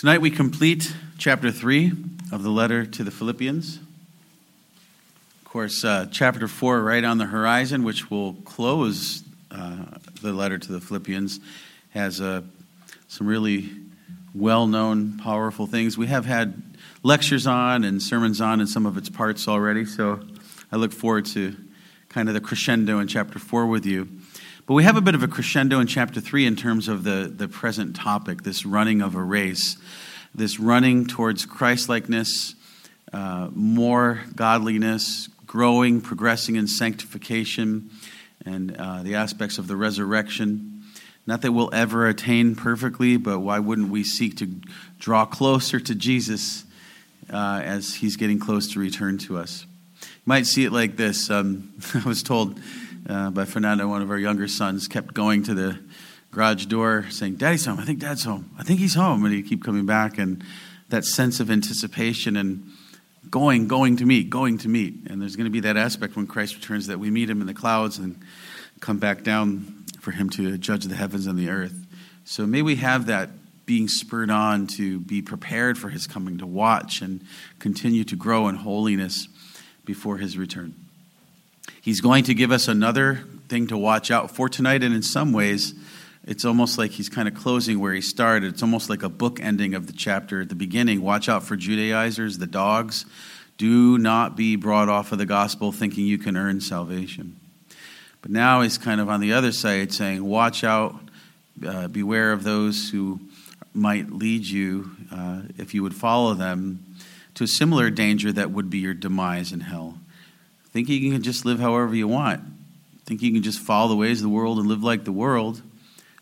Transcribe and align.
Tonight 0.00 0.22
we 0.22 0.30
complete 0.30 0.94
chapter 1.18 1.52
3 1.52 1.92
of 2.32 2.42
the 2.42 2.48
letter 2.48 2.86
to 2.86 3.04
the 3.04 3.10
Philippians. 3.10 3.76
Of 3.76 5.44
course, 5.44 5.84
uh, 5.84 6.06
chapter 6.10 6.48
4 6.48 6.82
right 6.82 7.04
on 7.04 7.18
the 7.18 7.26
horizon, 7.26 7.84
which 7.84 8.10
will 8.10 8.32
close 8.46 9.22
uh, 9.50 9.76
the 10.22 10.32
letter 10.32 10.56
to 10.56 10.72
the 10.72 10.80
Philippians, 10.80 11.40
has 11.90 12.18
uh, 12.18 12.40
some 13.08 13.26
really 13.26 13.68
well 14.34 14.66
known, 14.66 15.18
powerful 15.18 15.66
things. 15.66 15.98
We 15.98 16.06
have 16.06 16.24
had 16.24 16.62
lectures 17.02 17.46
on 17.46 17.84
and 17.84 18.02
sermons 18.02 18.40
on 18.40 18.62
in 18.62 18.66
some 18.66 18.86
of 18.86 18.96
its 18.96 19.10
parts 19.10 19.48
already, 19.48 19.84
so 19.84 20.20
I 20.72 20.76
look 20.76 20.92
forward 20.92 21.26
to 21.26 21.54
kind 22.08 22.26
of 22.28 22.34
the 22.34 22.40
crescendo 22.40 23.00
in 23.00 23.06
chapter 23.06 23.38
4 23.38 23.66
with 23.66 23.84
you. 23.84 24.08
But 24.70 24.74
we 24.74 24.84
have 24.84 24.96
a 24.96 25.00
bit 25.00 25.16
of 25.16 25.24
a 25.24 25.26
crescendo 25.26 25.80
in 25.80 25.88
chapter 25.88 26.20
3 26.20 26.46
in 26.46 26.54
terms 26.54 26.86
of 26.86 27.02
the, 27.02 27.28
the 27.28 27.48
present 27.48 27.96
topic, 27.96 28.44
this 28.44 28.64
running 28.64 29.02
of 29.02 29.16
a 29.16 29.20
race, 29.20 29.76
this 30.32 30.60
running 30.60 31.06
towards 31.06 31.44
Christlikeness, 31.44 32.54
uh, 33.12 33.48
more 33.52 34.20
godliness, 34.36 35.28
growing, 35.44 36.00
progressing 36.00 36.54
in 36.54 36.68
sanctification, 36.68 37.90
and 38.46 38.76
uh, 38.76 39.02
the 39.02 39.16
aspects 39.16 39.58
of 39.58 39.66
the 39.66 39.74
resurrection. 39.74 40.84
Not 41.26 41.42
that 41.42 41.50
we'll 41.50 41.74
ever 41.74 42.06
attain 42.06 42.54
perfectly, 42.54 43.16
but 43.16 43.40
why 43.40 43.58
wouldn't 43.58 43.90
we 43.90 44.04
seek 44.04 44.36
to 44.36 44.54
draw 45.00 45.26
closer 45.26 45.80
to 45.80 45.96
Jesus 45.96 46.62
uh, 47.28 47.60
as 47.64 47.96
he's 47.96 48.14
getting 48.14 48.38
close 48.38 48.72
to 48.74 48.78
return 48.78 49.18
to 49.18 49.36
us? 49.36 49.66
You 50.00 50.08
might 50.26 50.46
see 50.46 50.64
it 50.64 50.70
like 50.70 50.96
this. 50.96 51.28
Um, 51.28 51.72
I 51.94 52.06
was 52.06 52.22
told 52.22 52.60
uh, 53.08 53.30
by 53.30 53.44
Fernando, 53.44 53.88
one 53.88 54.02
of 54.02 54.10
our 54.10 54.18
younger 54.18 54.48
sons, 54.48 54.88
kept 54.88 55.14
going 55.14 55.42
to 55.44 55.54
the 55.54 55.78
garage 56.30 56.66
door 56.66 57.06
saying, 57.10 57.36
Daddy's 57.36 57.64
home. 57.64 57.78
I 57.78 57.84
think 57.84 57.98
Dad's 57.98 58.24
home. 58.24 58.50
I 58.58 58.62
think 58.62 58.80
he's 58.80 58.94
home. 58.94 59.24
And 59.24 59.34
he'd 59.34 59.46
keep 59.46 59.64
coming 59.64 59.86
back. 59.86 60.18
And 60.18 60.44
that 60.90 61.04
sense 61.04 61.40
of 61.40 61.50
anticipation 61.50 62.36
and 62.36 62.70
going, 63.30 63.68
going 63.68 63.96
to 63.96 64.06
meet, 64.06 64.30
going 64.30 64.58
to 64.58 64.68
meet. 64.68 65.08
And 65.08 65.20
there's 65.20 65.36
going 65.36 65.46
to 65.46 65.50
be 65.50 65.60
that 65.60 65.76
aspect 65.76 66.16
when 66.16 66.26
Christ 66.26 66.54
returns 66.54 66.86
that 66.86 66.98
we 66.98 67.10
meet 67.10 67.28
him 67.28 67.40
in 67.40 67.46
the 67.46 67.54
clouds 67.54 67.98
and 67.98 68.20
come 68.80 68.98
back 68.98 69.22
down 69.22 69.84
for 70.00 70.10
him 70.10 70.30
to 70.30 70.56
judge 70.58 70.84
the 70.84 70.94
heavens 70.94 71.26
and 71.26 71.38
the 71.38 71.50
earth. 71.50 71.86
So 72.24 72.46
may 72.46 72.62
we 72.62 72.76
have 72.76 73.06
that 73.06 73.30
being 73.66 73.88
spurred 73.88 74.30
on 74.30 74.66
to 74.66 74.98
be 75.00 75.22
prepared 75.22 75.78
for 75.78 75.90
his 75.90 76.06
coming, 76.06 76.38
to 76.38 76.46
watch 76.46 77.02
and 77.02 77.24
continue 77.58 78.02
to 78.04 78.16
grow 78.16 78.48
in 78.48 78.56
holiness 78.56 79.28
before 79.84 80.18
his 80.18 80.36
return. 80.36 80.74
He's 81.80 82.00
going 82.00 82.24
to 82.24 82.34
give 82.34 82.52
us 82.52 82.68
another 82.68 83.24
thing 83.48 83.66
to 83.68 83.76
watch 83.76 84.10
out 84.10 84.30
for 84.30 84.48
tonight, 84.48 84.82
and 84.82 84.94
in 84.94 85.02
some 85.02 85.32
ways, 85.32 85.74
it's 86.24 86.44
almost 86.44 86.78
like 86.78 86.90
he's 86.92 87.08
kind 87.08 87.26
of 87.26 87.34
closing 87.34 87.80
where 87.80 87.94
he 87.94 88.00
started. 88.00 88.52
It's 88.52 88.62
almost 88.62 88.90
like 88.90 89.02
a 89.02 89.08
book 89.08 89.40
ending 89.40 89.74
of 89.74 89.86
the 89.86 89.92
chapter 89.92 90.42
at 90.42 90.48
the 90.48 90.54
beginning. 90.54 91.02
Watch 91.02 91.28
out 91.28 91.42
for 91.42 91.56
Judaizers, 91.56 92.38
the 92.38 92.46
dogs. 92.46 93.06
Do 93.56 93.98
not 93.98 94.36
be 94.36 94.56
brought 94.56 94.88
off 94.88 95.12
of 95.12 95.18
the 95.18 95.26
gospel 95.26 95.72
thinking 95.72 96.06
you 96.06 96.18
can 96.18 96.36
earn 96.36 96.60
salvation. 96.60 97.36
But 98.22 98.30
now 98.30 98.60
he's 98.60 98.78
kind 98.78 99.00
of 99.00 99.08
on 99.08 99.20
the 99.20 99.32
other 99.32 99.52
side 99.52 99.92
saying, 99.92 100.24
Watch 100.24 100.62
out, 100.62 100.94
uh, 101.66 101.88
beware 101.88 102.32
of 102.32 102.44
those 102.44 102.90
who 102.90 103.20
might 103.72 104.10
lead 104.10 104.44
you, 104.44 104.90
uh, 105.10 105.42
if 105.58 105.74
you 105.74 105.82
would 105.82 105.94
follow 105.94 106.34
them, 106.34 106.84
to 107.34 107.44
a 107.44 107.48
similar 107.48 107.90
danger 107.90 108.32
that 108.32 108.50
would 108.50 108.68
be 108.68 108.78
your 108.78 108.94
demise 108.94 109.52
in 109.52 109.60
hell. 109.60 109.98
Think 110.72 110.88
you 110.88 111.10
can 111.10 111.22
just 111.22 111.44
live 111.44 111.58
however 111.58 111.94
you 111.94 112.06
want. 112.06 112.42
Think 113.04 113.22
you 113.22 113.32
can 113.32 113.42
just 113.42 113.58
follow 113.58 113.88
the 113.88 113.96
ways 113.96 114.20
of 114.20 114.22
the 114.22 114.28
world 114.28 114.58
and 114.58 114.68
live 114.68 114.84
like 114.84 115.04
the 115.04 115.12
world, 115.12 115.62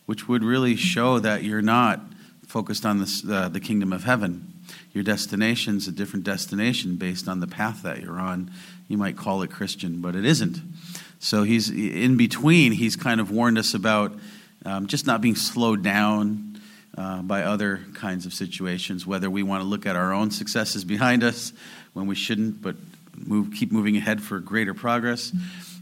which 0.06 0.26
would 0.26 0.42
really 0.42 0.74
show 0.74 1.18
that 1.18 1.44
you're 1.44 1.62
not 1.62 2.00
focused 2.46 2.86
on 2.86 2.98
this, 2.98 3.22
uh, 3.28 3.48
the 3.48 3.60
kingdom 3.60 3.92
of 3.92 4.04
heaven. 4.04 4.54
Your 4.94 5.04
destination's 5.04 5.86
a 5.86 5.92
different 5.92 6.24
destination 6.24 6.96
based 6.96 7.28
on 7.28 7.40
the 7.40 7.46
path 7.46 7.82
that 7.82 8.00
you're 8.00 8.18
on. 8.18 8.50
You 8.88 8.96
might 8.96 9.16
call 9.18 9.42
it 9.42 9.50
Christian, 9.50 10.00
but 10.00 10.16
it 10.16 10.24
isn't. 10.24 10.60
So 11.18 11.42
he's 11.42 11.68
in 11.70 12.16
between. 12.16 12.72
He's 12.72 12.96
kind 12.96 13.20
of 13.20 13.30
warned 13.30 13.58
us 13.58 13.74
about 13.74 14.12
um, 14.64 14.86
just 14.86 15.06
not 15.06 15.20
being 15.20 15.36
slowed 15.36 15.82
down 15.82 16.60
uh, 16.96 17.22
by 17.22 17.42
other 17.42 17.80
kinds 17.94 18.24
of 18.24 18.32
situations. 18.32 19.06
Whether 19.06 19.28
we 19.28 19.42
want 19.42 19.62
to 19.62 19.68
look 19.68 19.84
at 19.84 19.94
our 19.94 20.12
own 20.12 20.30
successes 20.30 20.84
behind 20.84 21.22
us 21.22 21.52
when 21.92 22.06
we 22.06 22.14
shouldn't, 22.14 22.62
but 22.62 22.76
move, 23.26 23.52
keep 23.52 23.72
moving 23.72 23.96
ahead 23.96 24.22
for 24.22 24.38
greater 24.40 24.74
progress. 24.74 25.32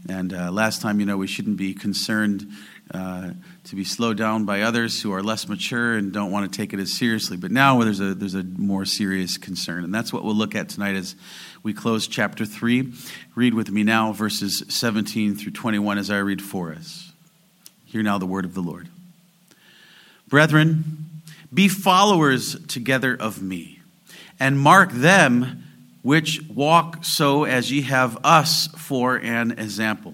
And 0.09 0.33
uh, 0.33 0.51
last 0.51 0.81
time, 0.81 0.99
you 0.99 1.05
know, 1.05 1.17
we 1.17 1.27
shouldn't 1.27 1.57
be 1.57 1.73
concerned 1.73 2.49
uh, 2.93 3.31
to 3.65 3.75
be 3.75 3.83
slowed 3.83 4.17
down 4.17 4.45
by 4.45 4.61
others 4.61 5.01
who 5.01 5.11
are 5.11 5.21
less 5.21 5.47
mature 5.49 5.93
and 5.95 6.13
don't 6.13 6.31
want 6.31 6.51
to 6.51 6.57
take 6.57 6.73
it 6.73 6.79
as 6.79 6.93
seriously. 6.93 7.35
But 7.35 7.51
now 7.51 7.83
there's 7.83 7.99
a, 7.99 8.13
there's 8.13 8.35
a 8.35 8.43
more 8.43 8.85
serious 8.85 9.37
concern. 9.37 9.83
And 9.83 9.93
that's 9.93 10.13
what 10.13 10.23
we'll 10.23 10.35
look 10.35 10.55
at 10.55 10.69
tonight 10.69 10.95
as 10.95 11.15
we 11.63 11.73
close 11.73 12.07
chapter 12.07 12.45
3. 12.45 12.93
Read 13.35 13.53
with 13.53 13.69
me 13.69 13.83
now 13.83 14.13
verses 14.13 14.63
17 14.69 15.35
through 15.35 15.51
21 15.51 15.97
as 15.97 16.09
I 16.09 16.19
read 16.19 16.41
for 16.41 16.71
us. 16.71 17.11
Hear 17.85 18.03
now 18.03 18.17
the 18.17 18.25
word 18.25 18.45
of 18.45 18.53
the 18.53 18.61
Lord. 18.61 18.87
Brethren, 20.29 21.21
be 21.53 21.67
followers 21.67 22.57
together 22.67 23.15
of 23.17 23.41
me, 23.41 23.79
and 24.39 24.59
mark 24.59 24.91
them 24.91 25.63
which 26.01 26.41
walk 26.47 27.03
so 27.03 27.43
as 27.43 27.71
ye 27.71 27.81
have 27.81 28.17
us 28.23 28.67
for 28.77 29.17
an 29.17 29.51
example. 29.51 30.13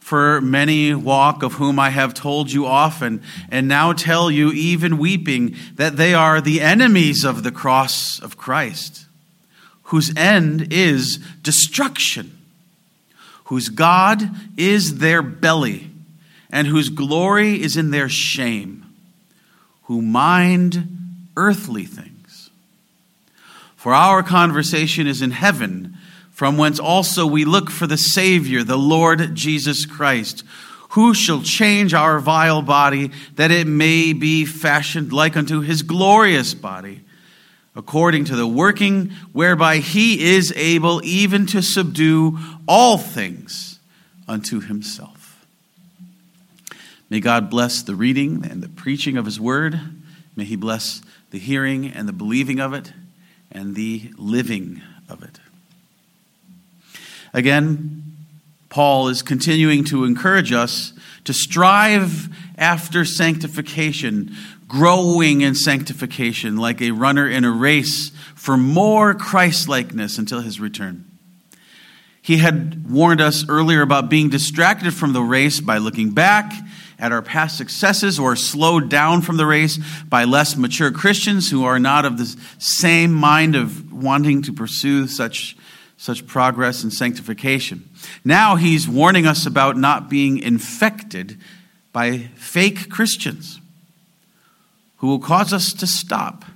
For 0.00 0.40
many 0.40 0.94
walk, 0.94 1.42
of 1.42 1.54
whom 1.54 1.78
I 1.78 1.88
have 1.90 2.12
told 2.12 2.52
you 2.52 2.66
often, 2.66 3.22
and 3.50 3.66
now 3.66 3.94
tell 3.94 4.30
you, 4.30 4.52
even 4.52 4.98
weeping, 4.98 5.56
that 5.76 5.96
they 5.96 6.12
are 6.12 6.40
the 6.40 6.60
enemies 6.60 7.24
of 7.24 7.42
the 7.42 7.50
cross 7.50 8.20
of 8.20 8.36
Christ, 8.36 9.06
whose 9.84 10.14
end 10.16 10.72
is 10.72 11.18
destruction, 11.40 12.38
whose 13.44 13.70
God 13.70 14.30
is 14.58 14.98
their 14.98 15.22
belly, 15.22 15.90
and 16.50 16.66
whose 16.66 16.90
glory 16.90 17.62
is 17.62 17.76
in 17.76 17.90
their 17.90 18.10
shame, 18.10 18.84
who 19.84 20.02
mind 20.02 20.86
earthly 21.36 21.84
things 21.84 22.13
for 23.84 23.92
our 23.92 24.22
conversation 24.22 25.06
is 25.06 25.20
in 25.20 25.30
heaven, 25.30 25.94
from 26.30 26.56
whence 26.56 26.80
also 26.80 27.26
we 27.26 27.44
look 27.44 27.70
for 27.70 27.86
the 27.86 27.98
Savior, 27.98 28.62
the 28.62 28.78
Lord 28.78 29.34
Jesus 29.34 29.84
Christ, 29.84 30.42
who 30.92 31.12
shall 31.12 31.42
change 31.42 31.92
our 31.92 32.18
vile 32.18 32.62
body, 32.62 33.10
that 33.34 33.50
it 33.50 33.66
may 33.66 34.14
be 34.14 34.46
fashioned 34.46 35.12
like 35.12 35.36
unto 35.36 35.60
his 35.60 35.82
glorious 35.82 36.54
body, 36.54 37.02
according 37.76 38.24
to 38.24 38.36
the 38.36 38.46
working 38.46 39.10
whereby 39.34 39.76
he 39.76 40.34
is 40.34 40.50
able 40.56 41.04
even 41.04 41.44
to 41.48 41.60
subdue 41.60 42.38
all 42.66 42.96
things 42.96 43.80
unto 44.26 44.60
himself. 44.60 45.44
May 47.10 47.20
God 47.20 47.50
bless 47.50 47.82
the 47.82 47.94
reading 47.94 48.46
and 48.50 48.62
the 48.62 48.70
preaching 48.70 49.18
of 49.18 49.26
his 49.26 49.38
word. 49.38 49.78
May 50.34 50.44
he 50.44 50.56
bless 50.56 51.02
the 51.32 51.38
hearing 51.38 51.86
and 51.86 52.08
the 52.08 52.14
believing 52.14 52.60
of 52.60 52.72
it 52.72 52.94
and 53.54 53.74
the 53.74 54.10
living 54.18 54.82
of 55.08 55.22
it. 55.22 55.38
Again, 57.32 58.02
Paul 58.68 59.08
is 59.08 59.22
continuing 59.22 59.84
to 59.84 60.04
encourage 60.04 60.52
us 60.52 60.92
to 61.24 61.32
strive 61.32 62.28
after 62.58 63.04
sanctification, 63.04 64.34
growing 64.68 65.40
in 65.40 65.54
sanctification 65.54 66.56
like 66.56 66.82
a 66.82 66.90
runner 66.90 67.28
in 67.28 67.44
a 67.44 67.50
race 67.50 68.10
for 68.34 68.56
more 68.56 69.14
Christlikeness 69.14 70.18
until 70.18 70.40
his 70.40 70.60
return. 70.60 71.04
He 72.20 72.38
had 72.38 72.90
warned 72.90 73.20
us 73.20 73.48
earlier 73.48 73.82
about 73.82 74.08
being 74.08 74.30
distracted 74.30 74.94
from 74.94 75.12
the 75.12 75.22
race 75.22 75.60
by 75.60 75.78
looking 75.78 76.10
back 76.10 76.52
at 77.04 77.12
our 77.12 77.20
past 77.20 77.58
successes 77.58 78.18
or 78.18 78.34
slowed 78.34 78.88
down 78.88 79.20
from 79.20 79.36
the 79.36 79.44
race 79.44 79.78
by 80.08 80.24
less 80.24 80.56
mature 80.56 80.90
Christians 80.90 81.50
who 81.50 81.62
are 81.62 81.78
not 81.78 82.06
of 82.06 82.16
the 82.16 82.34
same 82.56 83.12
mind 83.12 83.54
of 83.54 83.92
wanting 83.92 84.40
to 84.40 84.54
pursue 84.54 85.06
such, 85.06 85.54
such 85.98 86.26
progress 86.26 86.82
and 86.82 86.90
sanctification. 86.90 87.86
Now 88.24 88.56
he's 88.56 88.88
warning 88.88 89.26
us 89.26 89.44
about 89.44 89.76
not 89.76 90.08
being 90.08 90.38
infected 90.38 91.38
by 91.92 92.30
fake 92.36 92.88
Christians 92.88 93.60
who 94.96 95.08
will 95.08 95.18
cause 95.18 95.52
us 95.52 95.74
to 95.74 95.86
stop. 95.86 96.46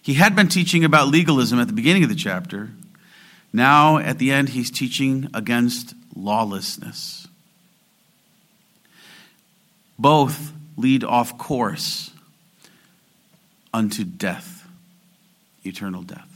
He 0.00 0.14
had 0.14 0.34
been 0.34 0.48
teaching 0.48 0.86
about 0.86 1.08
legalism 1.08 1.60
at 1.60 1.66
the 1.66 1.74
beginning 1.74 2.02
of 2.02 2.08
the 2.08 2.14
chapter. 2.14 2.70
Now, 3.52 3.98
at 3.98 4.18
the 4.18 4.32
end, 4.32 4.48
he's 4.48 4.70
teaching 4.70 5.28
against 5.34 5.94
lawlessness 6.16 7.28
both 10.04 10.52
lead 10.76 11.02
off 11.02 11.38
course 11.38 12.10
unto 13.72 14.04
death, 14.04 14.68
eternal 15.64 16.02
death. 16.02 16.28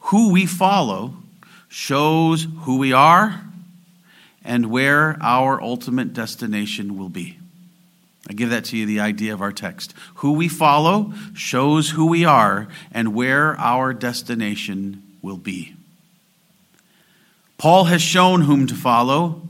Who 0.00 0.30
we 0.30 0.44
follow 0.44 1.14
shows 1.70 2.46
who 2.64 2.76
we 2.76 2.92
are 2.92 3.40
and 4.44 4.66
where 4.66 5.16
our 5.22 5.62
ultimate 5.62 6.12
destination 6.12 6.98
will 6.98 7.08
be. 7.08 7.38
I 8.28 8.34
give 8.34 8.50
that 8.50 8.66
to 8.66 8.76
you 8.76 8.84
the 8.84 9.00
idea 9.00 9.32
of 9.32 9.40
our 9.40 9.50
text. 9.50 9.94
Who 10.16 10.32
we 10.32 10.48
follow 10.48 11.14
shows 11.32 11.88
who 11.88 12.04
we 12.04 12.26
are 12.26 12.68
and 12.92 13.14
where 13.14 13.58
our 13.58 13.94
destination 13.94 15.02
will 15.22 15.38
be. 15.38 15.74
Paul 17.56 17.84
has 17.84 18.02
shown 18.02 18.42
whom 18.42 18.66
to 18.66 18.74
follow, 18.74 19.48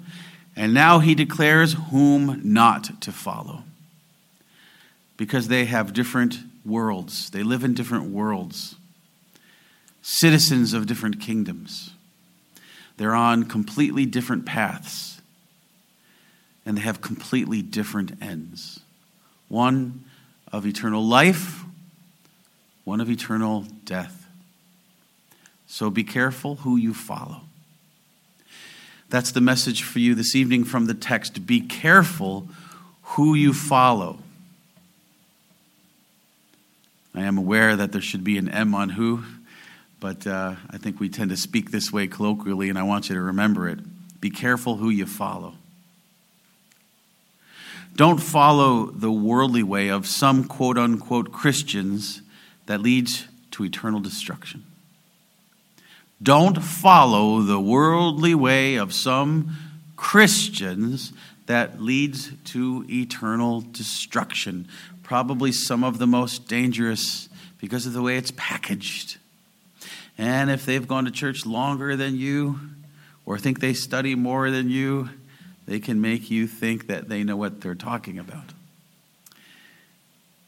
and 0.61 0.75
now 0.75 0.99
he 0.99 1.15
declares 1.15 1.75
whom 1.91 2.39
not 2.45 3.01
to 3.01 3.13
follow. 3.13 3.63
Because 5.17 5.49
they 5.49 5.65
have 5.65 5.95
different 5.95 6.37
worlds, 6.67 7.31
they 7.31 7.43
live 7.43 7.65
in 7.65 7.73
different 7.73 8.11
worlds, 8.11 8.75
citizens 10.03 10.75
of 10.75 10.87
different 10.87 11.19
kingdoms. 11.19 11.93
They're 12.99 13.15
on 13.15 13.45
completely 13.45 14.05
different 14.05 14.45
paths, 14.45 15.23
and 16.67 16.77
they 16.77 16.83
have 16.83 17.01
completely 17.01 17.63
different 17.63 18.23
ends 18.23 18.81
one 19.49 20.05
of 20.53 20.67
eternal 20.67 21.03
life, 21.03 21.65
one 22.85 23.01
of 23.01 23.09
eternal 23.09 23.65
death. 23.87 24.27
So 25.67 25.89
be 25.89 26.05
careful 26.05 26.57
who 26.57 26.77
you 26.77 26.93
follow. 26.93 27.41
That's 29.11 29.33
the 29.33 29.41
message 29.41 29.83
for 29.83 29.99
you 29.99 30.15
this 30.15 30.37
evening 30.37 30.63
from 30.63 30.87
the 30.87 30.95
text. 30.95 31.45
Be 31.45 31.61
careful 31.61 32.47
who 33.03 33.35
you 33.35 33.53
follow. 33.53 34.21
I 37.13 37.23
am 37.23 37.37
aware 37.37 37.75
that 37.75 37.91
there 37.91 38.01
should 38.01 38.23
be 38.23 38.39
an 38.39 38.49
M 38.49 38.73
on 38.73 38.91
who, 38.91 39.25
but 39.99 40.29
uh, 40.29 40.55
I 40.71 40.79
think 40.79 41.01
we 41.01 41.09
tend 41.09 41.31
to 41.31 41.37
speak 41.37 41.73
this 41.73 41.93
way 41.93 42.07
colloquially, 42.07 42.69
and 42.69 42.79
I 42.79 42.85
want 42.85 43.09
you 43.09 43.17
to 43.17 43.21
remember 43.21 43.69
it. 43.69 43.81
Be 44.21 44.31
careful 44.31 44.77
who 44.77 44.91
you 44.91 45.07
follow. 45.07 45.55
Don't 47.97 48.19
follow 48.19 48.87
the 48.93 49.11
worldly 49.11 49.65
way 49.65 49.89
of 49.89 50.07
some 50.07 50.45
quote 50.45 50.79
unquote 50.79 51.33
Christians 51.33 52.23
that 52.67 52.81
leads 52.81 53.27
to 53.51 53.65
eternal 53.65 53.99
destruction. 53.99 54.65
Don't 56.23 56.63
follow 56.63 57.41
the 57.41 57.61
worldly 57.61 58.35
way 58.35 58.77
of 58.77 58.93
some 58.93 59.57
Christians 59.97 61.13
that 61.47 61.81
leads 61.81 62.31
to 62.47 62.85
eternal 62.89 63.63
destruction. 63.63 64.69
Probably 65.03 65.51
some 65.51 65.83
of 65.83 65.99
the 65.99 66.07
most 66.07 66.47
dangerous 66.47 67.29
because 67.59 67.87
of 67.87 67.93
the 67.93 68.03
way 68.03 68.17
it's 68.17 68.33
packaged. 68.37 69.17
And 70.19 70.51
if 70.51 70.67
they've 70.67 70.87
gone 70.87 71.07
to 71.07 71.11
church 71.11 71.47
longer 71.47 71.97
than 71.97 72.17
you, 72.17 72.61
or 73.25 73.39
think 73.39 73.61
they 73.61 73.73
study 73.73 74.15
more 74.15 74.51
than 74.51 74.69
you, 74.69 75.09
they 75.67 75.81
can 75.81 76.01
make 76.01 76.31
you 76.31 76.47
think 76.47 76.89
that 76.89 77.09
they 77.09 77.25
know 77.25 77.37
what 77.37 77.61
they're 77.61 77.75
talking 77.75 78.19
about. 78.19 78.53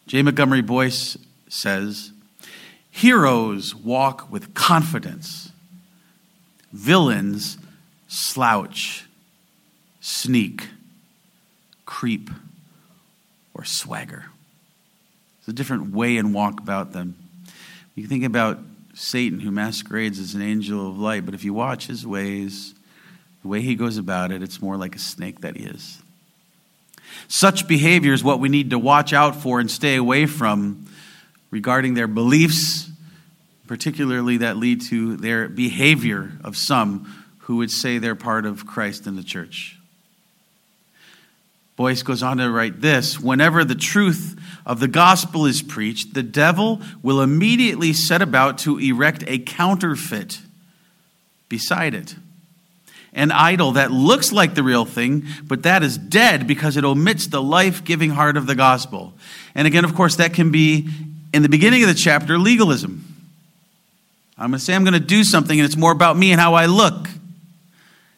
J. 0.06 0.22
Montgomery 0.22 0.62
Boice 0.62 1.16
says 1.48 2.12
Heroes 2.90 3.74
walk 3.74 4.30
with 4.30 4.52
confidence 4.52 5.52
Villains 6.72 7.58
slouch, 8.08 9.06
sneak, 10.00 10.68
creep, 11.86 12.30
or 13.54 13.64
swagger. 13.64 14.26
It's 15.38 15.48
a 15.48 15.52
different 15.52 15.92
way 15.92 16.16
and 16.18 16.32
walk 16.32 16.60
about 16.60 16.92
them. 16.92 17.16
You 17.94 18.06
think 18.06 18.24
about 18.24 18.58
Satan, 18.94 19.40
who 19.40 19.50
masquerades 19.50 20.18
as 20.18 20.34
an 20.34 20.42
angel 20.42 20.88
of 20.88 20.98
light, 20.98 21.24
but 21.24 21.34
if 21.34 21.44
you 21.44 21.54
watch 21.54 21.86
his 21.86 22.06
ways, 22.06 22.74
the 23.42 23.48
way 23.48 23.60
he 23.60 23.74
goes 23.74 23.96
about 23.96 24.30
it, 24.30 24.42
it's 24.42 24.62
more 24.62 24.76
like 24.76 24.94
a 24.94 24.98
snake 24.98 25.40
that 25.40 25.56
he 25.56 25.64
is. 25.64 26.00
Such 27.28 27.66
behavior 27.66 28.12
is 28.12 28.22
what 28.22 28.40
we 28.40 28.48
need 28.48 28.70
to 28.70 28.78
watch 28.78 29.12
out 29.12 29.36
for 29.36 29.58
and 29.60 29.70
stay 29.70 29.96
away 29.96 30.26
from 30.26 30.86
regarding 31.50 31.94
their 31.94 32.06
beliefs 32.06 32.90
particularly 33.72 34.36
that 34.36 34.58
lead 34.58 34.82
to 34.82 35.16
their 35.16 35.48
behavior 35.48 36.30
of 36.44 36.58
some 36.58 37.24
who 37.38 37.56
would 37.56 37.70
say 37.70 37.96
they're 37.96 38.14
part 38.14 38.44
of 38.44 38.66
Christ 38.66 39.06
in 39.06 39.16
the 39.16 39.22
church. 39.22 39.78
Boice 41.74 42.02
goes 42.02 42.22
on 42.22 42.36
to 42.36 42.50
write 42.50 42.82
this 42.82 43.18
Whenever 43.18 43.64
the 43.64 43.74
truth 43.74 44.38
of 44.66 44.78
the 44.78 44.88
gospel 44.88 45.46
is 45.46 45.62
preached, 45.62 46.12
the 46.12 46.22
devil 46.22 46.82
will 47.02 47.22
immediately 47.22 47.94
set 47.94 48.20
about 48.20 48.58
to 48.58 48.78
erect 48.78 49.24
a 49.26 49.38
counterfeit 49.38 50.42
beside 51.48 51.94
it. 51.94 52.14
An 53.14 53.30
idol 53.30 53.72
that 53.72 53.90
looks 53.90 54.32
like 54.32 54.54
the 54.54 54.62
real 54.62 54.84
thing, 54.84 55.24
but 55.44 55.62
that 55.62 55.82
is 55.82 55.96
dead 55.96 56.46
because 56.46 56.76
it 56.76 56.84
omits 56.84 57.28
the 57.28 57.42
life 57.42 57.84
giving 57.84 58.10
heart 58.10 58.36
of 58.36 58.46
the 58.46 58.54
gospel. 58.54 59.14
And 59.54 59.66
again, 59.66 59.86
of 59.86 59.94
course, 59.94 60.16
that 60.16 60.34
can 60.34 60.50
be 60.50 60.90
in 61.32 61.40
the 61.40 61.48
beginning 61.48 61.82
of 61.82 61.88
the 61.88 61.94
chapter 61.94 62.36
legalism. 62.36 63.08
I'm 64.38 64.50
going 64.50 64.58
to 64.58 64.64
say 64.64 64.74
I'm 64.74 64.84
going 64.84 64.94
to 64.94 65.00
do 65.00 65.24
something, 65.24 65.58
and 65.58 65.66
it's 65.66 65.76
more 65.76 65.92
about 65.92 66.16
me 66.16 66.32
and 66.32 66.40
how 66.40 66.54
I 66.54 66.66
look. 66.66 67.08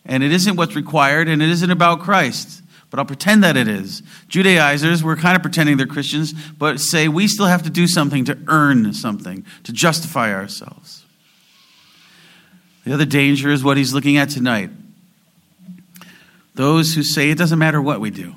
And 0.07 0.23
it 0.23 0.33
isn't 0.33 0.57
what's 0.57 0.77
required, 0.77 1.29
and 1.29 1.43
it 1.43 1.49
isn't 1.49 1.71
about 1.71 2.01
Christ. 2.01 2.63
But 2.91 3.01
I'll 3.01 3.07
pretend 3.07 3.43
that 3.43 3.57
it 3.57 3.67
is. 3.67 4.03
Judaizers, 4.29 5.03
we're 5.03 5.17
kind 5.17 5.35
of 5.35 5.43
pretending 5.43 5.77
they're 5.77 5.87
Christians, 5.87 6.33
but 6.33 6.79
say 6.79 7.09
we 7.09 7.27
still 7.27 7.47
have 7.47 7.65
to 7.65 7.71
do 7.71 7.89
something 7.89 8.25
to 8.27 8.39
earn 8.47 8.93
something, 8.93 9.45
to 9.65 9.73
justify 9.73 10.33
ourselves. 10.33 11.05
The 12.85 12.95
other 12.95 13.07
danger 13.07 13.51
is 13.51 13.65
what 13.65 13.77
he's 13.77 13.93
looking 13.93 14.17
at 14.17 14.29
tonight. 14.31 14.71
Those 16.55 16.95
who 16.95 17.03
say 17.03 17.31
it 17.31 17.39
doesn't 17.39 17.59
matter 17.59 17.83
what 17.83 18.01
we 18.01 18.11
do, 18.11 18.35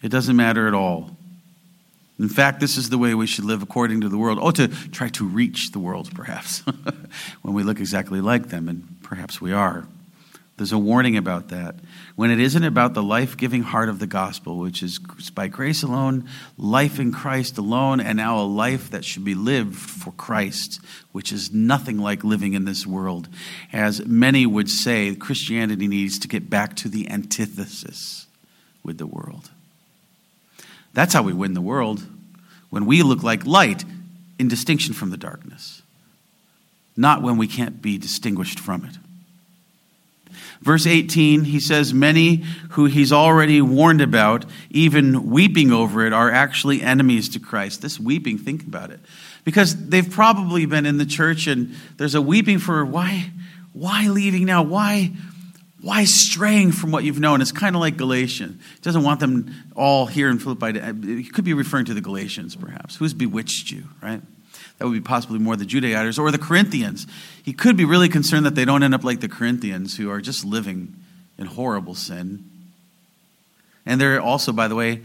it 0.00 0.08
doesn't 0.08 0.36
matter 0.36 0.66
at 0.66 0.74
all. 0.74 1.16
In 2.22 2.28
fact, 2.28 2.60
this 2.60 2.76
is 2.76 2.88
the 2.88 2.98
way 2.98 3.14
we 3.14 3.26
should 3.26 3.44
live 3.44 3.62
according 3.62 4.02
to 4.02 4.08
the 4.08 4.16
world. 4.16 4.38
Oh, 4.40 4.52
to 4.52 4.68
try 4.68 5.08
to 5.08 5.24
reach 5.26 5.72
the 5.72 5.80
world, 5.80 6.14
perhaps, 6.14 6.60
when 7.42 7.52
we 7.52 7.64
look 7.64 7.80
exactly 7.80 8.20
like 8.20 8.48
them, 8.48 8.68
and 8.68 8.96
perhaps 9.02 9.40
we 9.40 9.52
are. 9.52 9.88
There's 10.56 10.70
a 10.70 10.78
warning 10.78 11.16
about 11.16 11.48
that. 11.48 11.74
When 12.14 12.30
it 12.30 12.38
isn't 12.38 12.62
about 12.62 12.94
the 12.94 13.02
life 13.02 13.36
giving 13.36 13.64
heart 13.64 13.88
of 13.88 13.98
the 13.98 14.06
gospel, 14.06 14.58
which 14.58 14.84
is 14.84 15.00
by 15.34 15.48
grace 15.48 15.82
alone, 15.82 16.28
life 16.56 17.00
in 17.00 17.10
Christ 17.10 17.58
alone, 17.58 17.98
and 17.98 18.18
now 18.18 18.38
a 18.38 18.46
life 18.46 18.90
that 18.90 19.04
should 19.04 19.24
be 19.24 19.34
lived 19.34 19.74
for 19.74 20.12
Christ, 20.12 20.80
which 21.10 21.32
is 21.32 21.52
nothing 21.52 21.98
like 21.98 22.22
living 22.22 22.52
in 22.52 22.66
this 22.66 22.86
world. 22.86 23.28
As 23.72 24.06
many 24.06 24.46
would 24.46 24.68
say, 24.68 25.12
Christianity 25.16 25.88
needs 25.88 26.20
to 26.20 26.28
get 26.28 26.48
back 26.48 26.76
to 26.76 26.88
the 26.88 27.10
antithesis 27.10 28.28
with 28.84 28.98
the 28.98 29.06
world. 29.06 29.50
That's 30.94 31.14
how 31.14 31.22
we 31.22 31.32
win 31.32 31.54
the 31.54 31.60
world, 31.60 32.06
when 32.72 32.86
we 32.86 33.02
look 33.02 33.22
like 33.22 33.44
light 33.44 33.84
in 34.38 34.48
distinction 34.48 34.94
from 34.94 35.10
the 35.10 35.18
darkness, 35.18 35.82
not 36.96 37.20
when 37.20 37.36
we 37.36 37.46
can't 37.46 37.82
be 37.82 37.98
distinguished 37.98 38.58
from 38.58 38.86
it. 38.86 38.96
Verse 40.62 40.86
18, 40.86 41.44
he 41.44 41.60
says, 41.60 41.92
Many 41.92 42.36
who 42.70 42.86
he's 42.86 43.12
already 43.12 43.60
warned 43.60 44.00
about, 44.00 44.46
even 44.70 45.30
weeping 45.30 45.70
over 45.70 46.06
it, 46.06 46.14
are 46.14 46.30
actually 46.30 46.80
enemies 46.80 47.28
to 47.30 47.40
Christ. 47.40 47.82
This 47.82 48.00
weeping, 48.00 48.38
think 48.38 48.62
about 48.62 48.90
it. 48.90 49.00
Because 49.44 49.88
they've 49.88 50.10
probably 50.10 50.64
been 50.64 50.86
in 50.86 50.96
the 50.96 51.04
church 51.04 51.48
and 51.48 51.74
there's 51.98 52.14
a 52.14 52.22
weeping 52.22 52.58
for 52.58 52.86
why, 52.86 53.32
why 53.74 54.08
leaving 54.08 54.46
now? 54.46 54.62
Why, 54.62 55.12
why 55.82 56.04
straying 56.04 56.72
from 56.72 56.92
what 56.92 57.02
you've 57.02 57.18
known? 57.18 57.42
It's 57.42 57.52
kind 57.52 57.74
of 57.74 57.80
like 57.80 57.96
Galatians. 57.96 58.62
He 58.74 58.80
doesn't 58.82 59.02
want 59.02 59.18
them 59.20 59.52
all 59.74 60.06
here 60.06 60.30
in 60.30 60.38
Philippi. 60.38 60.80
He 61.22 61.28
could 61.28 61.44
be 61.44 61.54
referring 61.54 61.86
to 61.86 61.94
the 61.94 62.00
Galatians, 62.00 62.54
perhaps. 62.54 62.96
Who's 62.96 63.12
bewitched 63.12 63.70
you, 63.72 63.84
right? 64.00 64.22
That 64.78 64.86
would 64.86 64.94
be 64.94 65.00
possibly 65.00 65.40
more 65.40 65.56
the 65.56 65.64
Judaizers 65.64 66.18
or 66.18 66.30
the 66.30 66.38
Corinthians. 66.38 67.06
He 67.42 67.52
could 67.52 67.76
be 67.76 67.84
really 67.84 68.08
concerned 68.08 68.46
that 68.46 68.54
they 68.54 68.64
don't 68.64 68.82
end 68.82 68.94
up 68.94 69.02
like 69.02 69.20
the 69.20 69.28
Corinthians, 69.28 69.96
who 69.96 70.08
are 70.08 70.20
just 70.20 70.44
living 70.44 70.94
in 71.36 71.46
horrible 71.46 71.96
sin. 71.96 72.44
And 73.84 74.00
they're 74.00 74.20
also, 74.20 74.52
by 74.52 74.68
the 74.68 74.76
way, 74.76 75.02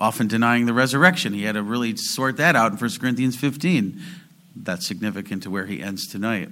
often 0.00 0.26
denying 0.26 0.66
the 0.66 0.72
resurrection. 0.72 1.32
He 1.32 1.44
had 1.44 1.52
to 1.52 1.62
really 1.62 1.96
sort 1.96 2.36
that 2.38 2.56
out 2.56 2.72
in 2.72 2.78
1 2.78 2.90
Corinthians 3.00 3.36
15. 3.36 4.00
That's 4.56 4.86
significant 4.86 5.44
to 5.44 5.50
where 5.50 5.66
he 5.66 5.82
ends 5.82 6.06
tonight. 6.06 6.50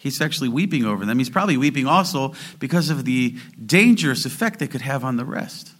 He's 0.00 0.22
actually 0.22 0.48
weeping 0.48 0.86
over 0.86 1.04
them. 1.04 1.18
He's 1.18 1.28
probably 1.28 1.58
weeping 1.58 1.86
also 1.86 2.32
because 2.58 2.88
of 2.88 3.04
the 3.04 3.36
dangerous 3.64 4.24
effect 4.24 4.58
they 4.58 4.66
could 4.66 4.80
have 4.80 5.04
on 5.04 5.18
the 5.18 5.26
rest. 5.26 5.72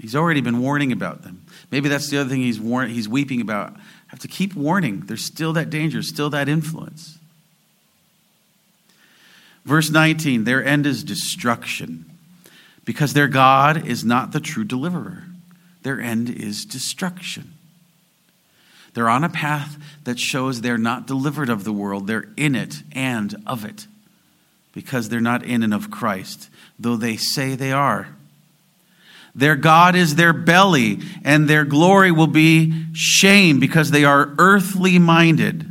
He's 0.00 0.14
already 0.14 0.40
been 0.40 0.60
warning 0.60 0.92
about 0.92 1.22
them. 1.22 1.44
Maybe 1.72 1.88
that's 1.88 2.08
the 2.10 2.18
other 2.18 2.30
thing 2.30 2.42
he's, 2.42 2.60
war- 2.60 2.86
he's 2.86 3.08
weeping 3.08 3.40
about. 3.40 3.72
I 3.74 3.80
have 4.06 4.20
to 4.20 4.28
keep 4.28 4.54
warning. 4.54 5.00
There's 5.00 5.24
still 5.24 5.52
that 5.54 5.68
danger, 5.68 6.00
still 6.02 6.30
that 6.30 6.48
influence. 6.48 7.18
Verse 9.64 9.90
19 9.90 10.44
their 10.44 10.64
end 10.64 10.86
is 10.86 11.02
destruction 11.02 12.08
because 12.84 13.14
their 13.14 13.26
God 13.26 13.84
is 13.84 14.04
not 14.04 14.30
the 14.30 14.38
true 14.38 14.62
deliverer. 14.64 15.24
Their 15.82 16.00
end 16.00 16.30
is 16.30 16.64
destruction. 16.64 17.57
They're 18.98 19.08
on 19.08 19.22
a 19.22 19.28
path 19.28 19.76
that 20.02 20.18
shows 20.18 20.60
they're 20.60 20.76
not 20.76 21.06
delivered 21.06 21.50
of 21.50 21.62
the 21.62 21.72
world, 21.72 22.08
they're 22.08 22.30
in 22.36 22.56
it 22.56 22.82
and 22.90 23.32
of 23.46 23.64
it 23.64 23.86
because 24.72 25.08
they're 25.08 25.20
not 25.20 25.44
in 25.44 25.62
and 25.62 25.72
of 25.72 25.88
Christ, 25.88 26.50
though 26.80 26.96
they 26.96 27.16
say 27.16 27.54
they 27.54 27.70
are. 27.70 28.08
Their 29.36 29.54
God 29.54 29.94
is 29.94 30.16
their 30.16 30.32
belly, 30.32 30.98
and 31.22 31.46
their 31.46 31.64
glory 31.64 32.10
will 32.10 32.26
be 32.26 32.86
shame 32.92 33.60
because 33.60 33.92
they 33.92 34.04
are 34.04 34.34
earthly 34.36 34.98
minded. 34.98 35.70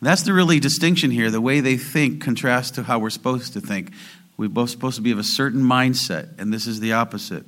That's 0.00 0.22
the 0.22 0.32
really 0.32 0.60
distinction 0.60 1.10
here. 1.10 1.32
The 1.32 1.40
way 1.40 1.58
they 1.58 1.78
think 1.78 2.22
contrasts 2.22 2.70
to 2.76 2.84
how 2.84 3.00
we're 3.00 3.10
supposed 3.10 3.54
to 3.54 3.60
think. 3.60 3.90
We're 4.36 4.50
both 4.50 4.70
supposed 4.70 4.94
to 4.98 5.02
be 5.02 5.10
of 5.10 5.18
a 5.18 5.24
certain 5.24 5.62
mindset, 5.62 6.38
and 6.38 6.52
this 6.52 6.68
is 6.68 6.78
the 6.78 6.92
opposite. 6.92 7.44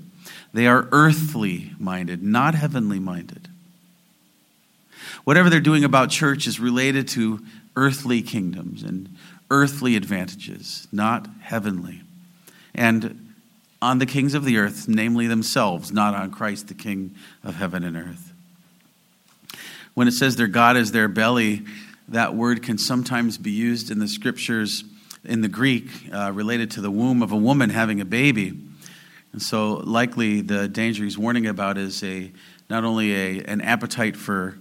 They 0.53 0.67
are 0.67 0.89
earthly 0.91 1.71
minded, 1.79 2.21
not 2.25 2.57
heavenly 2.57 2.99
minded. 2.99 3.47
Whatever 5.25 5.51
they're 5.51 5.61
doing 5.61 5.85
about 5.85 6.11
church 6.11 6.47
is 6.47 6.59
related 6.59 7.09
to 7.09 7.41
earthly 7.77 8.23
kingdoms 8.23 8.83
and 8.83 9.09
earthly 9.51 9.97
advantages, 9.97 10.89
not 10.91 11.29
heavenly. 11.43 12.03
And 12.75 13.35
on 13.81 13.99
the 13.99 14.07
kings 14.07 14.35
of 14.35 14.45
the 14.45 14.59
earth, 14.59 14.89
namely 14.89 15.27
themselves, 15.27 15.93
not 15.93 16.15
on 16.15 16.31
Christ, 16.31 16.69
the 16.69 16.75
King 16.75 17.15
of 17.43 17.57
heaven 17.57 17.85
and 17.85 17.97
earth. 17.97 18.33
When 19.95 20.09
it 20.09 20.13
says 20.13 20.37
their 20.37 20.47
God 20.47 20.77
is 20.77 20.93
their 20.93 21.09
belly, 21.09 21.63
that 22.09 22.35
word 22.35 22.63
can 22.63 22.79
sometimes 22.79 23.39
be 23.39 23.51
used 23.51 23.91
in 23.91 23.99
the 23.99 24.09
scriptures 24.09 24.85
in 25.25 25.41
the 25.41 25.49
Greek 25.49 25.89
uh, 26.13 26.33
related 26.33 26.71
to 26.73 26.81
the 26.81 26.91
womb 26.91 27.23
of 27.23 27.33
a 27.33 27.37
woman 27.37 27.71
having 27.71 28.01
a 28.01 28.05
baby. 28.05 28.59
And 29.33 29.43
so, 29.43 29.75
likely, 29.75 30.41
the 30.41 30.69
danger 30.69 31.05
he's 31.05 31.19
warning 31.19 31.47
about 31.47 31.79
is 31.79 32.03
a 32.03 32.31
not 32.69 32.85
only 32.85 33.15
a, 33.15 33.45
an 33.45 33.61
appetite 33.61 34.17
for 34.17 34.57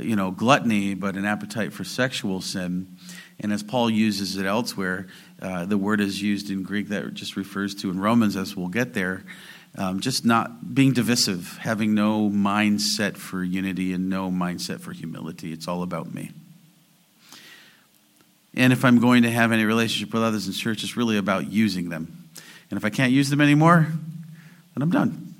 you 0.00 0.16
know 0.16 0.30
gluttony, 0.30 0.94
but 0.94 1.16
an 1.16 1.24
appetite 1.24 1.72
for 1.72 1.84
sexual 1.84 2.40
sin. 2.40 2.96
And 3.40 3.52
as 3.52 3.62
Paul 3.62 3.90
uses 3.90 4.36
it 4.36 4.46
elsewhere, 4.46 5.08
uh, 5.42 5.64
the 5.64 5.76
word 5.76 6.00
is 6.00 6.22
used 6.22 6.50
in 6.50 6.62
Greek 6.62 6.88
that 6.88 7.14
just 7.14 7.36
refers 7.36 7.74
to 7.76 7.90
in 7.90 8.00
Romans, 8.00 8.36
as 8.36 8.56
we'll 8.56 8.68
get 8.68 8.94
there, 8.94 9.24
um, 9.76 10.00
just 10.00 10.24
not 10.24 10.74
being 10.74 10.92
divisive, 10.92 11.58
having 11.60 11.94
no 11.94 12.30
mindset 12.30 13.16
for 13.16 13.42
unity 13.42 13.92
and 13.92 14.08
no 14.08 14.30
mindset 14.30 14.80
for 14.80 14.92
humility. 14.92 15.52
It's 15.52 15.66
all 15.66 15.82
about 15.82 16.14
me. 16.14 16.30
And 18.56 18.72
if 18.72 18.84
I'm 18.84 19.00
going 19.00 19.24
to 19.24 19.30
have 19.30 19.50
any 19.50 19.64
relationship 19.64 20.14
with 20.14 20.22
others 20.22 20.46
in 20.46 20.52
church, 20.52 20.84
it's 20.84 20.96
really 20.96 21.18
about 21.18 21.50
using 21.50 21.88
them. 21.88 22.28
And 22.70 22.78
if 22.78 22.84
I 22.84 22.90
can't 22.90 23.12
use 23.12 23.28
them 23.30 23.40
anymore, 23.40 23.88
then 24.74 24.82
I'm 24.82 24.90
done. 24.90 25.33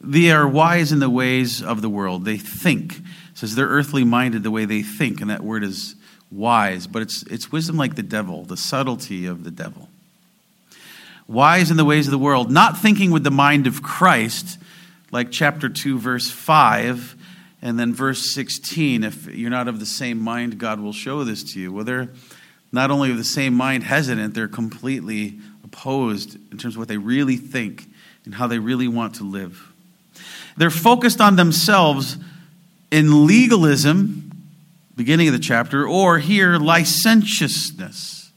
They 0.00 0.30
are 0.30 0.46
wise 0.46 0.92
in 0.92 0.98
the 0.98 1.10
ways 1.10 1.62
of 1.62 1.82
the 1.82 1.88
world. 1.88 2.24
They 2.24 2.36
think. 2.36 2.98
It 2.98 3.04
says 3.34 3.54
they're 3.54 3.66
earthly 3.66 4.04
minded 4.04 4.42
the 4.42 4.50
way 4.50 4.64
they 4.64 4.82
think, 4.82 5.20
and 5.20 5.30
that 5.30 5.42
word 5.42 5.64
is 5.64 5.94
wise, 6.30 6.86
but 6.86 7.02
it's, 7.02 7.22
it's 7.24 7.52
wisdom 7.52 7.76
like 7.76 7.94
the 7.94 8.02
devil, 8.02 8.44
the 8.44 8.56
subtlety 8.56 9.26
of 9.26 9.44
the 9.44 9.50
devil. 9.50 9.88
Wise 11.28 11.70
in 11.70 11.76
the 11.76 11.84
ways 11.84 12.06
of 12.06 12.12
the 12.12 12.18
world, 12.18 12.50
not 12.50 12.78
thinking 12.78 13.10
with 13.10 13.24
the 13.24 13.30
mind 13.30 13.66
of 13.66 13.82
Christ, 13.82 14.58
like 15.10 15.30
chapter 15.30 15.68
2, 15.68 15.98
verse 15.98 16.30
5 16.30 17.16
and 17.62 17.78
then 17.78 17.94
verse 17.94 18.32
16 18.34 19.02
if 19.02 19.26
you're 19.26 19.50
not 19.50 19.66
of 19.66 19.80
the 19.80 19.86
same 19.86 20.18
mind, 20.18 20.58
God 20.58 20.78
will 20.78 20.92
show 20.92 21.24
this 21.24 21.42
to 21.52 21.60
you. 21.60 21.72
Well, 21.72 21.84
they're 21.84 22.10
not 22.70 22.90
only 22.90 23.10
of 23.10 23.16
the 23.16 23.24
same 23.24 23.54
mind 23.54 23.84
hesitant, 23.84 24.34
they're 24.34 24.48
completely 24.48 25.38
opposed 25.64 26.36
in 26.52 26.58
terms 26.58 26.74
of 26.74 26.78
what 26.78 26.88
they 26.88 26.98
really 26.98 27.36
think 27.36 27.86
and 28.24 28.34
how 28.34 28.46
they 28.46 28.58
really 28.58 28.88
want 28.88 29.16
to 29.16 29.24
live. 29.24 29.72
They're 30.56 30.70
focused 30.70 31.20
on 31.20 31.36
themselves 31.36 32.16
in 32.90 33.26
legalism, 33.26 34.32
beginning 34.96 35.28
of 35.28 35.34
the 35.34 35.40
chapter, 35.40 35.86
or 35.86 36.18
here, 36.18 36.58
licentiousness. 36.58 38.30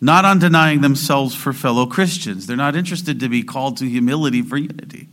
Not 0.00 0.24
on 0.24 0.38
denying 0.38 0.80
themselves 0.80 1.34
for 1.34 1.52
fellow 1.52 1.86
Christians. 1.86 2.46
They're 2.46 2.56
not 2.56 2.76
interested 2.76 3.20
to 3.20 3.28
be 3.28 3.42
called 3.42 3.76
to 3.78 3.88
humility 3.88 4.42
for 4.42 4.56
unity. 4.56 5.08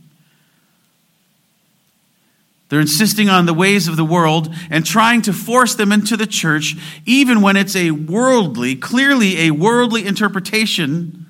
They're 2.68 2.80
insisting 2.80 3.28
on 3.28 3.46
the 3.46 3.54
ways 3.54 3.86
of 3.86 3.96
the 3.96 4.04
world 4.04 4.52
and 4.70 4.84
trying 4.84 5.22
to 5.22 5.32
force 5.32 5.76
them 5.76 5.92
into 5.92 6.16
the 6.16 6.26
church, 6.26 6.74
even 7.04 7.40
when 7.40 7.56
it's 7.56 7.76
a 7.76 7.92
worldly, 7.92 8.74
clearly 8.74 9.42
a 9.42 9.52
worldly 9.52 10.04
interpretation 10.04 11.26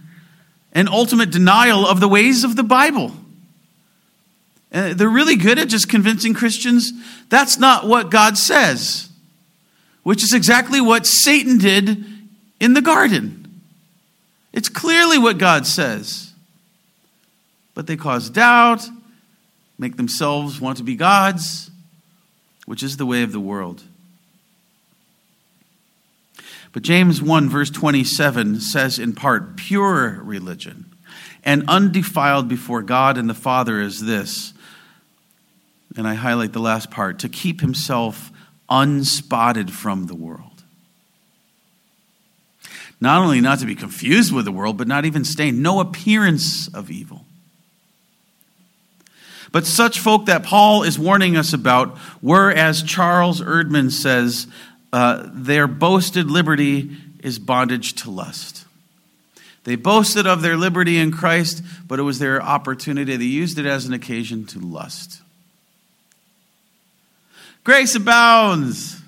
and 0.72 0.88
ultimate 0.88 1.30
denial 1.30 1.86
of 1.86 2.00
the 2.00 2.08
ways 2.08 2.42
of 2.42 2.56
the 2.56 2.62
Bible. 2.62 3.12
They're 4.76 5.08
really 5.08 5.36
good 5.36 5.58
at 5.58 5.68
just 5.68 5.88
convincing 5.88 6.34
Christians 6.34 6.92
that's 7.30 7.58
not 7.58 7.86
what 7.86 8.10
God 8.10 8.36
says, 8.36 9.08
which 10.02 10.22
is 10.22 10.34
exactly 10.34 10.80
what 10.80 11.06
Satan 11.06 11.56
did 11.56 12.04
in 12.60 12.74
the 12.74 12.82
garden. 12.82 13.62
It's 14.52 14.68
clearly 14.68 15.18
what 15.18 15.38
God 15.38 15.66
says. 15.66 16.32
But 17.74 17.86
they 17.86 17.96
cause 17.96 18.28
doubt 18.30 18.88
make 19.78 19.96
themselves 19.96 20.60
want 20.60 20.78
to 20.78 20.84
be 20.84 20.96
gods, 20.96 21.70
which 22.64 22.82
is 22.82 22.96
the 22.96 23.06
way 23.06 23.22
of 23.22 23.32
the 23.32 23.40
world. 23.40 23.82
But 26.72 26.82
James 26.82 27.22
1, 27.22 27.48
verse 27.48 27.70
27 27.70 28.60
says 28.60 28.98
in 28.98 29.14
part, 29.14 29.56
pure 29.56 30.20
religion 30.22 30.86
and 31.44 31.64
undefiled 31.68 32.48
before 32.48 32.82
God 32.82 33.16
and 33.16 33.30
the 33.30 33.34
Father 33.34 33.80
is 33.80 34.04
this. 34.04 34.52
And 35.96 36.06
I 36.06 36.14
highlight 36.14 36.52
the 36.52 36.60
last 36.60 36.90
part 36.90 37.20
to 37.20 37.28
keep 37.28 37.60
himself 37.60 38.30
unspotted 38.68 39.72
from 39.72 40.06
the 40.06 40.14
world. 40.14 40.62
Not 43.00 43.22
only 43.22 43.40
not 43.40 43.58
to 43.60 43.66
be 43.66 43.74
confused 43.74 44.32
with 44.32 44.44
the 44.44 44.52
world, 44.52 44.76
but 44.76 44.88
not 44.88 45.04
even 45.04 45.24
stained, 45.24 45.62
no 45.62 45.80
appearance 45.80 46.68
of 46.68 46.90
evil. 46.90 47.24
But 49.52 49.66
such 49.66 50.00
folk 50.00 50.26
that 50.26 50.42
Paul 50.42 50.82
is 50.82 50.98
warning 50.98 51.36
us 51.36 51.52
about 51.52 51.98
were, 52.20 52.50
as 52.50 52.82
Charles 52.82 53.40
Erdman 53.40 53.90
says, 53.90 54.46
uh, 54.92 55.28
their 55.32 55.66
boasted 55.66 56.30
liberty 56.30 56.90
is 57.20 57.38
bondage 57.38 57.94
to 58.02 58.10
lust. 58.10 58.64
They 59.64 59.76
boasted 59.76 60.26
of 60.26 60.42
their 60.42 60.56
liberty 60.56 60.98
in 60.98 61.10
Christ, 61.10 61.62
but 61.86 61.98
it 61.98 62.02
was 62.02 62.18
their 62.18 62.40
opportunity. 62.40 63.16
They 63.16 63.24
used 63.24 63.58
it 63.58 63.66
as 63.66 63.86
an 63.86 63.92
occasion 63.92 64.46
to 64.46 64.60
lust. 64.60 65.22
Grace 67.66 67.96
abounds. 67.96 69.02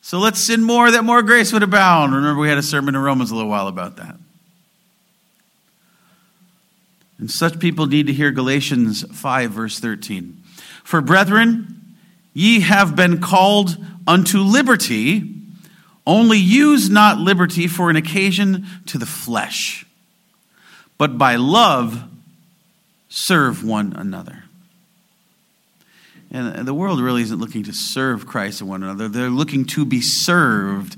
So 0.00 0.18
let's 0.18 0.44
sin 0.44 0.60
more 0.60 0.90
that 0.90 1.04
more 1.04 1.22
grace 1.22 1.52
would 1.52 1.62
abound. 1.62 2.12
Remember, 2.12 2.40
we 2.40 2.48
had 2.48 2.58
a 2.58 2.64
sermon 2.64 2.96
in 2.96 3.00
Romans 3.00 3.30
a 3.30 3.36
little 3.36 3.48
while 3.48 3.68
about 3.68 3.94
that. 3.98 4.16
And 7.16 7.30
such 7.30 7.60
people 7.60 7.86
need 7.86 8.08
to 8.08 8.12
hear 8.12 8.32
Galatians 8.32 9.04
5, 9.16 9.52
verse 9.52 9.78
13. 9.78 10.42
For 10.82 11.00
brethren, 11.00 11.80
ye 12.34 12.58
have 12.58 12.96
been 12.96 13.20
called 13.20 13.76
unto 14.04 14.40
liberty, 14.40 15.32
only 16.04 16.38
use 16.38 16.90
not 16.90 17.18
liberty 17.18 17.68
for 17.68 17.88
an 17.88 17.94
occasion 17.94 18.66
to 18.86 18.98
the 18.98 19.06
flesh, 19.06 19.86
but 20.98 21.16
by 21.16 21.36
love 21.36 22.02
serve 23.08 23.62
one 23.62 23.92
another. 23.92 24.42
And 26.32 26.66
the 26.66 26.74
world 26.74 27.00
really 27.00 27.22
isn't 27.22 27.40
looking 27.40 27.64
to 27.64 27.72
serve 27.72 28.26
Christ 28.26 28.60
and 28.60 28.70
one 28.70 28.82
another. 28.82 29.08
They're 29.08 29.30
looking 29.30 29.64
to 29.66 29.84
be 29.84 30.00
served. 30.00 30.96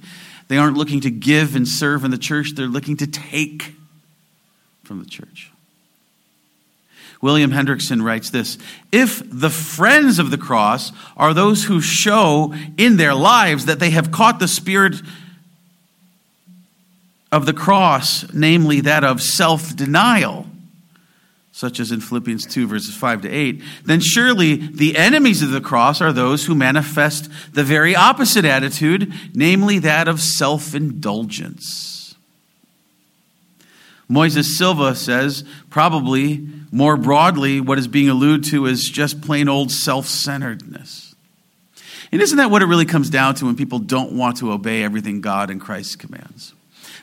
They 0.48 0.58
aren't 0.58 0.76
looking 0.76 1.00
to 1.00 1.10
give 1.10 1.56
and 1.56 1.66
serve 1.66 2.04
in 2.04 2.10
the 2.10 2.18
church, 2.18 2.52
they're 2.54 2.66
looking 2.66 2.96
to 2.98 3.06
take 3.06 3.74
from 4.84 4.98
the 5.00 5.08
church. 5.08 5.50
William 7.22 7.52
Hendriksen 7.52 8.02
writes 8.02 8.30
this 8.30 8.58
If 8.90 9.22
the 9.30 9.48
friends 9.48 10.18
of 10.18 10.30
the 10.30 10.36
cross 10.36 10.92
are 11.16 11.32
those 11.32 11.64
who 11.64 11.80
show 11.80 12.52
in 12.76 12.96
their 12.96 13.14
lives 13.14 13.66
that 13.66 13.78
they 13.78 13.90
have 13.90 14.10
caught 14.10 14.40
the 14.40 14.48
spirit 14.48 14.96
of 17.30 17.46
the 17.46 17.54
cross, 17.54 18.30
namely 18.34 18.82
that 18.82 19.04
of 19.04 19.22
self 19.22 19.74
denial, 19.74 20.46
such 21.52 21.78
as 21.78 21.92
in 21.92 22.00
Philippians 22.00 22.46
2, 22.46 22.66
verses 22.66 22.96
5 22.96 23.22
to 23.22 23.30
8, 23.30 23.62
then 23.84 24.00
surely 24.00 24.56
the 24.56 24.96
enemies 24.96 25.42
of 25.42 25.50
the 25.50 25.60
cross 25.60 26.00
are 26.00 26.12
those 26.12 26.46
who 26.46 26.54
manifest 26.54 27.30
the 27.52 27.62
very 27.62 27.94
opposite 27.94 28.46
attitude, 28.46 29.12
namely 29.34 29.78
that 29.78 30.08
of 30.08 30.20
self 30.20 30.74
indulgence. 30.74 32.14
Moises 34.10 34.44
Silva 34.44 34.94
says, 34.94 35.44
probably 35.70 36.46
more 36.70 36.96
broadly, 36.96 37.60
what 37.60 37.78
is 37.78 37.86
being 37.86 38.08
alluded 38.08 38.50
to 38.50 38.66
is 38.66 38.88
just 38.88 39.20
plain 39.22 39.48
old 39.48 39.70
self 39.70 40.06
centeredness. 40.06 41.14
And 42.10 42.20
isn't 42.20 42.36
that 42.36 42.50
what 42.50 42.62
it 42.62 42.66
really 42.66 42.84
comes 42.84 43.08
down 43.08 43.34
to 43.36 43.46
when 43.46 43.56
people 43.56 43.78
don't 43.78 44.12
want 44.12 44.38
to 44.38 44.52
obey 44.52 44.82
everything 44.82 45.20
God 45.20 45.50
and 45.50 45.60
Christ 45.60 45.98
commands? 45.98 46.52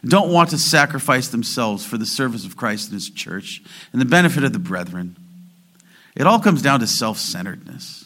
Don't 0.05 0.31
want 0.31 0.49
to 0.51 0.57
sacrifice 0.57 1.27
themselves 1.27 1.85
for 1.85 1.97
the 1.97 2.05
service 2.05 2.45
of 2.45 2.55
Christ 2.55 2.87
and 2.87 2.93
His 2.93 3.09
church 3.09 3.61
and 3.91 4.01
the 4.01 4.05
benefit 4.05 4.43
of 4.43 4.53
the 4.53 4.59
brethren. 4.59 5.15
It 6.15 6.25
all 6.25 6.39
comes 6.39 6.61
down 6.61 6.79
to 6.79 6.87
self 6.87 7.17
centeredness. 7.17 8.05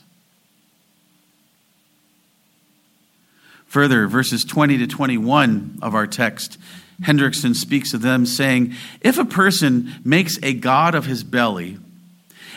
Further, 3.68 4.08
verses 4.08 4.44
20 4.44 4.78
to 4.80 4.88
21 4.88 5.80
of 5.82 5.96
our 5.96 6.06
text, 6.06 6.60
Hendriksen 7.02 7.56
speaks 7.56 7.94
of 7.94 8.02
them 8.02 8.26
saying, 8.26 8.76
If 9.02 9.18
a 9.18 9.26
person 9.26 9.92
makes 10.04 10.38
a 10.44 10.54
God 10.54 10.94
of 10.94 11.08
his 11.08 11.24
belly 11.24 11.80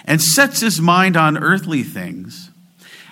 and 0.04 0.20
sets 0.20 0.60
his 0.60 0.80
mind 0.80 1.16
on 1.16 1.38
earthly 1.38 1.82
things, 1.82 2.50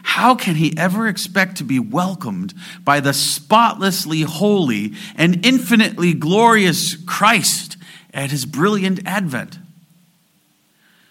how 0.06 0.34
can 0.34 0.54
he 0.56 0.76
ever 0.76 1.08
expect 1.08 1.56
to 1.56 1.64
be 1.64 1.78
welcomed 1.78 2.52
by 2.84 3.00
the 3.00 3.14
spotlessly 3.14 4.20
holy 4.20 4.92
and 5.16 5.44
infinitely 5.44 6.12
glorious 6.12 6.94
Christ 7.04 7.78
at 8.12 8.30
his 8.30 8.44
brilliant 8.44 9.00
advent? 9.06 9.58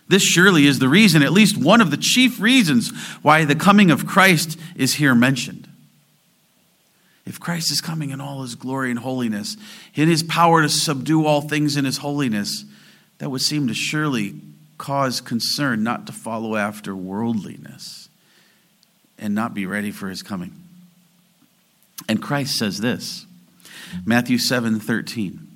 This 0.08 0.22
surely 0.22 0.68
is 0.68 0.78
the 0.78 0.88
reason, 0.88 1.24
at 1.24 1.34
least 1.34 1.58
one 1.58 1.82
of 1.82 1.90
the 1.90 1.98
chief 1.98 2.40
reasons, 2.40 2.92
why 3.24 3.46
the 3.46 3.56
coming 3.56 3.90
of 3.90 4.06
Christ 4.06 4.60
is 4.76 4.96
here 4.96 5.16
mentioned. 5.16 5.68
If 7.26 7.40
Christ 7.40 7.72
is 7.72 7.82
coming 7.82 8.12
in 8.12 8.22
all 8.22 8.44
his 8.44 8.54
glory 8.54 8.92
and 8.92 9.00
holiness, 9.00 9.58
in 9.96 10.08
his 10.08 10.22
power 10.22 10.62
to 10.62 10.70
subdue 10.70 11.26
all 11.26 11.42
things 11.42 11.78
in 11.78 11.86
his 11.86 11.98
holiness, 11.98 12.64
that 13.18 13.32
would 13.32 13.42
seem 13.42 13.68
to 13.70 13.74
surely 13.74 14.36
cause 14.78 15.20
concern 15.20 15.84
not 15.84 16.06
to 16.06 16.14
follow 16.14 16.56
after 16.56 16.96
worldliness 16.96 18.03
and 19.24 19.34
not 19.34 19.56
be 19.56 19.66
ready 19.66 19.90
for 19.90 20.10
his 20.10 20.22
coming. 20.22 20.54
And 22.08 22.22
Christ 22.22 22.58
says 22.58 22.80
this 22.80 23.26
Matthew 24.06 24.38
7 24.38 24.80
13. 24.80 25.48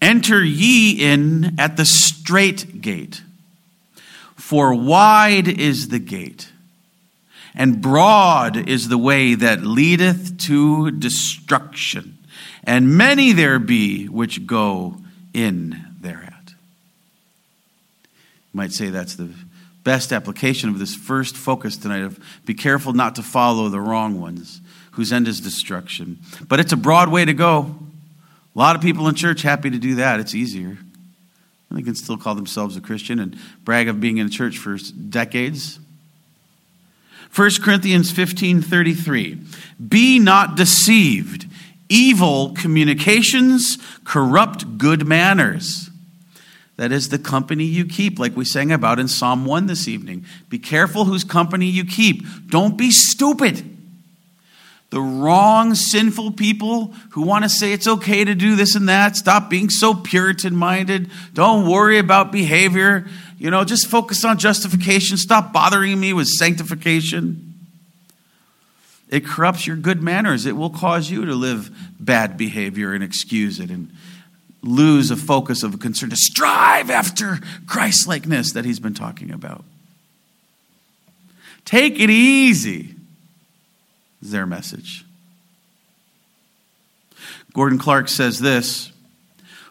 Enter 0.00 0.42
ye 0.42 0.92
in 0.92 1.58
at 1.58 1.76
the 1.76 1.84
strait 1.84 2.80
gate, 2.80 3.22
for 4.36 4.74
wide 4.74 5.48
is 5.48 5.88
the 5.88 5.98
gate 5.98 6.52
and 7.56 7.80
broad 7.80 8.68
is 8.68 8.88
the 8.88 8.98
way 8.98 9.34
that 9.34 9.62
leadeth 9.62 10.38
to 10.38 10.90
destruction, 10.90 12.18
and 12.62 12.96
many 12.96 13.32
there 13.32 13.58
be 13.58 14.06
which 14.06 14.46
go 14.46 14.98
in 15.32 15.86
thereat. 15.98 16.54
You 18.52 18.58
might 18.58 18.72
say 18.72 18.90
that's 18.90 19.16
the 19.16 19.32
best 19.86 20.12
application 20.12 20.68
of 20.68 20.80
this 20.80 20.96
first 20.96 21.36
focus 21.36 21.76
tonight 21.76 22.02
of 22.02 22.18
be 22.44 22.54
careful 22.54 22.92
not 22.92 23.14
to 23.14 23.22
follow 23.22 23.68
the 23.68 23.80
wrong 23.80 24.20
ones 24.20 24.60
whose 24.90 25.12
end 25.12 25.28
is 25.28 25.40
destruction. 25.40 26.18
But 26.48 26.58
it's 26.58 26.72
a 26.72 26.76
broad 26.76 27.08
way 27.08 27.24
to 27.24 27.32
go. 27.32 27.76
A 28.54 28.58
lot 28.58 28.74
of 28.74 28.82
people 28.82 29.06
in 29.06 29.14
church 29.14 29.42
happy 29.42 29.70
to 29.70 29.78
do 29.78 29.94
that. 29.94 30.18
It's 30.18 30.34
easier. 30.34 30.76
They 31.70 31.82
can 31.82 31.94
still 31.94 32.16
call 32.16 32.34
themselves 32.34 32.76
a 32.76 32.80
Christian 32.80 33.20
and 33.20 33.38
brag 33.64 33.86
of 33.86 34.00
being 34.00 34.18
in 34.18 34.26
a 34.26 34.30
church 34.30 34.58
for 34.58 34.76
decades. 34.76 35.78
1 37.34 37.50
Corinthians 37.62 38.10
15 38.10 38.62
33. 38.62 39.38
Be 39.88 40.18
not 40.18 40.56
deceived. 40.56 41.46
Evil 41.88 42.54
communications 42.54 43.78
corrupt 44.04 44.78
good 44.78 45.06
manners. 45.06 45.90
That 46.76 46.92
is 46.92 47.08
the 47.08 47.18
company 47.18 47.64
you 47.64 47.86
keep, 47.86 48.18
like 48.18 48.36
we 48.36 48.44
sang 48.44 48.70
about 48.70 48.98
in 48.98 49.08
Psalm 49.08 49.46
1 49.46 49.66
this 49.66 49.88
evening. 49.88 50.26
Be 50.50 50.58
careful 50.58 51.06
whose 51.06 51.24
company 51.24 51.66
you 51.66 51.86
keep. 51.86 52.22
Don't 52.48 52.76
be 52.76 52.90
stupid. 52.90 53.76
The 54.90 55.00
wrong, 55.00 55.74
sinful 55.74 56.32
people 56.32 56.94
who 57.10 57.22
want 57.22 57.44
to 57.44 57.48
say 57.48 57.72
it's 57.72 57.88
okay 57.88 58.24
to 58.24 58.34
do 58.34 58.56
this 58.56 58.76
and 58.76 58.88
that, 58.88 59.16
stop 59.16 59.50
being 59.50 59.68
so 59.68 59.94
Puritan 59.94 60.54
minded. 60.54 61.10
Don't 61.32 61.68
worry 61.68 61.98
about 61.98 62.30
behavior. 62.30 63.06
You 63.38 63.50
know, 63.50 63.64
just 63.64 63.88
focus 63.88 64.24
on 64.24 64.38
justification. 64.38 65.16
Stop 65.16 65.52
bothering 65.52 65.98
me 65.98 66.12
with 66.12 66.28
sanctification. 66.28 67.54
It 69.08 69.24
corrupts 69.24 69.66
your 69.66 69.76
good 69.76 70.02
manners. 70.02 70.46
It 70.46 70.56
will 70.56 70.70
cause 70.70 71.10
you 71.10 71.24
to 71.24 71.34
live 71.34 71.70
bad 71.98 72.36
behavior 72.36 72.92
and 72.92 73.02
excuse 73.02 73.60
it 73.60 73.70
and 73.70 73.90
lose 74.66 75.10
a 75.10 75.16
focus 75.16 75.62
of 75.62 75.74
a 75.74 75.78
concern 75.78 76.10
to 76.10 76.16
strive 76.16 76.90
after 76.90 77.40
Christ 77.66 78.06
likeness 78.06 78.52
that 78.52 78.64
he's 78.64 78.80
been 78.80 78.94
talking 78.94 79.30
about. 79.30 79.64
Take 81.64 81.98
it 81.98 82.10
easy, 82.10 82.94
is 84.22 84.30
their 84.30 84.46
message. 84.46 85.04
Gordon 87.52 87.78
Clark 87.78 88.08
says 88.08 88.40
this 88.40 88.92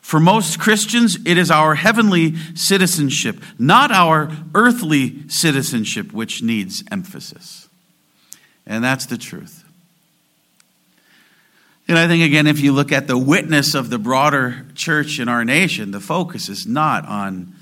for 0.05 0.19
most 0.19 0.59
Christians, 0.59 1.17
it 1.25 1.35
is 1.35 1.49
our 1.49 1.73
heavenly 1.73 2.35
citizenship, 2.53 3.41
not 3.57 3.91
our 3.91 4.31
earthly 4.53 5.27
citizenship, 5.29 6.13
which 6.13 6.43
needs 6.43 6.83
emphasis. 6.91 7.67
And 8.67 8.83
that's 8.83 9.07
the 9.07 9.17
truth. 9.17 9.64
And 11.87 11.97
I 11.97 12.07
think, 12.07 12.23
again, 12.23 12.47
if 12.47 12.59
you 12.59 12.71
look 12.71 12.91
at 12.91 13.07
the 13.07 13.17
witness 13.17 13.75
of 13.75 13.89
the 13.89 13.99
broader 13.99 14.65
church 14.73 15.19
in 15.19 15.29
our 15.29 15.45
nation, 15.45 15.91
the 15.91 15.99
focus 15.99 16.49
is 16.49 16.65
not 16.65 17.07
on 17.07 17.53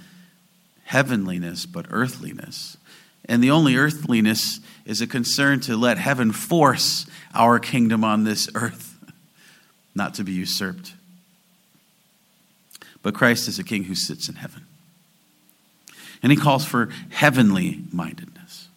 heavenliness, 0.85 1.65
but 1.65 1.85
earthliness. 1.89 2.77
And 3.25 3.43
the 3.43 3.51
only 3.51 3.75
earthliness 3.75 4.59
is 4.85 5.01
a 5.01 5.07
concern 5.07 5.59
to 5.61 5.75
let 5.75 5.97
heaven 5.97 6.31
force 6.31 7.05
our 7.33 7.59
kingdom 7.59 8.03
on 8.03 8.23
this 8.23 8.49
earth, 8.55 8.97
not 9.95 10.13
to 10.15 10.23
be 10.23 10.31
usurped 10.31 10.93
but 13.03 13.13
Christ 13.13 13.47
is 13.47 13.59
a 13.59 13.63
king 13.63 13.83
who 13.83 13.93
sits 13.93 14.27
in 14.27 14.35
heaven. 14.35 14.65
And 16.23 16.31
he 16.31 16.37
calls 16.37 16.65
for 16.65 16.89
heavenly 17.09 17.83
mindedness, 17.91 18.69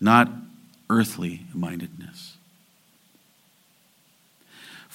not 0.00 0.28
earthly 0.90 1.42
mindedness. 1.54 2.13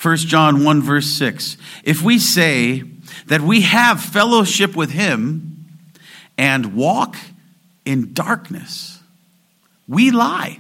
1 0.02 0.18
John 0.18 0.64
1, 0.64 0.82
verse 0.82 1.18
6. 1.18 1.58
If 1.84 2.02
we 2.02 2.20
say 2.20 2.84
that 3.28 3.42
we 3.42 3.62
have 3.62 4.02
fellowship 4.02 4.76
with 4.76 4.92
him 4.92 5.66
and 6.38 6.74
walk 6.74 7.18
in 7.84 8.14
darkness, 8.14 9.02
we 9.88 10.10
lie 10.12 10.60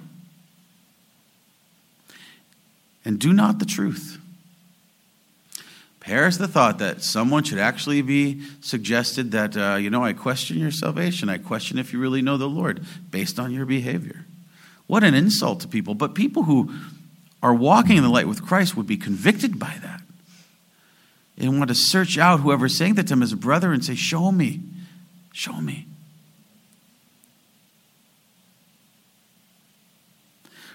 and 3.05 3.17
do 3.17 3.31
not 3.31 3.59
the 3.59 3.65
truth. 3.65 4.17
Perish 6.01 6.37
the 6.37 6.47
thought 6.47 6.79
that 6.79 7.01
someone 7.01 7.43
should 7.43 7.59
actually 7.59 8.01
be 8.01 8.41
suggested 8.61 9.31
that, 9.31 9.55
uh, 9.55 9.75
you 9.75 9.89
know, 9.89 10.03
I 10.03 10.13
question 10.13 10.57
your 10.57 10.71
salvation. 10.71 11.29
I 11.29 11.37
question 11.37 11.77
if 11.77 11.93
you 11.93 11.99
really 11.99 12.21
know 12.21 12.35
the 12.35 12.49
Lord 12.49 12.83
based 13.09 13.39
on 13.39 13.53
your 13.53 13.65
behavior. 13.65 14.25
What 14.87 15.03
an 15.03 15.13
insult 15.13 15.61
to 15.61 15.67
people. 15.67 15.93
But 15.93 16.15
people 16.15 16.43
who 16.43 16.73
are 17.41 17.53
walking 17.53 17.97
in 17.97 18.03
the 18.03 18.09
light 18.09 18.27
with 18.27 18.45
Christ 18.45 18.75
would 18.75 18.87
be 18.87 18.97
convicted 18.97 19.59
by 19.59 19.77
that 19.81 20.01
and 21.37 21.57
want 21.57 21.69
to 21.69 21.75
search 21.75 22.17
out 22.17 22.41
whoever's 22.41 22.77
saying 22.77 22.95
that 22.95 23.07
to 23.07 23.13
him 23.13 23.23
as 23.23 23.31
a 23.31 23.37
brother 23.37 23.71
and 23.71 23.83
say, 23.83 23.95
Show 23.95 24.31
me, 24.31 24.61
show 25.31 25.61
me. 25.61 25.85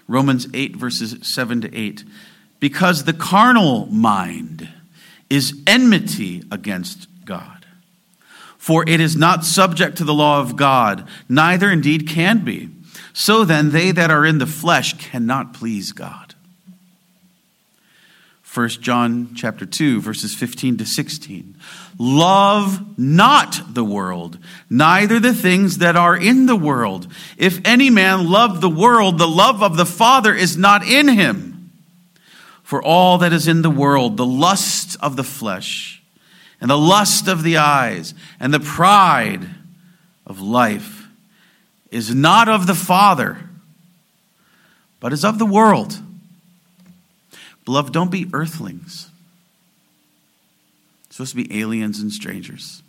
Romans 0.07 0.47
8, 0.53 0.75
verses 0.75 1.15
7 1.21 1.61
to 1.61 1.75
8. 1.75 2.03
Because 2.59 3.03
the 3.03 3.13
carnal 3.13 3.87
mind, 3.87 4.69
is 5.29 5.61
enmity 5.67 6.43
against 6.51 7.07
God. 7.25 7.65
For 8.57 8.87
it 8.87 8.99
is 8.99 9.15
not 9.15 9.45
subject 9.45 9.97
to 9.97 10.03
the 10.03 10.13
law 10.13 10.41
of 10.41 10.55
God, 10.55 11.07
neither 11.29 11.69
indeed 11.69 12.07
can 12.07 12.43
be. 12.43 12.69
So 13.13 13.45
then, 13.45 13.71
they 13.71 13.91
that 13.91 14.11
are 14.11 14.25
in 14.25 14.39
the 14.39 14.47
flesh 14.47 14.97
cannot 14.97 15.53
please 15.53 15.91
God. 15.91 16.24
1 18.55 18.69
John 18.69 19.35
chapter 19.35 19.65
2 19.65 19.99
verses 19.99 20.33
15 20.33 20.77
to 20.77 20.85
16 20.85 21.57
Love 21.99 22.97
not 22.97 23.73
the 23.73 23.83
world 23.83 24.37
neither 24.69 25.19
the 25.19 25.33
things 25.33 25.79
that 25.79 25.95
are 25.95 26.15
in 26.15 26.45
the 26.45 26.55
world. 26.55 27.07
If 27.37 27.59
any 27.65 27.89
man 27.89 28.29
love 28.29 28.61
the 28.61 28.69
world 28.69 29.17
the 29.17 29.27
love 29.27 29.61
of 29.61 29.75
the 29.75 29.85
father 29.85 30.33
is 30.33 30.55
not 30.55 30.87
in 30.87 31.09
him. 31.09 31.71
For 32.63 32.81
all 32.81 33.19
that 33.19 33.33
is 33.33 33.47
in 33.47 33.61
the 33.61 33.69
world, 33.69 34.17
the 34.17 34.25
lust 34.25 34.97
of 34.99 35.17
the 35.17 35.23
flesh, 35.23 36.01
and 36.59 36.67
the 36.67 36.77
lust 36.77 37.27
of 37.27 37.43
the 37.43 37.57
eyes, 37.57 38.15
and 38.39 38.51
the 38.51 38.59
pride 38.59 39.47
of 40.25 40.41
life 40.41 41.07
is 41.91 42.13
not 42.13 42.49
of 42.49 42.65
the 42.65 42.73
Father, 42.73 43.37
but 44.99 45.13
is 45.13 45.23
of 45.23 45.37
the 45.37 45.45
world. 45.45 45.99
Beloved, 47.65 47.91
don't 47.91 48.11
be 48.11 48.29
earthlings. 48.31 49.09
It's 51.07 51.17
supposed 51.17 51.35
to 51.35 51.43
be 51.43 51.59
aliens 51.59 51.99
and 51.99 52.11
strangers. 52.11 52.83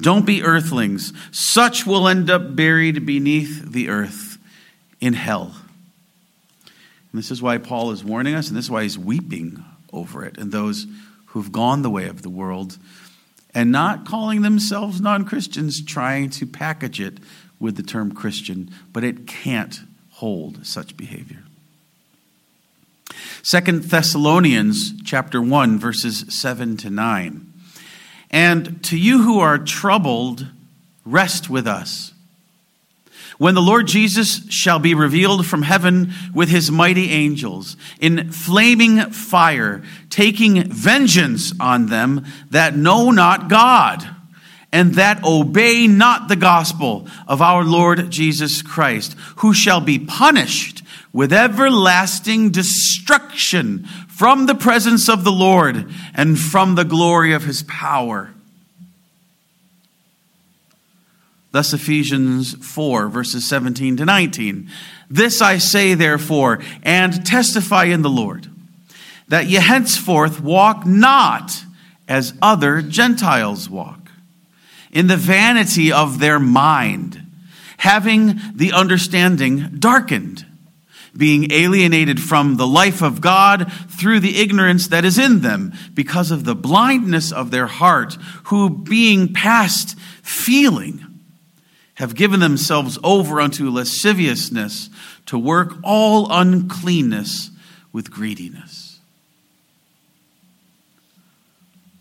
Don't 0.00 0.24
be 0.24 0.42
earthlings. 0.42 1.12
Such 1.32 1.86
will 1.86 2.08
end 2.08 2.30
up 2.30 2.54
buried 2.54 3.04
beneath 3.04 3.72
the 3.72 3.88
earth 3.88 4.38
in 5.00 5.14
hell. 5.14 5.54
And 6.64 7.18
this 7.18 7.30
is 7.30 7.42
why 7.42 7.58
Paul 7.58 7.90
is 7.90 8.04
warning 8.04 8.34
us, 8.34 8.48
and 8.48 8.56
this 8.56 8.66
is 8.66 8.70
why 8.70 8.84
he's 8.84 8.98
weeping 8.98 9.64
over 9.92 10.24
it 10.24 10.38
and 10.38 10.52
those 10.52 10.86
who've 11.26 11.50
gone 11.50 11.82
the 11.82 11.90
way 11.90 12.06
of 12.06 12.22
the 12.22 12.30
world 12.30 12.78
and 13.54 13.72
not 13.72 14.06
calling 14.06 14.42
themselves 14.42 15.00
non 15.00 15.24
Christians, 15.24 15.84
trying 15.84 16.30
to 16.30 16.46
package 16.46 17.00
it 17.00 17.18
with 17.58 17.76
the 17.76 17.82
term 17.82 18.12
Christian, 18.12 18.70
but 18.92 19.04
it 19.04 19.26
can't 19.26 19.80
hold 20.10 20.64
such 20.64 20.96
behavior. 20.96 21.42
Second 23.42 23.84
Thessalonians 23.84 24.92
chapter 25.02 25.40
1 25.40 25.78
verses 25.78 26.24
7 26.28 26.76
to 26.78 26.90
9. 26.90 27.52
And 28.30 28.82
to 28.84 28.96
you 28.96 29.22
who 29.22 29.40
are 29.40 29.58
troubled, 29.58 30.46
rest 31.04 31.50
with 31.50 31.66
us. 31.66 32.12
When 33.38 33.54
the 33.54 33.62
Lord 33.62 33.86
Jesus 33.86 34.46
shall 34.50 34.78
be 34.78 34.94
revealed 34.94 35.46
from 35.46 35.62
heaven 35.62 36.12
with 36.34 36.50
his 36.50 36.70
mighty 36.70 37.10
angels 37.10 37.76
in 37.98 38.30
flaming 38.30 39.10
fire, 39.12 39.82
taking 40.10 40.70
vengeance 40.70 41.52
on 41.58 41.86
them 41.86 42.26
that 42.50 42.76
know 42.76 43.10
not 43.10 43.48
God 43.48 44.06
and 44.72 44.94
that 44.94 45.24
obey 45.24 45.86
not 45.86 46.28
the 46.28 46.36
gospel 46.36 47.08
of 47.26 47.40
our 47.42 47.64
Lord 47.64 48.10
Jesus 48.10 48.62
Christ, 48.62 49.16
who 49.36 49.54
shall 49.54 49.80
be 49.80 49.98
punished 49.98 50.79
with 51.12 51.32
everlasting 51.32 52.50
destruction 52.50 53.84
from 54.08 54.46
the 54.46 54.54
presence 54.54 55.08
of 55.08 55.24
the 55.24 55.32
Lord 55.32 55.90
and 56.14 56.38
from 56.38 56.74
the 56.74 56.84
glory 56.84 57.32
of 57.32 57.44
his 57.44 57.62
power. 57.64 58.32
Thus, 61.52 61.72
Ephesians 61.72 62.54
4, 62.64 63.08
verses 63.08 63.48
17 63.48 63.96
to 63.96 64.04
19. 64.04 64.70
This 65.10 65.42
I 65.42 65.58
say, 65.58 65.94
therefore, 65.94 66.60
and 66.84 67.26
testify 67.26 67.84
in 67.84 68.02
the 68.02 68.10
Lord, 68.10 68.48
that 69.26 69.46
ye 69.46 69.56
henceforth 69.56 70.40
walk 70.40 70.86
not 70.86 71.64
as 72.06 72.34
other 72.40 72.82
Gentiles 72.82 73.68
walk, 73.68 74.12
in 74.92 75.08
the 75.08 75.16
vanity 75.16 75.90
of 75.90 76.20
their 76.20 76.38
mind, 76.38 77.20
having 77.78 78.40
the 78.54 78.72
understanding 78.72 79.76
darkened 79.78 80.44
being 81.20 81.52
alienated 81.52 82.18
from 82.18 82.56
the 82.56 82.66
life 82.66 83.02
of 83.02 83.20
God 83.20 83.70
through 83.90 84.20
the 84.20 84.40
ignorance 84.40 84.88
that 84.88 85.04
is 85.04 85.18
in 85.18 85.42
them, 85.42 85.72
because 85.92 86.30
of 86.30 86.44
the 86.44 86.54
blindness 86.54 87.30
of 87.30 87.50
their 87.50 87.66
heart, 87.66 88.14
who 88.44 88.70
being 88.70 89.32
past 89.32 89.96
feeling, 90.22 91.04
have 91.96 92.14
given 92.14 92.40
themselves 92.40 92.98
over 93.04 93.38
unto 93.38 93.68
lasciviousness 93.70 94.88
to 95.26 95.38
work 95.38 95.74
all 95.84 96.26
uncleanness 96.32 97.50
with 97.92 98.10
greediness. 98.10 98.98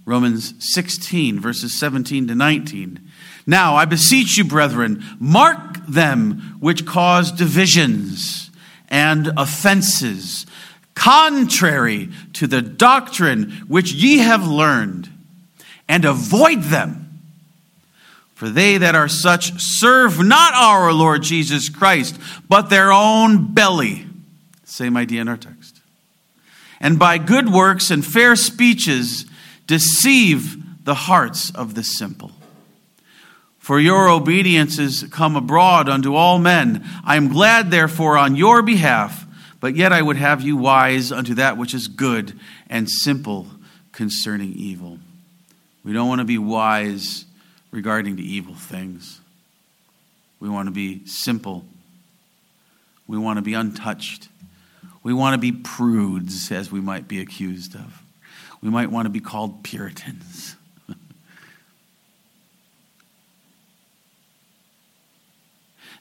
Romans 0.06 0.54
16, 0.60 1.42
verses 1.42 1.78
17 1.78 2.30
to 2.30 2.36
19. 2.36 3.12
Now, 3.46 3.76
I 3.76 3.84
beseech 3.84 4.38
you, 4.38 4.46
brethren, 4.46 5.04
mark 5.20 5.86
them 5.88 6.56
which 6.62 6.86
cause 6.86 7.34
divisions 7.34 8.49
and 8.90 9.32
offenses, 9.38 10.46
contrary 10.96 12.10
to 12.34 12.48
the 12.48 12.62
doctrine 12.62 13.52
which 13.68 13.94
ye 13.94 14.20
have 14.20 14.48
learned, 14.48 15.10
and 15.88 16.06
avoid 16.06 16.64
them. 16.64 17.06
For 18.36 18.50
they 18.50 18.78
that 18.78 18.96
are 18.96 19.10
such 19.10 19.60
serve 19.60 20.24
not 20.24 20.54
our 20.54 20.94
Lord 20.94 21.24
Jesus 21.24 21.68
Christ, 21.68 22.18
but 22.48 22.70
their 22.70 22.92
own 22.92 23.54
belly. 23.54 24.06
Same 24.64 24.96
idea 24.96 25.22
in 25.22 25.28
our 25.28 25.38
text. 25.38 25.82
And 26.80 26.98
by 26.98 27.18
good 27.18 27.52
works 27.52 27.92
and 27.92 28.06
fair 28.06 28.36
speeches 28.36 29.26
deceive 29.68 30.86
the 30.86 30.96
hearts 30.96 31.52
of 31.52 31.76
the 31.76 31.84
simple. 31.84 32.32
For 33.70 33.80
your 33.80 34.10
obedience 34.10 34.80
is 34.80 35.04
come 35.12 35.36
abroad 35.36 35.90
unto 35.90 36.16
all 36.16 36.40
men. 36.40 36.84
I 37.06 37.18
am 37.18 37.28
glad, 37.28 37.70
therefore, 37.70 38.18
on 38.18 38.36
your 38.36 38.64
behalf, 38.64 39.28
but 39.60 39.76
yet 39.76 39.94
I 39.94 40.02
would 40.02 40.18
have 40.18 40.42
you 40.42 40.58
wise 40.58 41.12
unto 41.12 41.36
that 41.36 41.56
which 41.56 41.76
is 41.76 41.88
good 41.88 42.34
and 42.68 42.90
simple 42.90 43.46
concerning 43.92 44.54
evil. 44.54 44.98
We 45.84 45.94
don't 45.94 46.08
want 46.08 46.18
to 46.18 46.26
be 46.26 46.40
wise 46.40 47.26
regarding 47.70 48.16
the 48.16 48.28
evil 48.28 48.56
things. 48.56 49.22
We 50.40 50.50
want 50.50 50.66
to 50.66 50.72
be 50.72 51.06
simple. 51.06 51.64
We 53.08 53.20
want 53.20 53.38
to 53.38 53.44
be 53.44 53.54
untouched. 53.54 54.30
We 55.04 55.14
want 55.14 55.36
to 55.36 55.38
be 55.38 55.52
prudes, 55.52 56.52
as 56.52 56.72
we 56.72 56.82
might 56.82 57.08
be 57.08 57.22
accused 57.22 57.76
of. 57.76 58.02
We 58.64 58.72
might 58.72 58.90
want 58.90 59.06
to 59.06 59.12
be 59.12 59.20
called 59.20 59.62
Puritans. 59.64 60.56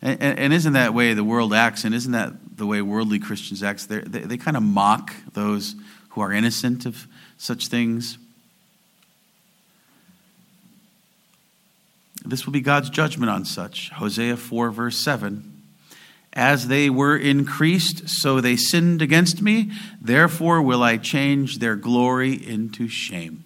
And, 0.00 0.22
and, 0.22 0.52
isn't 0.52 0.74
that 0.74 0.94
way 0.94 1.12
the 1.12 1.24
world 1.24 1.52
acts, 1.52 1.84
and 1.84 1.92
isn't 1.92 2.12
that 2.12 2.56
the 2.56 2.66
way 2.66 2.82
worldly 2.82 3.18
Christians 3.18 3.62
act? 3.64 3.88
They, 3.88 3.98
they, 3.98 4.20
they 4.20 4.36
kind 4.36 4.56
of 4.56 4.62
mock 4.62 5.12
those 5.32 5.74
who 6.10 6.20
are 6.20 6.32
innocent 6.32 6.86
of 6.86 7.08
such 7.36 7.66
things. 7.66 8.16
This 12.24 12.46
will 12.46 12.52
be 12.52 12.60
God's 12.60 12.90
judgment 12.90 13.30
on 13.30 13.44
such. 13.44 13.90
Hosea 13.90 14.36
4, 14.36 14.70
verse 14.70 14.98
7. 14.98 15.54
As 16.32 16.68
they 16.68 16.88
were 16.88 17.16
increased, 17.16 18.08
so 18.08 18.40
they 18.40 18.54
sinned 18.54 19.02
against 19.02 19.42
me. 19.42 19.72
Therefore 20.00 20.62
will 20.62 20.84
I 20.84 20.98
change 20.98 21.58
their 21.58 21.74
glory 21.74 22.34
into 22.34 22.86
shame. 22.86 23.42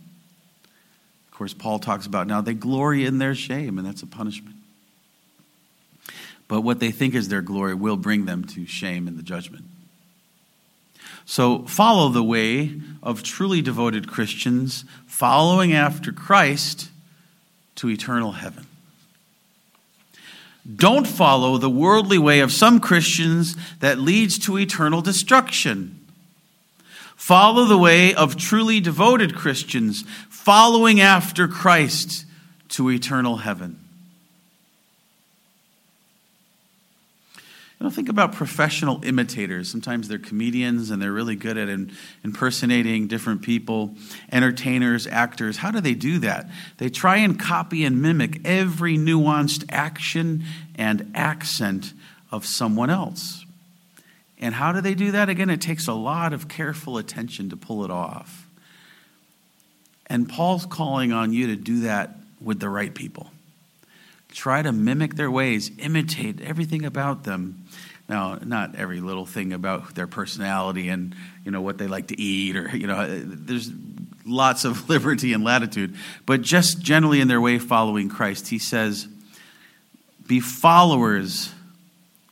Of 1.30 1.38
course, 1.38 1.54
Paul 1.54 1.78
talks 1.78 2.04
about 2.04 2.26
now 2.26 2.42
they 2.42 2.52
glory 2.52 3.06
in 3.06 3.16
their 3.16 3.34
shame, 3.34 3.78
and 3.78 3.86
that's 3.86 4.02
a 4.02 4.06
punishment 4.06 4.56
but 6.48 6.60
what 6.60 6.80
they 6.80 6.90
think 6.90 7.14
is 7.14 7.28
their 7.28 7.42
glory 7.42 7.74
will 7.74 7.96
bring 7.96 8.24
them 8.24 8.44
to 8.44 8.66
shame 8.66 9.08
in 9.08 9.16
the 9.16 9.22
judgment. 9.22 9.64
So 11.24 11.64
follow 11.64 12.08
the 12.08 12.22
way 12.22 12.80
of 13.02 13.22
truly 13.22 13.62
devoted 13.62 14.08
Christians, 14.08 14.84
following 15.06 15.72
after 15.72 16.12
Christ 16.12 16.90
to 17.76 17.88
eternal 17.88 18.32
heaven. 18.32 18.66
Don't 20.76 21.06
follow 21.06 21.58
the 21.58 21.70
worldly 21.70 22.18
way 22.18 22.40
of 22.40 22.52
some 22.52 22.78
Christians 22.78 23.56
that 23.80 23.98
leads 23.98 24.38
to 24.40 24.58
eternal 24.58 25.00
destruction. 25.00 25.98
Follow 27.16 27.64
the 27.64 27.78
way 27.78 28.14
of 28.14 28.36
truly 28.36 28.80
devoted 28.80 29.34
Christians, 29.34 30.04
following 30.28 31.00
after 31.00 31.48
Christ 31.48 32.26
to 32.70 32.90
eternal 32.90 33.38
heaven. 33.38 33.81
Think 37.90 38.08
about 38.08 38.32
professional 38.32 39.04
imitators. 39.04 39.70
Sometimes 39.70 40.08
they're 40.08 40.18
comedians 40.18 40.90
and 40.90 41.02
they're 41.02 41.12
really 41.12 41.36
good 41.36 41.58
at 41.58 41.68
impersonating 42.22 43.08
different 43.08 43.42
people, 43.42 43.94
entertainers, 44.30 45.06
actors. 45.06 45.56
How 45.56 45.70
do 45.70 45.80
they 45.80 45.94
do 45.94 46.18
that? 46.20 46.48
They 46.78 46.88
try 46.88 47.16
and 47.16 47.38
copy 47.38 47.84
and 47.84 48.00
mimic 48.00 48.40
every 48.44 48.96
nuanced 48.96 49.64
action 49.70 50.44
and 50.76 51.10
accent 51.14 51.92
of 52.30 52.46
someone 52.46 52.90
else. 52.90 53.44
And 54.38 54.54
how 54.54 54.72
do 54.72 54.80
they 54.80 54.94
do 54.94 55.10
that? 55.12 55.28
Again, 55.28 55.50
it 55.50 55.60
takes 55.60 55.88
a 55.88 55.92
lot 55.92 56.32
of 56.32 56.48
careful 56.48 56.98
attention 56.98 57.50
to 57.50 57.56
pull 57.56 57.84
it 57.84 57.90
off. 57.90 58.46
And 60.06 60.28
Paul's 60.28 60.66
calling 60.66 61.12
on 61.12 61.32
you 61.32 61.48
to 61.48 61.56
do 61.56 61.80
that 61.80 62.16
with 62.40 62.60
the 62.60 62.68
right 62.68 62.94
people 62.94 63.31
try 64.32 64.62
to 64.62 64.72
mimic 64.72 65.14
their 65.14 65.30
ways, 65.30 65.70
imitate 65.78 66.40
everything 66.40 66.84
about 66.84 67.24
them. 67.24 67.66
Now, 68.08 68.38
not 68.42 68.74
every 68.76 69.00
little 69.00 69.26
thing 69.26 69.52
about 69.52 69.94
their 69.94 70.06
personality 70.06 70.88
and 70.88 71.14
you 71.44 71.50
know 71.50 71.60
what 71.60 71.78
they 71.78 71.86
like 71.86 72.08
to 72.08 72.20
eat, 72.20 72.56
or 72.56 72.76
you 72.76 72.86
know, 72.86 73.06
there's 73.08 73.70
lots 74.26 74.64
of 74.64 74.88
liberty 74.90 75.32
and 75.32 75.44
latitude, 75.44 75.94
but 76.26 76.42
just 76.42 76.80
generally 76.80 77.20
in 77.20 77.28
their 77.28 77.40
way 77.40 77.58
following 77.58 78.08
Christ, 78.08 78.48
he 78.48 78.58
says, 78.58 79.08
"Be 80.26 80.40
followers 80.40 81.54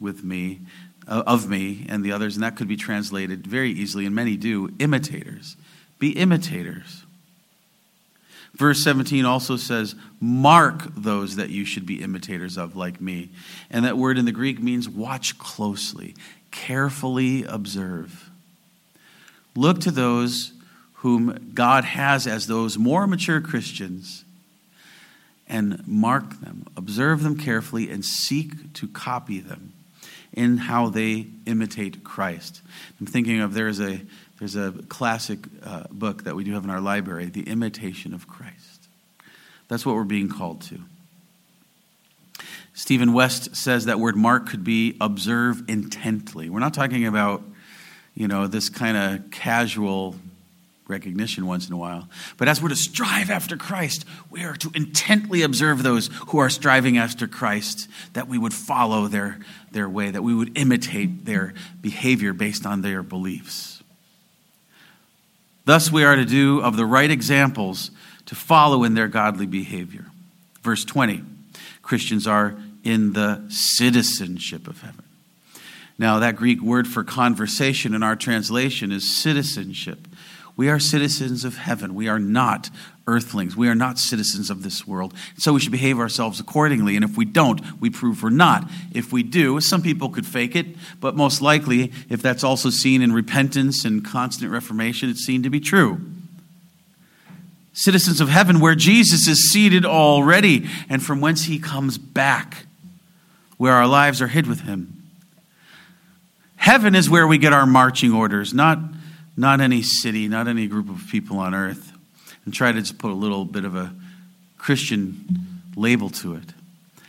with 0.01 0.25
me, 0.25 0.61
uh, 1.07 1.23
of 1.27 1.49
me 1.49 1.87
and 1.89 2.05
the 2.05 2.13
others," 2.13 2.37
and 2.37 2.43
that 2.43 2.57
could 2.57 2.69
be 2.69 2.77
translated 2.77 3.47
very 3.47 3.71
easily, 3.71 4.07
and 4.07 4.15
many 4.15 4.37
do, 4.37 4.75
imitators. 4.79 5.57
Be 5.99 6.11
imitators. 6.11 7.05
Verse 8.61 8.85
17 8.85 9.25
also 9.25 9.57
says, 9.57 9.95
Mark 10.21 10.83
those 10.95 11.37
that 11.37 11.49
you 11.49 11.65
should 11.65 11.87
be 11.87 12.03
imitators 12.03 12.59
of, 12.59 12.77
like 12.77 13.01
me. 13.01 13.31
And 13.71 13.87
that 13.87 13.97
word 13.97 14.19
in 14.19 14.27
the 14.27 14.33
Greek 14.33 14.61
means 14.61 14.87
watch 14.87 15.39
closely, 15.39 16.15
carefully 16.51 17.43
observe. 17.45 18.29
Look 19.57 19.81
to 19.81 19.91
those 19.91 20.53
whom 20.97 21.53
God 21.55 21.85
has 21.87 22.27
as 22.27 22.49
those 22.49 22.77
more 22.77 23.07
mature 23.07 23.41
Christians 23.41 24.27
and 25.49 25.83
mark 25.89 26.43
them, 26.43 26.67
observe 26.77 27.23
them 27.23 27.39
carefully, 27.39 27.89
and 27.89 28.05
seek 28.05 28.75
to 28.75 28.89
copy 28.89 29.41
them 29.41 29.73
in 30.35 30.59
how 30.59 30.91
they 30.91 31.29
imitate 31.47 32.05
Christ. 32.05 32.61
I'm 33.01 33.07
thinking 33.07 33.41
of 33.41 33.55
there's 33.55 33.81
a 33.81 34.03
there's 34.41 34.57
a 34.57 34.73
classic 34.89 35.39
uh, 35.63 35.85
book 35.91 36.25
that 36.25 36.35
we 36.35 36.45
do 36.45 36.55
have 36.55 36.65
in 36.65 36.71
our 36.71 36.81
library, 36.81 37.27
The 37.27 37.43
Imitation 37.43 38.15
of 38.15 38.27
Christ. 38.27 38.89
That's 39.69 39.87
what 39.87 39.95
we're 39.95 40.05
being 40.05 40.31
called 40.31 40.63
to. 40.63 40.81
Stephen 42.73 43.13
West 43.13 43.55
says 43.55 43.85
that 43.85 44.01
word 44.01 44.17
mark 44.17 44.49
could 44.49 44.65
be 44.65 44.97
observe 44.99 45.63
intently. 45.69 46.49
We're 46.49 46.61
not 46.61 46.73
talking 46.73 47.07
about, 47.07 47.43
you 48.15 48.27
know, 48.27 48.47
this 48.47 48.71
kind 48.71 48.97
of 48.97 49.31
casual 49.31 50.17
recognition 50.89 51.47
once 51.47 51.69
in 51.69 51.75
a 51.75 51.77
while. 51.77 52.09
But 52.39 52.49
as 52.49 52.63
we're 52.63 52.71
to 52.71 52.77
strive 52.77 53.31
after 53.31 53.59
Christ, 53.59 54.07
we 54.31 54.43
are 54.43 54.57
to 54.57 54.71
intently 54.75 55.43
observe 55.43 55.83
those 55.83 56.09
who 56.29 56.39
are 56.39 56.49
striving 56.49 56.97
after 56.97 57.27
Christ, 57.27 57.89
that 58.15 58.27
we 58.27 58.39
would 58.39 58.55
follow 58.55 59.07
their, 59.07 59.39
their 59.71 59.89
way, 59.89 60.11
that 60.11 60.23
we 60.23 60.35
would 60.35 60.57
imitate 60.57 61.27
their 61.27 61.53
behavior 61.83 62.33
based 62.33 62.65
on 62.65 62.81
their 62.81 63.03
beliefs. 63.03 63.80
Thus, 65.71 65.93
we 65.93 66.03
are 66.03 66.17
to 66.17 66.25
do 66.25 66.61
of 66.61 66.77
the 66.77 66.85
right 66.85 67.13
examples 67.13 67.93
to 68.27 68.35
follow 68.35 68.83
in 68.83 68.95
their 68.95 69.07
godly 69.07 69.47
behavior. 69.47 70.07
Verse 70.63 70.85
20 70.85 71.23
Christians 71.81 72.27
are 72.27 72.57
in 72.83 73.13
the 73.13 73.45
citizenship 73.51 74.67
of 74.67 74.81
heaven. 74.81 75.05
Now, 75.97 76.19
that 76.19 76.35
Greek 76.35 76.61
word 76.61 76.89
for 76.89 77.05
conversation 77.05 77.95
in 77.95 78.03
our 78.03 78.17
translation 78.17 78.91
is 78.91 79.17
citizenship. 79.17 80.09
We 80.57 80.69
are 80.69 80.81
citizens 80.81 81.45
of 81.45 81.57
heaven. 81.57 81.95
We 81.95 82.09
are 82.09 82.19
not 82.19 82.69
earthlings. 83.11 83.57
We 83.57 83.69
are 83.69 83.75
not 83.75 83.99
citizens 83.99 84.51
of 84.51 84.63
this 84.63 84.87
world. 84.87 85.13
So 85.37 85.53
we 85.53 85.61
should 85.61 85.73
behave 85.73 85.99
ourselves 85.99 86.41
accordingly. 86.41 86.97
And 86.97 87.05
if 87.05 87.17
we 87.17 87.25
don't, 87.25 87.61
we 87.81 87.91
prove 87.91 88.23
we're 88.23 88.31
not. 88.31 88.71
If 88.95 89.13
we 89.13 89.23
do, 89.23 89.61
some 89.61 89.83
people 89.83 90.09
could 90.09 90.27
fake 90.27 90.55
it, 90.55 90.67
but 91.01 91.17
most 91.17 91.43
likely, 91.43 91.93
if 92.09 92.23
that's 92.23 92.45
also 92.45 92.71
seen 92.71 93.03
in 93.03 93.13
repentance 93.13 93.85
and 93.85 94.05
constant 94.05 94.53
reformation, 94.53 95.11
it's 95.11 95.25
seen 95.25 95.43
to 95.43 95.51
be 95.51 95.61
true. 95.61 96.01
Citizens 97.73 98.21
of 98.21 98.29
heaven, 98.29 98.61
where 98.61 98.75
Jesus 98.75 99.27
is 99.27 99.51
seated 99.51 99.85
already, 99.85 100.69
and 100.89 101.03
from 101.03 101.21
whence 101.21 101.45
he 101.45 101.59
comes 101.59 101.99
back, 101.99 102.67
where 103.57 103.75
our 103.75 103.87
lives 103.87 104.21
are 104.23 104.29
hid 104.29 104.47
with 104.47 104.61
him. 104.61 105.03
Heaven 106.57 106.95
is 106.95 107.09
where 107.09 107.27
we 107.27 107.39
get 107.39 107.53
our 107.53 107.67
marching 107.67 108.13
orders, 108.13 108.53
not 108.53 108.79
not 109.37 109.61
any 109.63 109.81
city, 109.81 110.29
not 110.29 110.49
any 110.49 110.67
group 110.67 110.91
of 110.91 111.07
people 111.09 111.39
on 111.39 111.55
earth, 111.55 111.93
and 112.45 112.55
try 112.55 112.73
to 112.73 112.81
just 112.81 112.99
put 112.99 113.11
a 113.11 113.15
little 113.15 113.45
bit 113.45 113.65
of 113.65 113.75
a 113.77 113.93
Christian 114.59 115.63
label 115.77 116.11
to 116.11 116.35
it. 116.35 116.53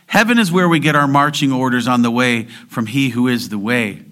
Heaven 0.06 0.38
is 0.38 0.52
where 0.52 0.68
we 0.68 0.78
get 0.78 0.94
our 0.94 1.08
marching 1.08 1.52
orders 1.52 1.88
on 1.88 2.02
the 2.02 2.10
way 2.10 2.44
from 2.68 2.86
He 2.86 3.10
who 3.10 3.28
is 3.28 3.48
the 3.48 3.58
way. 3.58 4.02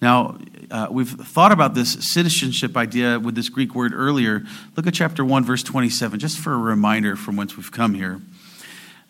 Now, 0.00 0.38
uh, 0.70 0.88
we've 0.90 1.10
thought 1.10 1.50
about 1.50 1.74
this 1.74 2.12
citizenship 2.12 2.76
idea 2.76 3.18
with 3.18 3.34
this 3.34 3.48
Greek 3.48 3.74
word 3.74 3.92
earlier. 3.94 4.44
Look 4.76 4.86
at 4.86 4.94
chapter 4.94 5.24
1, 5.24 5.44
verse 5.44 5.62
27, 5.62 6.20
just 6.20 6.38
for 6.38 6.52
a 6.52 6.58
reminder 6.58 7.16
from 7.16 7.36
whence 7.36 7.56
we've 7.56 7.72
come 7.72 7.94
here. 7.94 8.20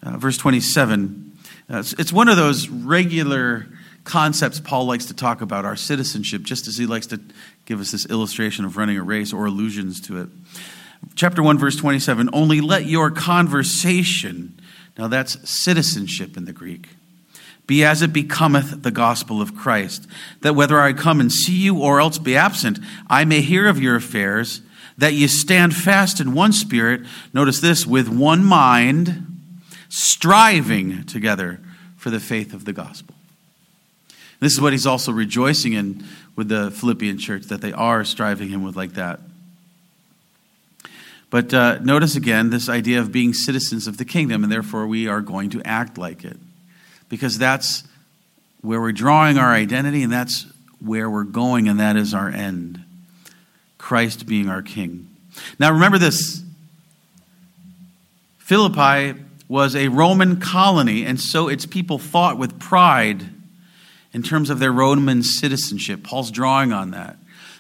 Uh, 0.03 0.17
verse 0.17 0.38
27, 0.38 1.33
uh, 1.71 1.79
it's, 1.79 1.93
it's 1.95 2.12
one 2.12 2.29
of 2.29 2.37
those 2.37 2.69
regular 2.69 3.67
concepts 4.05 4.61
Paul 4.61 4.87
likes 4.87 5.07
to 5.07 5.14
talk 5.14 5.41
about, 5.41 5.64
our 5.64 5.77
citizenship, 5.77 6.43
just 6.43 6.69
as 6.69 6.77
he 6.79 6.87
likes 6.87 7.09
to 7.09 7.21
give 7.67 7.81
us 7.81 7.91
this 7.91 8.07
illustration 8.07 8.64
of 8.64 8.77
running 8.77 8.97
a 8.97 9.03
race 9.03 9.33
or 9.33 9.47
allusions 9.47 10.01
to 10.03 10.23
it. 10.23 10.29
Chapter 11.15 11.43
1, 11.43 11.59
verse 11.59 11.77
27 11.77 12.31
Only 12.33 12.61
let 12.61 12.87
your 12.87 13.11
conversation, 13.11 14.59
now 14.97 15.09
that's 15.09 15.49
citizenship 15.49 16.37
in 16.37 16.45
the 16.45 16.53
Greek, 16.53 16.89
be 17.67 17.85
as 17.85 18.03
it 18.03 18.13
becometh 18.13 18.83
the 18.83 18.91
gospel 18.91 19.43
of 19.43 19.55
Christ, 19.55 20.07
that 20.41 20.55
whether 20.55 20.81
I 20.81 20.93
come 20.93 21.21
and 21.21 21.31
see 21.31 21.57
you 21.57 21.79
or 21.79 22.01
else 22.01 22.19
be 22.19 22.37
absent, 22.37 22.79
I 23.09 23.25
may 23.25 23.41
hear 23.41 23.69
of 23.69 23.81
your 23.81 23.97
affairs, 23.97 24.63
that 24.97 25.13
ye 25.13 25.27
stand 25.27 25.77
fast 25.77 26.21
in 26.21 26.35
one 26.35 26.53
spirit, 26.53 27.03
notice 27.33 27.61
this, 27.61 27.87
with 27.87 28.09
one 28.09 28.45
mind, 28.45 29.25
striving 29.89 31.05
together 31.05 31.61
for 31.97 32.11
the 32.11 32.21
faith 32.21 32.55
of 32.55 32.65
the 32.65 32.73
gospel. 32.73 33.15
This 34.41 34.53
is 34.53 34.61
what 34.61 34.73
he's 34.73 34.87
also 34.87 35.13
rejoicing 35.13 35.73
in 35.73 36.05
with 36.37 36.49
the 36.49 36.71
Philippian 36.71 37.19
church, 37.19 37.45
that 37.45 37.61
they 37.61 37.73
are 37.73 38.05
striving 38.05 38.49
him 38.49 38.63
with 38.63 38.77
like 38.77 38.95
that. 38.95 39.21
But 41.31 41.53
uh, 41.53 41.79
notice 41.81 42.17
again 42.17 42.51
this 42.51 42.69
idea 42.69 43.01
of 43.01 43.12
being 43.12 43.35
citizens 43.35 43.87
of 43.87 43.99
the 43.99 44.05
kingdom, 44.05 44.43
and 44.43 44.53
therefore 44.53 44.87
we 44.87 45.09
are 45.09 45.21
going 45.21 45.51
to 45.51 45.62
act 45.62 45.99
like 45.99 46.25
it. 46.25 46.38
Because 47.09 47.38
that's 47.38 47.85
where 48.61 48.81
we're 48.81 48.93
drawing 48.93 49.38
our 49.38 49.53
identity, 49.53 50.03
and 50.03 50.12
that's 50.12 50.47
where 50.81 51.11
we're 51.11 51.25
going, 51.25 51.69
and 51.69 51.81
that 51.81 51.97
is 51.97 52.14
our 52.14 52.29
end. 52.29 52.83
Christ 53.77 54.27
being 54.27 54.49
our 54.49 54.62
king. 54.62 55.09
Now 55.59 55.73
remember 55.73 55.99
this 55.99 56.43
Philippi 58.38 59.21
was 59.49 59.77
a 59.77 59.88
Roman 59.88 60.41
colony, 60.41 61.05
and 61.05 61.21
so 61.21 61.49
its 61.49 61.67
people 61.67 61.99
fought 61.99 62.38
with 62.38 62.59
pride 62.59 63.27
in 64.12 64.23
terms 64.23 64.51
of 64.51 64.59
their 64.59 64.73
Roman 64.73 65.23
citizenship. 65.23 66.03
Paul's 66.03 66.31
drawing 66.31 66.73
on 66.73 66.91
that. 66.93 67.17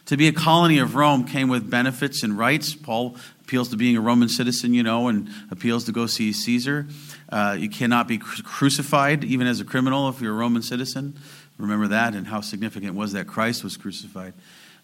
To 0.06 0.16
be 0.16 0.28
a 0.28 0.32
colony 0.32 0.78
of 0.78 0.94
Rome 0.94 1.24
came 1.24 1.48
with 1.48 1.68
benefits 1.68 2.22
and 2.22 2.38
rights. 2.38 2.74
Paul 2.74 3.16
appeals 3.48 3.70
to 3.70 3.76
being 3.78 3.96
a 3.96 4.00
Roman 4.00 4.28
citizen, 4.28 4.74
you 4.74 4.82
know, 4.82 5.08
and 5.08 5.30
appeals 5.50 5.84
to 5.84 5.92
go 5.92 6.04
see 6.04 6.34
Caesar. 6.34 6.86
Uh, 7.30 7.56
you 7.58 7.70
cannot 7.70 8.06
be 8.06 8.18
crucified, 8.18 9.24
even 9.24 9.46
as 9.46 9.58
a 9.58 9.64
criminal, 9.64 10.10
if 10.10 10.20
you're 10.20 10.34
a 10.34 10.36
Roman 10.36 10.60
citizen. 10.60 11.18
Remember 11.56 11.88
that 11.88 12.14
and 12.14 12.26
how 12.26 12.42
significant 12.42 12.94
was 12.94 13.14
that 13.14 13.26
Christ 13.26 13.64
was 13.64 13.78
crucified. 13.78 14.34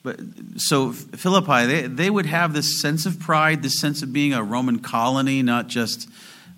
But 0.03 0.19
so 0.57 0.93
Philippi, 0.93 1.67
they, 1.67 1.83
they 1.89 2.09
would 2.09 2.25
have 2.25 2.55
this 2.55 2.81
sense 2.81 3.05
of 3.05 3.21
pride, 3.21 3.63
this 3.63 3.79
sense 3.79 4.01
of 4.01 4.15
being 4.15 4.33
a 4.33 4.43
Roman 4.43 4.79
colony, 4.79 5.43
not 5.43 5.67
just, 5.69 6.09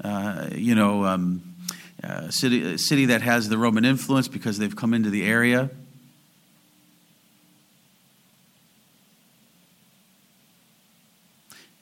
uh, 0.04 0.50
you 0.54 0.76
know, 0.76 1.04
um, 1.04 1.56
uh, 2.04 2.30
city, 2.30 2.74
a 2.74 2.78
city 2.78 3.06
that 3.06 3.22
has 3.22 3.48
the 3.48 3.58
Roman 3.58 3.84
influence 3.84 4.28
because 4.28 4.58
they've 4.58 4.76
come 4.76 4.94
into 4.94 5.10
the 5.10 5.24
area. 5.24 5.70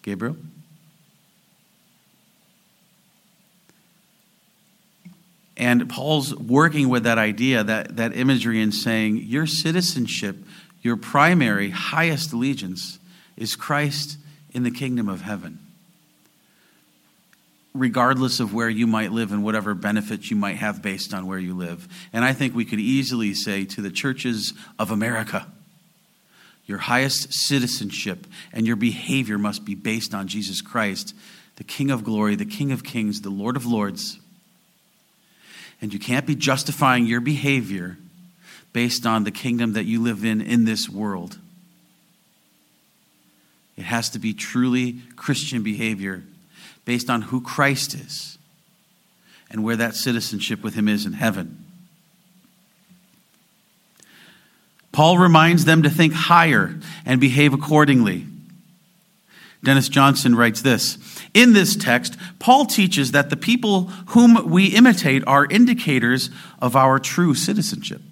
Gabriel? 0.05 0.37
And 5.57 5.89
Paul's 5.89 6.35
working 6.35 6.89
with 6.89 7.05
that 7.05 7.19
idea, 7.19 7.65
that, 7.65 7.97
that 7.97 8.17
imagery, 8.17 8.61
and 8.61 8.73
saying, 8.73 9.17
Your 9.17 9.47
citizenship, 9.47 10.37
your 10.83 10.97
primary, 10.97 11.71
highest 11.71 12.33
allegiance 12.33 12.99
is 13.37 13.57
Christ 13.57 14.19
in 14.53 14.63
the 14.63 14.71
kingdom 14.71 15.09
of 15.09 15.23
heaven 15.23 15.59
regardless 17.75 18.39
of 18.39 18.55
where 18.55 18.69
you 18.69 18.87
might 18.87 19.11
live 19.11 19.33
and 19.33 19.43
whatever 19.43 19.75
benefits 19.75 20.31
you 20.31 20.37
might 20.37 20.57
have 20.57 20.81
based 20.81 21.13
on 21.13 21.27
where 21.27 21.41
you 21.41 21.55
live. 21.55 21.89
And 22.13 22.25
I 22.25 22.33
think 22.33 22.55
we 22.55 22.65
could 22.65 22.79
easily 22.79 23.35
say 23.35 23.65
to 23.67 23.83
the 23.83 23.91
churches 23.91 24.55
of 24.79 24.93
America, 24.93 25.47
your 26.67 26.79
highest 26.79 27.33
citizenship 27.33 28.27
and 28.53 28.67
your 28.67 28.77
behavior 28.77 29.39
must 29.39 29.65
be 29.65 29.75
based 29.75 30.15
on 30.15 30.29
Jesus 30.29 30.61
Christ, 30.61 31.15
the 31.57 31.65
King 31.65 31.91
of 31.91 32.05
glory, 32.05 32.37
the 32.37 32.47
King 32.47 32.73
of 32.73 32.83
kings, 32.83 33.21
the 33.21 33.31
Lord 33.31 33.57
of 33.57 33.67
lords. 33.67 34.19
And 35.81 35.93
you 35.93 35.99
can't 35.99 36.27
be 36.27 36.35
justifying 36.35 37.07
your 37.07 37.21
behavior 37.21 37.99
based 38.73 39.07
on 39.07 39.25
the 39.25 39.31
kingdom 39.31 39.75
that 39.75 39.85
you 39.85 40.03
live 40.03 40.25
in 40.25 40.41
in 40.41 40.65
this 40.65 40.89
world. 40.89 41.39
It 43.77 43.85
has 43.85 44.09
to 44.11 44.19
be 44.19 44.33
truly 44.33 45.01
Christian 45.17 45.63
behavior 45.63 46.23
based 46.85 47.11
on 47.11 47.23
who 47.23 47.41
Christ 47.41 47.95
is 47.95 48.39
and 49.51 49.65
where 49.65 49.77
that 49.77 49.95
citizenship 49.95 50.63
with 50.63 50.75
him 50.75 50.89
is 50.89 51.07
in 51.07 51.13
heaven. 51.13 51.64
Paul 54.95 55.19
reminds 55.19 55.65
them 55.65 55.83
to 55.83 55.91
think 55.91 56.13
higher 56.13 56.79
and 57.05 57.21
behave 57.21 57.53
accordingly. 57.53 58.27
Dennis 59.65 59.89
Johnson 59.89 60.37
writes 60.37 60.63
this 60.63 60.99
In 61.35 61.53
this 61.53 61.75
text, 61.75 62.17
Paul 62.39 62.65
teaches 62.65 63.11
that 63.11 63.29
the 63.29 63.37
people 63.37 63.87
whom 64.11 64.49
we 64.49 64.67
imitate 64.67 65.27
are 65.27 65.47
indicators 65.47 66.31
of 66.61 66.77
our 66.77 67.01
true 67.01 67.35
citizenship 67.35 68.03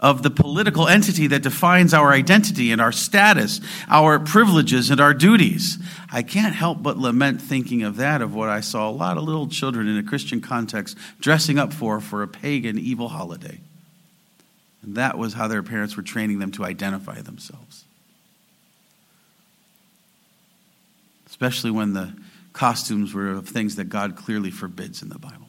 of 0.00 0.24
the 0.24 0.30
political 0.30 0.88
entity 0.88 1.28
that 1.28 1.44
defines 1.44 1.94
our 1.94 2.10
identity 2.10 2.72
and 2.72 2.80
our 2.80 2.90
status, 2.90 3.60
our 3.86 4.18
privileges 4.18 4.90
and 4.90 5.00
our 5.00 5.14
duties. 5.14 5.78
I 6.10 6.22
can't 6.22 6.56
help 6.56 6.82
but 6.82 6.98
lament 6.98 7.40
thinking 7.40 7.84
of 7.84 7.94
that, 7.98 8.22
of 8.22 8.34
what 8.34 8.48
I 8.48 8.60
saw 8.60 8.90
a 8.90 8.90
lot 8.90 9.18
of 9.18 9.22
little 9.22 9.46
children 9.46 9.86
in 9.86 9.96
a 9.96 10.02
Christian 10.02 10.40
context 10.40 10.98
dressing 11.20 11.60
up 11.60 11.72
for 11.72 12.00
for 12.00 12.24
a 12.24 12.28
pagan 12.28 12.76
evil 12.76 13.10
holiday. 13.10 13.60
And 14.82 14.96
that 14.96 15.16
was 15.16 15.34
how 15.34 15.48
their 15.48 15.62
parents 15.62 15.96
were 15.96 16.02
training 16.02 16.38
them 16.38 16.50
to 16.52 16.64
identify 16.64 17.20
themselves. 17.20 17.84
Especially 21.26 21.70
when 21.70 21.92
the 21.92 22.12
costumes 22.52 23.14
were 23.14 23.30
of 23.30 23.48
things 23.48 23.76
that 23.76 23.84
God 23.84 24.16
clearly 24.16 24.50
forbids 24.50 25.02
in 25.02 25.08
the 25.08 25.18
Bible. 25.18 25.46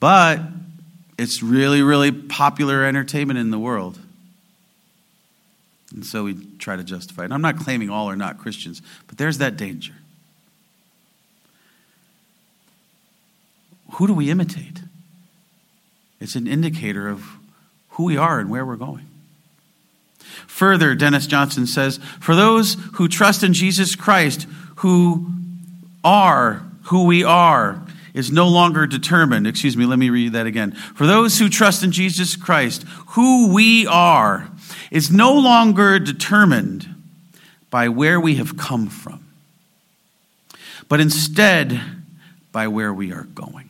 But 0.00 0.40
it's 1.18 1.42
really, 1.42 1.82
really 1.82 2.10
popular 2.10 2.84
entertainment 2.84 3.38
in 3.38 3.50
the 3.50 3.58
world. 3.58 3.98
And 5.92 6.06
so 6.06 6.24
we 6.24 6.34
try 6.58 6.76
to 6.76 6.84
justify 6.84 7.22
it. 7.22 7.24
And 7.26 7.34
I'm 7.34 7.42
not 7.42 7.58
claiming 7.58 7.90
all 7.90 8.08
are 8.08 8.16
not 8.16 8.38
Christians, 8.38 8.80
but 9.06 9.18
there's 9.18 9.38
that 9.38 9.56
danger. 9.56 9.92
Who 13.92 14.06
do 14.06 14.14
we 14.14 14.30
imitate? 14.30 14.80
It's 16.18 16.34
an 16.34 16.46
indicator 16.46 17.08
of 17.08 17.24
who 17.92 18.04
we 18.04 18.16
are 18.16 18.38
and 18.38 18.50
where 18.50 18.64
we're 18.64 18.76
going. 18.76 19.06
Further, 20.46 20.94
Dennis 20.94 21.26
Johnson 21.26 21.66
says, 21.66 21.98
For 22.20 22.34
those 22.34 22.76
who 22.94 23.08
trust 23.08 23.42
in 23.42 23.52
Jesus 23.52 23.94
Christ, 23.94 24.46
who 24.76 25.28
are 26.04 26.62
who 26.84 27.06
we 27.06 27.24
are, 27.24 27.82
is 28.14 28.30
no 28.30 28.48
longer 28.48 28.86
determined. 28.86 29.46
Excuse 29.46 29.76
me, 29.76 29.86
let 29.86 29.98
me 29.98 30.10
read 30.10 30.32
that 30.32 30.46
again. 30.46 30.72
For 30.72 31.06
those 31.06 31.38
who 31.38 31.48
trust 31.48 31.82
in 31.82 31.92
Jesus 31.92 32.36
Christ, 32.36 32.84
who 33.08 33.52
we 33.52 33.86
are 33.86 34.48
is 34.90 35.10
no 35.10 35.34
longer 35.34 35.98
determined 35.98 36.88
by 37.70 37.88
where 37.88 38.20
we 38.20 38.34
have 38.34 38.56
come 38.56 38.88
from, 38.88 39.26
but 40.88 41.00
instead 41.00 41.80
by 42.52 42.68
where 42.68 42.92
we 42.92 43.12
are 43.12 43.24
going. 43.24 43.61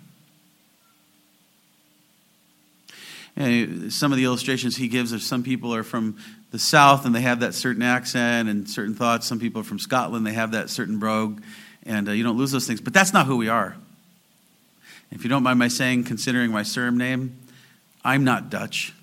Some 3.36 4.12
of 4.12 4.18
the 4.18 4.24
illustrations 4.24 4.76
he 4.76 4.88
gives 4.88 5.12
of 5.12 5.22
some 5.22 5.42
people 5.42 5.74
are 5.74 5.82
from 5.82 6.18
the 6.50 6.58
South 6.58 7.06
and 7.06 7.14
they 7.14 7.22
have 7.22 7.40
that 7.40 7.54
certain 7.54 7.82
accent 7.82 8.48
and 8.48 8.68
certain 8.68 8.94
thoughts. 8.94 9.26
Some 9.26 9.40
people 9.40 9.62
are 9.62 9.64
from 9.64 9.78
Scotland, 9.78 10.26
they 10.26 10.34
have 10.34 10.52
that 10.52 10.68
certain 10.70 10.98
brogue, 10.98 11.42
and 11.84 12.08
uh, 12.08 12.12
you 12.12 12.22
don't 12.22 12.36
lose 12.36 12.52
those 12.52 12.66
things. 12.66 12.80
But 12.80 12.92
that's 12.92 13.12
not 13.12 13.26
who 13.26 13.36
we 13.36 13.48
are. 13.48 13.76
If 15.10 15.24
you 15.24 15.30
don't 15.30 15.42
mind 15.42 15.58
my 15.58 15.68
saying, 15.68 16.04
considering 16.04 16.50
my 16.50 16.62
surname, 16.62 17.38
I'm 18.04 18.24
not 18.24 18.50
Dutch. 18.50 18.94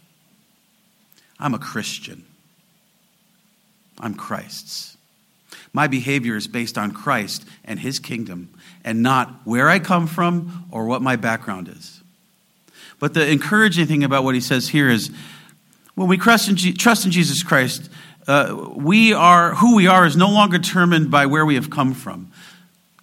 I'm 1.40 1.54
a 1.54 1.60
Christian. 1.60 2.26
I'm 4.00 4.14
Christ's. 4.14 4.98
My 5.74 5.88
behavior 5.88 6.36
is 6.36 6.48
based 6.48 6.78
on 6.78 6.92
Christ 6.92 7.46
and 7.64 7.80
his 7.80 8.00
kingdom 8.00 8.50
and 8.84 9.04
not 9.04 9.42
where 9.46 9.70
I 9.70 9.80
come 9.80 10.08
from 10.08 10.66
or 10.72 10.86
what 10.86 11.02
my 11.02 11.16
background 11.16 11.68
is. 11.68 11.99
But 13.00 13.14
the 13.14 13.30
encouraging 13.30 13.88
thing 13.88 14.04
about 14.04 14.24
what 14.24 14.36
he 14.36 14.42
says 14.42 14.70
here 14.70 14.90
is 14.90 15.10
when 15.96 16.08
we 16.08 16.18
trust 16.18 16.50
in, 16.50 16.56
trust 16.76 17.06
in 17.06 17.12
Jesus 17.12 17.44
Christ, 17.44 17.90
uh, 18.28 18.72
we 18.76 19.14
are 19.14 19.56
who 19.56 19.76
we 19.76 19.88
are 19.88 20.06
is 20.06 20.16
no 20.16 20.30
longer 20.30 20.58
determined 20.58 21.10
by 21.10 21.26
where 21.26 21.46
we 21.46 21.56
have 21.56 21.70
come 21.70 21.94
from. 21.94 22.32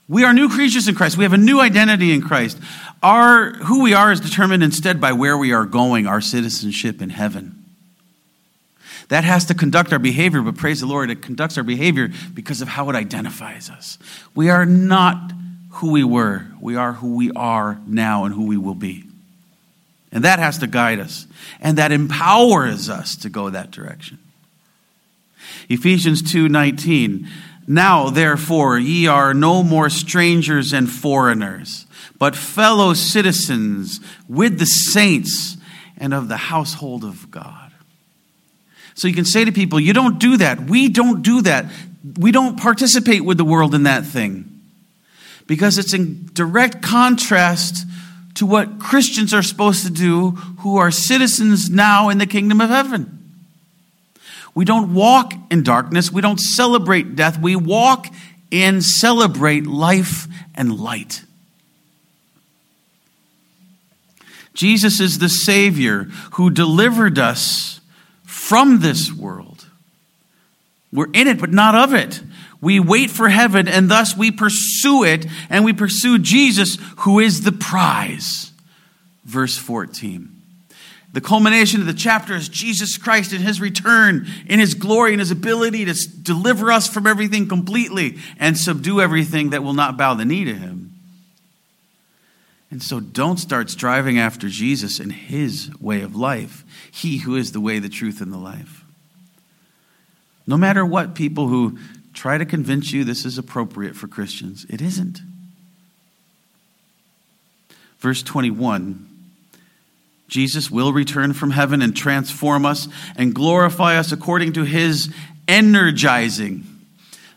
We 0.08 0.22
are 0.24 0.32
new 0.32 0.48
creatures 0.48 0.86
in 0.86 0.94
Christ. 0.94 1.16
We 1.16 1.24
have 1.24 1.32
a 1.32 1.38
new 1.38 1.60
identity 1.60 2.12
in 2.12 2.22
Christ. 2.22 2.58
Our 3.02 3.52
who 3.54 3.82
we 3.82 3.92
are 3.92 4.12
is 4.12 4.20
determined 4.20 4.62
instead 4.62 5.00
by 5.00 5.12
where 5.12 5.36
we 5.36 5.52
are 5.52 5.64
going, 5.64 6.06
our 6.06 6.20
citizenship 6.20 7.02
in 7.02 7.10
heaven. 7.10 7.64
That 9.08 9.24
has 9.24 9.44
to 9.46 9.54
conduct 9.54 9.92
our 9.92 9.98
behavior, 9.98 10.42
but 10.42 10.56
praise 10.56 10.80
the 10.80 10.86
Lord, 10.86 11.10
it 11.10 11.22
conducts 11.22 11.58
our 11.58 11.64
behavior 11.64 12.10
because 12.34 12.60
of 12.60 12.68
how 12.68 12.88
it 12.90 12.96
identifies 12.96 13.70
us. 13.70 13.98
We 14.34 14.48
are 14.48 14.66
not 14.66 15.32
who 15.70 15.90
we 15.90 16.04
were, 16.04 16.46
we 16.60 16.76
are 16.76 16.94
who 16.94 17.14
we 17.14 17.30
are 17.32 17.80
now 17.86 18.24
and 18.24 18.34
who 18.34 18.46
we 18.46 18.56
will 18.56 18.74
be. 18.74 19.04
And 20.16 20.24
that 20.24 20.38
has 20.38 20.56
to 20.60 20.66
guide 20.66 20.98
us, 20.98 21.26
and 21.60 21.76
that 21.76 21.92
empowers 21.92 22.88
us 22.88 23.16
to 23.16 23.28
go 23.28 23.50
that 23.50 23.70
direction. 23.70 24.18
Ephesians 25.68 26.22
2:19 26.22 27.28
Now 27.66 28.08
therefore 28.08 28.78
ye 28.78 29.06
are 29.06 29.34
no 29.34 29.62
more 29.62 29.90
strangers 29.90 30.72
and 30.72 30.90
foreigners, 30.90 31.84
but 32.18 32.34
fellow 32.34 32.94
citizens 32.94 34.00
with 34.26 34.58
the 34.58 34.64
saints 34.64 35.58
and 35.98 36.14
of 36.14 36.28
the 36.28 36.38
household 36.38 37.04
of 37.04 37.30
God. 37.30 37.72
So 38.94 39.08
you 39.08 39.14
can 39.14 39.26
say 39.26 39.44
to 39.44 39.52
people, 39.52 39.78
You 39.78 39.92
don't 39.92 40.18
do 40.18 40.38
that. 40.38 40.62
We 40.62 40.88
don't 40.88 41.20
do 41.20 41.42
that. 41.42 41.66
We 42.18 42.32
don't 42.32 42.58
participate 42.58 43.22
with 43.22 43.36
the 43.36 43.44
world 43.44 43.74
in 43.74 43.82
that 43.82 44.06
thing. 44.06 44.62
Because 45.46 45.76
it's 45.76 45.92
in 45.92 46.30
direct 46.32 46.80
contrast 46.80 47.84
to 48.36 48.46
what 48.46 48.78
Christians 48.78 49.34
are 49.34 49.42
supposed 49.42 49.84
to 49.84 49.92
do 49.92 50.30
who 50.60 50.76
are 50.76 50.90
citizens 50.90 51.68
now 51.68 52.08
in 52.08 52.18
the 52.18 52.26
kingdom 52.26 52.60
of 52.60 52.70
heaven. 52.70 53.12
We 54.54 54.64
don't 54.64 54.94
walk 54.94 55.34
in 55.50 55.62
darkness. 55.62 56.10
We 56.10 56.22
don't 56.22 56.40
celebrate 56.40 57.16
death. 57.16 57.38
We 57.38 57.56
walk 57.56 58.06
and 58.50 58.82
celebrate 58.82 59.66
life 59.66 60.26
and 60.54 60.78
light. 60.78 61.24
Jesus 64.54 65.00
is 65.00 65.18
the 65.18 65.28
Savior 65.28 66.04
who 66.32 66.48
delivered 66.48 67.18
us 67.18 67.80
from 68.24 68.80
this 68.80 69.12
world. 69.12 69.66
We're 70.92 71.10
in 71.12 71.28
it, 71.28 71.38
but 71.38 71.52
not 71.52 71.74
of 71.74 71.92
it. 71.92 72.22
We 72.66 72.80
wait 72.80 73.10
for 73.10 73.28
heaven, 73.28 73.68
and 73.68 73.88
thus 73.88 74.16
we 74.16 74.32
pursue 74.32 75.04
it, 75.04 75.24
and 75.48 75.64
we 75.64 75.72
pursue 75.72 76.18
Jesus, 76.18 76.78
who 76.96 77.20
is 77.20 77.42
the 77.42 77.52
prize. 77.52 78.50
Verse 79.24 79.56
14. 79.56 80.28
The 81.12 81.20
culmination 81.20 81.80
of 81.80 81.86
the 81.86 81.94
chapter 81.94 82.34
is 82.34 82.48
Jesus 82.48 82.98
Christ 82.98 83.32
in 83.32 83.40
his 83.40 83.60
return, 83.60 84.26
in 84.48 84.58
his 84.58 84.74
glory, 84.74 85.12
and 85.12 85.20
his 85.20 85.30
ability 85.30 85.84
to 85.84 85.94
deliver 86.20 86.72
us 86.72 86.88
from 86.88 87.06
everything 87.06 87.46
completely 87.46 88.18
and 88.36 88.58
subdue 88.58 89.00
everything 89.00 89.50
that 89.50 89.62
will 89.62 89.72
not 89.72 89.96
bow 89.96 90.14
the 90.14 90.24
knee 90.24 90.44
to 90.46 90.54
him. 90.54 90.92
And 92.72 92.82
so 92.82 92.98
don't 92.98 93.38
start 93.38 93.70
striving 93.70 94.18
after 94.18 94.48
Jesus 94.48 94.98
and 94.98 95.12
his 95.12 95.70
way 95.80 96.00
of 96.02 96.16
life. 96.16 96.64
He 96.90 97.18
who 97.18 97.36
is 97.36 97.52
the 97.52 97.60
way, 97.60 97.78
the 97.78 97.88
truth, 97.88 98.20
and 98.20 98.32
the 98.32 98.38
life. 98.38 98.82
No 100.48 100.56
matter 100.56 100.84
what 100.84 101.14
people 101.14 101.48
who 101.48 101.78
try 102.16 102.38
to 102.38 102.44
convince 102.44 102.92
you 102.92 103.04
this 103.04 103.24
is 103.24 103.38
appropriate 103.38 103.94
for 103.94 104.08
Christians, 104.08 104.66
it 104.68 104.80
isn't. 104.80 105.20
Verse 107.98 108.22
21 108.22 109.12
Jesus 110.28 110.70
will 110.72 110.92
return 110.92 111.34
from 111.34 111.52
heaven 111.52 111.82
and 111.82 111.96
transform 111.96 112.66
us 112.66 112.88
and 113.14 113.32
glorify 113.32 113.96
us 113.96 114.10
according 114.10 114.54
to 114.54 114.64
his 114.64 115.14
energizing. 115.46 116.66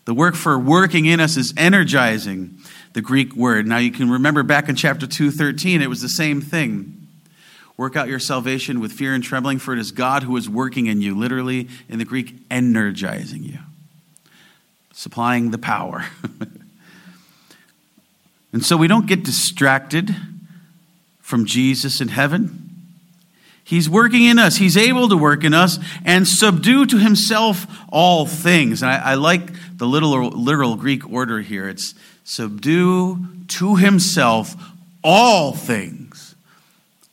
The 0.06 0.14
work 0.16 0.34
for 0.34 0.58
working 0.58 1.06
in 1.06 1.20
us 1.20 1.38
is 1.38 1.54
energizing 1.56 2.58
the 2.94 3.02
Greek 3.02 3.36
word. 3.36 3.68
Now 3.68 3.78
you 3.78 3.92
can 3.92 4.10
remember 4.10 4.42
back 4.42 4.70
in 4.70 4.76
chapter 4.76 5.06
2:13 5.06 5.82
it 5.82 5.90
was 5.90 6.02
the 6.02 6.10
same 6.10 6.42
thing. 6.42 6.96
Work 7.78 7.96
out 7.96 8.10
your 8.10 8.20
salvation 8.20 8.80
with 8.80 8.92
fear 8.92 9.14
and 9.14 9.24
trembling 9.24 9.60
for 9.60 9.74
it 9.74 9.80
is 9.80 9.92
God 9.92 10.24
who 10.24 10.36
is 10.36 10.50
working 10.50 10.88
in 10.88 11.02
you, 11.02 11.16
literally 11.16 11.70
in 11.88 12.00
the 12.00 12.06
Greek 12.06 12.36
energizing 12.50 13.44
you. 13.44 13.60
Supplying 15.00 15.52
the 15.52 15.58
power. 15.58 16.04
and 18.52 18.66
so 18.66 18.76
we 18.76 18.90
don't 18.90 19.08
get 19.08 19.24
distracted 19.24 20.14
from 21.22 21.46
Jesus 21.46 22.02
in 22.02 22.10
heaven. 22.10 22.70
He's 23.64 23.90
working 23.90 24.26
in 24.26 24.38
us. 24.38 24.58
He's 24.58 24.76
able 24.76 25.08
to 25.08 25.16
work 25.16 25.46
in 25.46 25.54
us 25.54 25.80
and 26.04 26.28
subdue 26.28 26.86
to 26.88 26.98
himself 26.98 27.66
all 27.94 28.26
things. 28.26 28.82
And 28.82 28.92
I, 28.92 29.12
I 29.12 29.14
like 29.14 29.54
the 29.78 29.88
literal, 29.88 30.32
literal 30.32 30.76
Greek 30.76 31.10
order 31.10 31.40
here. 31.40 31.70
It's 31.70 31.96
subdue 32.26 33.26
to 33.48 33.78
himself 33.78 34.54
all 35.02 35.54
things. 35.54 36.36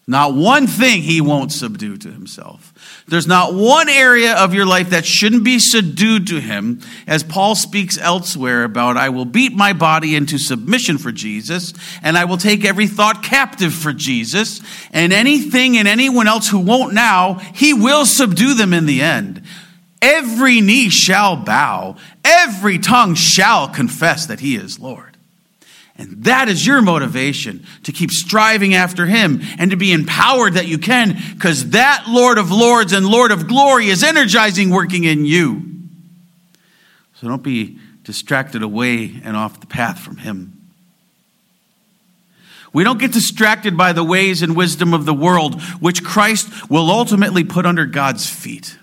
Not 0.08 0.34
one 0.34 0.66
thing 0.66 1.02
he 1.02 1.20
won't 1.20 1.52
subdue 1.52 1.98
to 1.98 2.10
himself. 2.10 2.72
There's 3.08 3.28
not 3.28 3.54
one 3.54 3.88
area 3.88 4.34
of 4.34 4.52
your 4.52 4.66
life 4.66 4.90
that 4.90 5.06
shouldn't 5.06 5.44
be 5.44 5.60
subdued 5.60 6.26
to 6.26 6.40
him, 6.40 6.80
as 7.06 7.22
Paul 7.22 7.54
speaks 7.54 7.96
elsewhere 7.96 8.64
about, 8.64 8.96
I 8.96 9.10
will 9.10 9.24
beat 9.24 9.52
my 9.52 9.72
body 9.72 10.16
into 10.16 10.38
submission 10.38 10.98
for 10.98 11.12
Jesus, 11.12 11.72
and 12.02 12.18
I 12.18 12.24
will 12.24 12.36
take 12.36 12.64
every 12.64 12.88
thought 12.88 13.22
captive 13.22 13.72
for 13.72 13.92
Jesus, 13.92 14.60
and 14.92 15.12
anything 15.12 15.76
and 15.76 15.86
anyone 15.86 16.26
else 16.26 16.48
who 16.48 16.58
won't 16.58 16.94
now, 16.94 17.34
he 17.54 17.72
will 17.72 18.06
subdue 18.06 18.54
them 18.54 18.72
in 18.72 18.86
the 18.86 19.02
end. 19.02 19.42
Every 20.02 20.60
knee 20.60 20.88
shall 20.88 21.36
bow, 21.36 21.96
every 22.24 22.80
tongue 22.80 23.14
shall 23.14 23.68
confess 23.68 24.26
that 24.26 24.40
he 24.40 24.56
is 24.56 24.80
Lord. 24.80 25.15
And 25.98 26.24
that 26.24 26.48
is 26.48 26.66
your 26.66 26.82
motivation 26.82 27.66
to 27.84 27.92
keep 27.92 28.10
striving 28.10 28.74
after 28.74 29.06
him 29.06 29.40
and 29.58 29.70
to 29.70 29.76
be 29.76 29.92
empowered 29.92 30.54
that 30.54 30.66
you 30.66 30.78
can, 30.78 31.16
because 31.34 31.70
that 31.70 32.04
Lord 32.08 32.38
of 32.38 32.50
Lords 32.50 32.92
and 32.92 33.06
Lord 33.06 33.30
of 33.30 33.48
Glory 33.48 33.88
is 33.88 34.02
energizing 34.02 34.70
working 34.70 35.04
in 35.04 35.24
you. 35.24 35.62
So 37.14 37.28
don't 37.28 37.42
be 37.42 37.78
distracted 38.04 38.62
away 38.62 39.20
and 39.24 39.36
off 39.36 39.60
the 39.60 39.66
path 39.66 39.98
from 39.98 40.18
him. 40.18 40.52
We 42.72 42.84
don't 42.84 42.98
get 42.98 43.12
distracted 43.12 43.76
by 43.76 43.94
the 43.94 44.04
ways 44.04 44.42
and 44.42 44.54
wisdom 44.54 44.92
of 44.92 45.06
the 45.06 45.14
world, 45.14 45.62
which 45.80 46.04
Christ 46.04 46.70
will 46.70 46.90
ultimately 46.90 47.42
put 47.42 47.64
under 47.64 47.86
God's 47.86 48.28
feet 48.28 48.76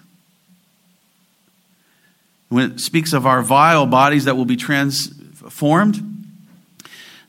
when 2.53 2.71
it 2.71 2.79
speaks 2.79 3.13
of 3.13 3.25
our 3.25 3.41
vile 3.41 3.87
bodies 3.87 4.25
that 4.25 4.37
will 4.37 4.45
be 4.45 4.55
transformed, 4.55 6.12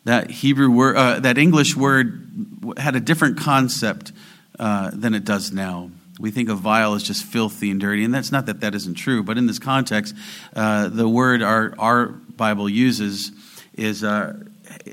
that 0.04 0.30
Hebrew 0.30 0.70
word, 0.70 0.96
uh, 0.96 1.20
that 1.20 1.38
English 1.38 1.76
word 1.76 2.28
had 2.76 2.94
a 2.96 3.00
different 3.00 3.38
concept 3.38 4.12
uh, 4.58 4.90
than 4.92 5.14
it 5.14 5.24
does 5.24 5.52
now. 5.52 5.90
We 6.18 6.30
think 6.30 6.48
of 6.48 6.58
vile 6.58 6.94
as 6.94 7.02
just 7.02 7.24
filthy 7.24 7.70
and 7.70 7.80
dirty, 7.80 8.04
and 8.04 8.14
that's 8.14 8.30
not 8.30 8.46
that 8.46 8.60
that 8.60 8.74
isn't 8.74 8.94
true. 8.94 9.22
But 9.22 9.36
in 9.36 9.46
this 9.46 9.58
context, 9.58 10.14
uh, 10.54 10.88
the 10.88 11.08
word 11.08 11.42
our 11.42 11.74
our 11.78 12.06
Bible 12.06 12.68
uses 12.68 13.32
is 13.74 14.04
uh, 14.04 14.34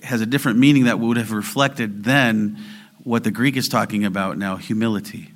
has 0.03 0.21
a 0.21 0.25
different 0.25 0.57
meaning 0.57 0.85
that 0.85 0.99
would 0.99 1.17
have 1.17 1.31
reflected 1.31 2.03
then 2.03 2.57
what 3.03 3.23
the 3.23 3.31
Greek 3.31 3.55
is 3.55 3.67
talking 3.67 4.03
about 4.03 4.37
now: 4.37 4.55
humility, 4.55 5.31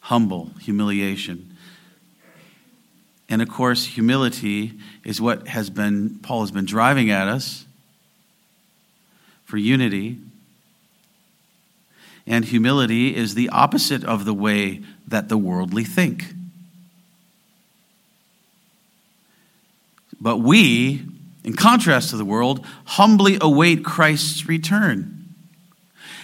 humble, 0.00 0.50
humiliation 0.60 1.56
And 3.28 3.42
of 3.42 3.48
course, 3.48 3.84
humility 3.84 4.72
is 5.04 5.20
what 5.20 5.48
has 5.48 5.70
been 5.70 6.18
Paul 6.22 6.40
has 6.42 6.50
been 6.50 6.64
driving 6.64 7.10
at 7.10 7.28
us 7.28 7.64
for 9.50 9.58
unity. 9.58 10.16
And 12.26 12.44
humility 12.44 13.16
is 13.16 13.34
the 13.34 13.48
opposite 13.48 14.04
of 14.04 14.24
the 14.24 14.32
way 14.32 14.82
that 15.08 15.28
the 15.28 15.36
worldly 15.36 15.84
think. 15.84 16.32
But 20.20 20.36
we, 20.36 21.02
in 21.42 21.54
contrast 21.54 22.10
to 22.10 22.16
the 22.16 22.24
world, 22.24 22.64
humbly 22.84 23.38
await 23.40 23.84
Christ's 23.84 24.46
return. 24.46 25.24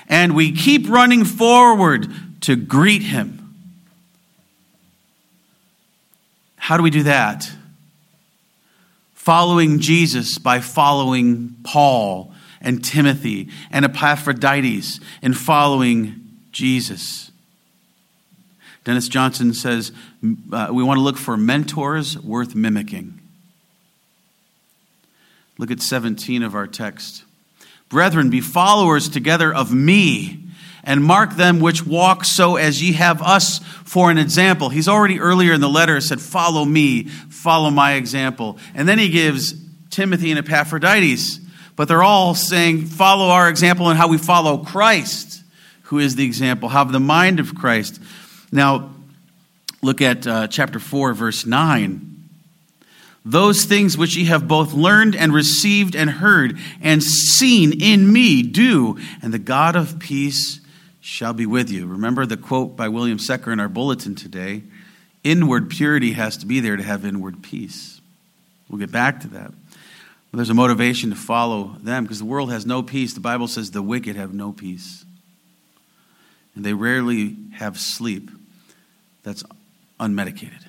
And 0.08 0.36
we 0.36 0.52
keep 0.52 0.88
running 0.88 1.24
forward 1.24 2.06
to 2.42 2.54
greet 2.54 3.02
him. 3.02 3.54
How 6.56 6.76
do 6.76 6.84
we 6.84 6.90
do 6.90 7.04
that? 7.04 7.50
Following 9.14 9.80
Jesus 9.80 10.38
by 10.38 10.60
following 10.60 11.56
Paul 11.64 12.32
and 12.60 12.84
Timothy 12.84 13.48
and 13.70 13.84
Epaphroditus 13.84 15.00
and 15.22 15.36
following 15.36 16.20
Jesus. 16.52 17.30
Dennis 18.84 19.08
Johnson 19.08 19.52
says 19.52 19.92
uh, 20.52 20.68
we 20.72 20.84
want 20.84 20.98
to 20.98 21.02
look 21.02 21.16
for 21.16 21.36
mentors 21.36 22.18
worth 22.18 22.54
mimicking. 22.54 23.20
Look 25.58 25.70
at 25.70 25.80
17 25.80 26.42
of 26.42 26.54
our 26.54 26.66
text. 26.66 27.24
Brethren, 27.88 28.30
be 28.30 28.40
followers 28.40 29.08
together 29.08 29.52
of 29.52 29.72
me 29.72 30.42
and 30.84 31.02
mark 31.02 31.34
them 31.34 31.58
which 31.58 31.84
walk 31.84 32.24
so 32.24 32.56
as 32.56 32.82
ye 32.82 32.92
have 32.92 33.20
us 33.20 33.58
for 33.84 34.10
an 34.10 34.18
example. 34.18 34.68
He's 34.68 34.88
already 34.88 35.18
earlier 35.18 35.52
in 35.52 35.60
the 35.60 35.68
letter 35.68 36.00
said, 36.00 36.20
Follow 36.20 36.64
me, 36.64 37.04
follow 37.04 37.70
my 37.70 37.94
example. 37.94 38.58
And 38.74 38.88
then 38.88 38.98
he 38.98 39.08
gives 39.08 39.54
Timothy 39.90 40.30
and 40.30 40.38
Epaphroditus, 40.38 41.40
but 41.76 41.88
they're 41.88 42.02
all 42.02 42.34
saying, 42.34 42.86
Follow 42.86 43.28
our 43.28 43.48
example 43.48 43.88
and 43.88 43.98
how 43.98 44.08
we 44.08 44.18
follow 44.18 44.58
Christ, 44.58 45.42
who 45.82 45.98
is 45.98 46.16
the 46.16 46.24
example. 46.24 46.70
Have 46.70 46.90
the 46.90 47.00
mind 47.00 47.38
of 47.38 47.54
Christ. 47.54 48.00
Now, 48.50 48.90
look 49.82 50.02
at 50.02 50.26
uh, 50.26 50.48
chapter 50.48 50.78
4, 50.78 51.14
verse 51.14 51.46
9 51.46 52.06
those 53.28 53.64
things 53.64 53.98
which 53.98 54.16
ye 54.16 54.26
have 54.26 54.46
both 54.46 54.72
learned 54.72 55.16
and 55.16 55.34
received 55.34 55.96
and 55.96 56.08
heard 56.08 56.56
and 56.80 57.02
seen 57.02 57.82
in 57.82 58.10
me 58.12 58.40
do, 58.44 58.96
and 59.20 59.34
the 59.34 59.38
God 59.40 59.74
of 59.74 59.98
peace 59.98 60.60
shall 61.00 61.32
be 61.32 61.44
with 61.44 61.68
you. 61.68 61.88
Remember 61.88 62.24
the 62.24 62.36
quote 62.36 62.76
by 62.76 62.88
William 62.88 63.18
Secker 63.18 63.50
in 63.52 63.58
our 63.58 63.68
bulletin 63.68 64.14
today 64.14 64.62
inward 65.24 65.68
purity 65.68 66.12
has 66.12 66.36
to 66.36 66.46
be 66.46 66.60
there 66.60 66.76
to 66.76 66.84
have 66.84 67.04
inward 67.04 67.42
peace. 67.42 68.00
We'll 68.68 68.78
get 68.78 68.92
back 68.92 69.20
to 69.22 69.28
that. 69.28 69.52
There's 70.36 70.50
a 70.50 70.54
motivation 70.54 71.08
to 71.08 71.16
follow 71.16 71.76
them 71.80 72.04
because 72.04 72.18
the 72.18 72.26
world 72.26 72.52
has 72.52 72.66
no 72.66 72.82
peace. 72.82 73.14
The 73.14 73.20
Bible 73.20 73.48
says 73.48 73.70
the 73.70 73.80
wicked 73.80 74.16
have 74.16 74.34
no 74.34 74.52
peace. 74.52 75.06
And 76.54 76.62
they 76.62 76.74
rarely 76.74 77.36
have 77.54 77.80
sleep 77.80 78.30
that's 79.22 79.42
unmedicated. 79.98 80.62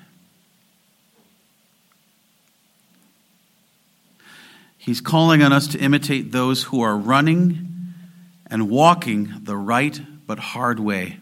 He's 4.78 5.02
calling 5.02 5.42
on 5.42 5.52
us 5.52 5.66
to 5.68 5.78
imitate 5.78 6.32
those 6.32 6.62
who 6.62 6.80
are 6.80 6.96
running 6.96 7.68
and 8.46 8.70
walking 8.70 9.30
the 9.42 9.56
right 9.56 10.00
but 10.26 10.38
hard 10.38 10.80
way, 10.80 11.18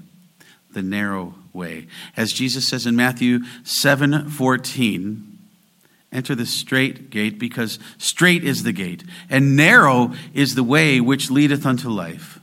the 0.71 0.83
narrow 0.83 1.35
way. 1.53 1.89
As 2.17 2.33
Jesus 2.33 2.69
says 2.69 2.87
in 2.87 2.95
Matthew 2.95 3.41
7 3.65 4.31
14, 4.31 5.36
enter 6.13 6.35
the 6.35 6.47
straight 6.47 7.11
gate, 7.11 7.39
because 7.39 7.79
straight 7.99 8.45
is 8.45 8.63
the 8.63 8.73
gate, 8.73 9.05
and 9.29 9.57
narrow 9.57 10.13
is 10.33 10.55
the 10.55 10.65
way 10.65 11.01
which 11.01 11.31
leadeth 11.31 11.67
unto 11.67 11.89
life, 11.89 12.39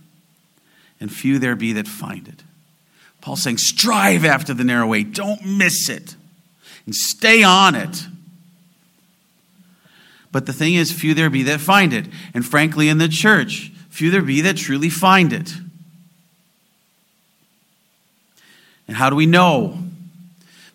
and 1.00 1.12
few 1.12 1.40
there 1.40 1.56
be 1.56 1.74
that 1.74 1.88
find 1.88 2.28
it. 2.28 2.44
Paul's 3.22 3.42
saying, 3.42 3.58
strive 3.58 4.26
after 4.26 4.54
the 4.54 4.66
narrow 4.66 4.88
way, 4.88 5.04
don't 5.04 5.46
miss 5.46 5.90
it, 5.90 6.16
and 6.86 6.94
stay 6.94 7.42
on 7.42 7.74
it. 7.74 8.06
But 10.32 10.46
the 10.48 10.54
thing 10.54 10.74
is, 10.74 10.92
few 10.92 11.14
there 11.14 11.30
be 11.30 11.44
that 11.44 11.62
find 11.62 11.94
it. 11.94 12.08
And 12.34 12.44
frankly, 12.44 12.90
in 12.90 12.98
the 12.98 13.08
church, 13.08 13.72
few 13.90 14.10
there 14.10 14.24
be 14.24 14.42
that 14.42 14.58
truly 14.58 14.90
find 14.90 15.32
it. 15.32 15.54
And 18.88 18.98
how 18.98 19.10
do 19.12 19.16
we 19.16 19.28
know? 19.28 19.78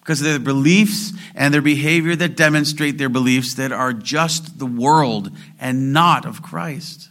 Because 0.09 0.21
their 0.21 0.39
beliefs 0.39 1.13
and 1.35 1.53
their 1.53 1.61
behavior 1.61 2.17
that 2.17 2.35
demonstrate 2.35 2.97
their 2.97 3.11
beliefs 3.11 3.57
that 3.57 3.73
are 3.73 3.93
just 3.93 4.59
the 4.59 4.65
world 4.65 5.31
and 5.61 5.93
not 5.93 6.25
of 6.25 6.41
Christ. 6.41 7.11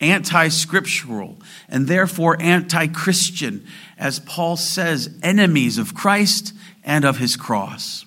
Anti 0.00 0.48
scriptural 0.48 1.36
and 1.68 1.86
therefore 1.86 2.40
anti 2.40 2.86
Christian, 2.86 3.66
as 3.98 4.20
Paul 4.20 4.56
says, 4.56 5.18
enemies 5.22 5.76
of 5.76 5.94
Christ 5.94 6.54
and 6.82 7.04
of 7.04 7.18
his 7.18 7.36
cross. 7.36 8.06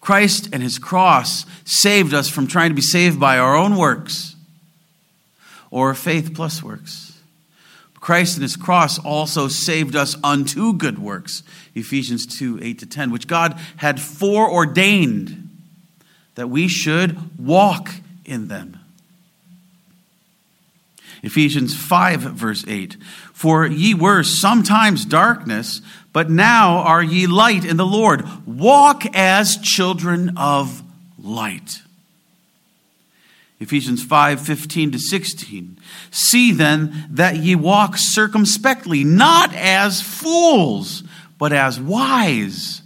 Christ 0.00 0.50
and 0.52 0.62
his 0.62 0.78
cross 0.78 1.46
saved 1.64 2.14
us 2.14 2.28
from 2.28 2.46
trying 2.46 2.70
to 2.70 2.76
be 2.76 2.80
saved 2.80 3.18
by 3.18 3.40
our 3.40 3.56
own 3.56 3.76
works 3.76 4.36
or 5.72 5.92
faith 5.94 6.32
plus 6.32 6.62
works. 6.62 7.07
Christ 8.08 8.36
and 8.36 8.42
his 8.42 8.56
cross 8.56 8.98
also 8.98 9.48
saved 9.48 9.94
us 9.94 10.16
unto 10.24 10.72
good 10.72 10.98
works. 10.98 11.42
Ephesians 11.74 12.24
2 12.24 12.58
8 12.62 12.78
to 12.78 12.86
10, 12.86 13.10
which 13.10 13.26
God 13.26 13.60
had 13.76 14.00
foreordained 14.00 15.50
that 16.34 16.48
we 16.48 16.68
should 16.68 17.38
walk 17.38 17.90
in 18.24 18.48
them. 18.48 18.80
Ephesians 21.22 21.76
5, 21.76 22.20
verse 22.22 22.64
8. 22.66 22.96
For 23.34 23.66
ye 23.66 23.92
were 23.92 24.22
sometimes 24.22 25.04
darkness, 25.04 25.82
but 26.14 26.30
now 26.30 26.78
are 26.78 27.02
ye 27.02 27.26
light 27.26 27.66
in 27.66 27.76
the 27.76 27.84
Lord. 27.84 28.26
Walk 28.46 29.04
as 29.14 29.58
children 29.58 30.32
of 30.38 30.82
light. 31.22 31.82
Ephesians 33.60 34.04
5 34.04 34.40
15 34.40 34.92
to 34.92 34.98
16. 34.98 35.78
See 36.10 36.52
then 36.52 37.08
that 37.10 37.36
ye 37.36 37.54
walk 37.54 37.96
circumspectly, 37.96 39.04
not 39.04 39.52
as 39.54 40.00
fools, 40.00 41.02
but 41.38 41.52
as 41.52 41.80
wise, 41.80 42.82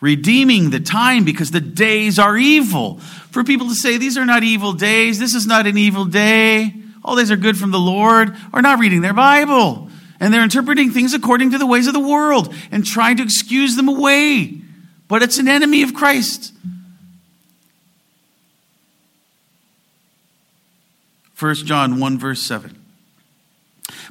redeeming 0.00 0.70
the 0.70 0.80
time 0.80 1.24
because 1.24 1.50
the 1.50 1.60
days 1.60 2.18
are 2.18 2.36
evil. 2.36 2.98
For 3.30 3.44
people 3.44 3.68
to 3.68 3.74
say, 3.74 3.98
these 3.98 4.16
are 4.16 4.24
not 4.24 4.42
evil 4.42 4.72
days, 4.72 5.18
this 5.18 5.34
is 5.34 5.46
not 5.46 5.66
an 5.66 5.76
evil 5.76 6.06
day, 6.06 6.72
all 7.04 7.16
days 7.16 7.30
are 7.30 7.36
good 7.36 7.58
from 7.58 7.70
the 7.70 7.78
Lord, 7.78 8.34
are 8.52 8.62
not 8.62 8.78
reading 8.78 9.02
their 9.02 9.14
Bible. 9.14 9.90
And 10.18 10.32
they're 10.32 10.42
interpreting 10.42 10.90
things 10.92 11.12
according 11.12 11.50
to 11.50 11.58
the 11.58 11.66
ways 11.66 11.86
of 11.86 11.92
the 11.92 12.00
world 12.00 12.54
and 12.70 12.86
trying 12.86 13.18
to 13.18 13.22
excuse 13.22 13.76
them 13.76 13.88
away. 13.88 14.62
But 15.08 15.22
it's 15.22 15.38
an 15.38 15.46
enemy 15.46 15.82
of 15.82 15.92
Christ. 15.92 16.54
1 21.38 21.54
John 21.56 22.00
1, 22.00 22.18
verse 22.18 22.42
7. 22.42 22.82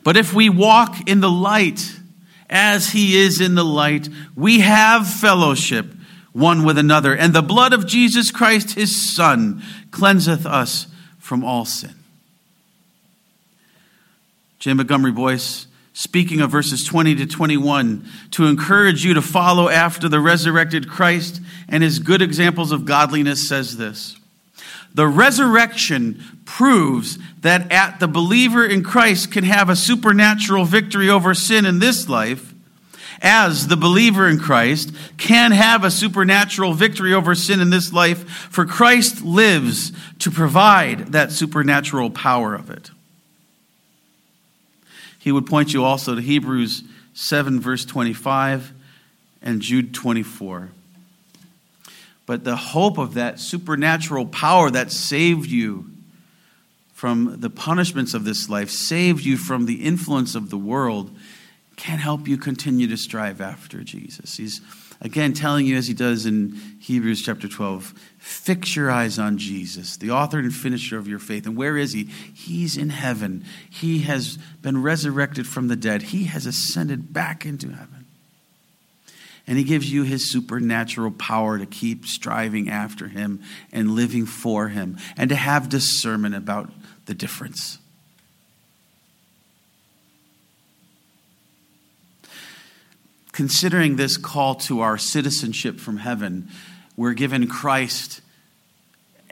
But 0.04 0.18
if 0.18 0.34
we 0.34 0.50
walk 0.50 1.10
in 1.10 1.22
the 1.22 1.30
light, 1.30 2.00
as 2.50 2.92
he 2.92 3.18
is 3.18 3.42
in 3.42 3.56
the 3.56 3.66
light, 3.66 4.08
we 4.36 4.60
have 4.60 5.08
fellowship 5.08 5.88
one 6.32 6.66
with 6.66 6.78
another, 6.78 7.16
and 7.16 7.34
the 7.34 7.42
blood 7.42 7.74
of 7.74 7.88
Jesus 7.88 8.30
Christ, 8.30 8.74
his 8.74 9.16
Son, 9.16 9.64
cleanseth 9.92 10.46
us 10.46 10.88
from 11.18 11.44
all 11.46 11.64
sin. 11.64 11.96
J. 14.60 14.74
Montgomery 14.74 15.14
Boice, 15.14 15.68
speaking 15.94 16.42
of 16.42 16.52
verses 16.52 16.84
20 16.84 17.16
to 17.16 17.26
21, 17.26 18.06
to 18.32 18.48
encourage 18.48 19.06
you 19.06 19.14
to 19.14 19.22
follow 19.22 19.70
after 19.70 20.10
the 20.10 20.20
resurrected 20.20 20.90
Christ 20.90 21.40
and 21.70 21.82
his 21.82 22.00
good 22.00 22.22
examples 22.22 22.74
of 22.74 22.84
godliness, 22.84 23.48
says 23.48 23.78
this 23.78 24.18
the 24.96 25.08
resurrection 25.08 26.24
proves 26.46 27.20
that 27.42 27.72
at 27.72 28.00
the 28.00 28.08
believer 28.08 28.66
in 28.66 28.82
Christ 28.82 29.32
can 29.32 29.44
have 29.44 29.70
a 29.70 29.76
supernatural 29.76 30.64
victory 30.64 31.10
over 31.10 31.34
sin 31.34 31.66
in 31.66 31.80
this 31.80 32.08
life, 32.08 32.54
as 33.22 33.68
the 33.68 33.76
believer 33.76 34.28
in 34.28 34.40
Christ 34.40 34.94
can 35.18 35.52
have 35.52 35.84
a 35.84 35.92
supernatural 35.92 36.74
victory 36.74 37.14
over 37.14 37.36
sin 37.36 37.60
in 37.60 37.70
this 37.70 37.92
life, 37.92 38.28
for 38.50 38.66
Christ 38.66 39.22
lives 39.22 39.92
to 40.20 40.32
provide 40.32 41.12
that 41.12 41.32
supernatural 41.32 42.10
power 42.10 42.56
of 42.56 42.70
it. 42.70 42.92
He 45.20 45.32
would 45.32 45.46
point 45.46 45.74
you 45.74 45.84
also 45.84 46.16
to 46.16 46.22
Hebrews 46.22 46.84
7, 47.16 47.60
verse 47.60 47.84
25, 47.84 48.72
and 49.42 49.62
Jude 49.62 49.94
24. 49.94 50.70
But 52.26 52.44
the 52.44 52.56
hope 52.56 52.98
of 52.98 53.14
that 53.14 53.40
supernatural 53.40 54.26
power 54.26 54.72
that 54.72 54.92
saved 54.92 55.50
you 55.50 55.92
from 56.94 57.40
the 57.40 57.50
punishments 57.50 58.14
of 58.14 58.24
this 58.24 58.50
life, 58.50 58.70
saved 58.70 59.26
you 59.26 59.38
from 59.38 59.66
the 59.66 59.84
influence 59.84 60.34
of 60.34 60.50
the 60.50 60.58
world, 60.58 61.16
can 61.76 62.00
help 62.00 62.28
you 62.28 62.38
continue 62.38 62.88
to 62.88 62.98
strive 62.98 63.42
after 63.42 63.84
Jesus. 63.84 64.38
He's 64.38 64.62
Again, 65.02 65.34
telling 65.34 65.66
you 65.66 65.76
as 65.76 65.88
he 65.88 65.94
does 65.94 66.26
in 66.26 66.60
Hebrews 66.80 67.22
chapter 67.22 67.48
12 67.48 67.94
fix 68.18 68.76
your 68.76 68.90
eyes 68.90 69.20
on 69.20 69.38
Jesus, 69.38 69.98
the 69.98 70.12
author 70.12 70.40
and 70.40 70.54
finisher 70.54 70.98
of 70.98 71.08
your 71.08 71.20
faith. 71.20 71.46
And 71.46 71.58
where 71.58 71.78
is 71.78 71.94
he? 71.94 72.06
He's 72.06 72.78
in 72.78 72.90
heaven. 72.90 73.44
He 73.70 74.00
has 74.00 74.38
been 74.62 74.82
resurrected 74.82 75.48
from 75.48 75.68
the 75.68 75.76
dead, 75.76 76.02
he 76.02 76.26
has 76.26 76.46
ascended 76.46 77.14
back 77.14 77.46
into 77.46 77.70
heaven. 77.70 78.05
And 79.48 79.58
he 79.58 79.64
gives 79.64 79.92
you 79.92 80.04
his 80.04 80.32
supernatural 80.32 81.12
power 81.12 81.60
to 81.60 81.66
keep 81.66 82.06
striving 82.06 82.70
after 82.70 83.08
him 83.08 83.44
and 83.72 83.92
living 83.92 84.26
for 84.26 84.70
him 84.70 84.98
and 85.16 85.30
to 85.30 85.36
have 85.36 85.70
discernment 85.70 86.34
about 86.34 86.72
the 87.06 87.14
difference. 87.14 87.78
Considering 93.32 93.98
this 93.98 94.18
call 94.18 94.56
to 94.56 94.80
our 94.80 94.98
citizenship 94.98 95.80
from 95.80 95.98
heaven, 95.98 96.50
we're 96.96 97.14
given 97.14 97.48
Christ 97.48 98.22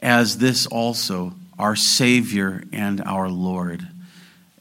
as 0.03 0.37
this 0.37 0.67
also, 0.67 1.33
our 1.57 1.77
Savior 1.77 2.63
and 2.73 3.01
our 3.01 3.29
Lord. 3.29 3.87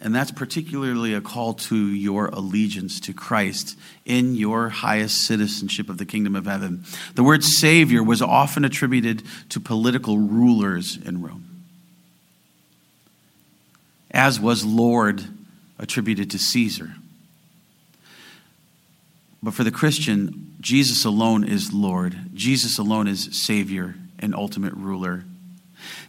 And 0.05 0.13
that's 0.13 0.33
particularly 0.33 1.15
a 1.15 1.21
call 1.21 1.55
to 1.55 1.77
your 1.77 2.27
allegiance 2.27 2.99
to 3.01 3.15
Christ 3.15 3.79
in 4.05 4.35
your 4.35 4.69
highest 4.69 5.19
citizenship 5.19 5.89
of 5.89 5.97
the 5.97 6.05
kingdom 6.05 6.35
of 6.35 6.47
heaven. 6.47 6.85
The 7.15 7.23
word 7.23 7.45
Savior 7.45 8.03
was 8.03 8.21
often 8.21 8.65
attributed 8.65 9.23
to 9.51 9.61
political 9.61 10.19
rulers 10.19 10.97
in 10.97 11.23
Rome, 11.23 11.63
as 14.11 14.41
was 14.41 14.65
Lord 14.65 15.25
attributed 15.79 16.33
to 16.33 16.39
Caesar. 16.39 16.97
But 19.41 19.55
for 19.55 19.63
the 19.63 19.71
Christian, 19.71 20.57
Jesus 20.61 21.05
alone 21.05 21.45
is 21.45 21.73
Lord, 21.73 22.17
Jesus 22.35 22.77
alone 22.77 23.07
is 23.07 23.29
Savior 23.47 23.95
and 24.19 24.35
ultimate 24.35 24.75
ruler. 24.75 25.25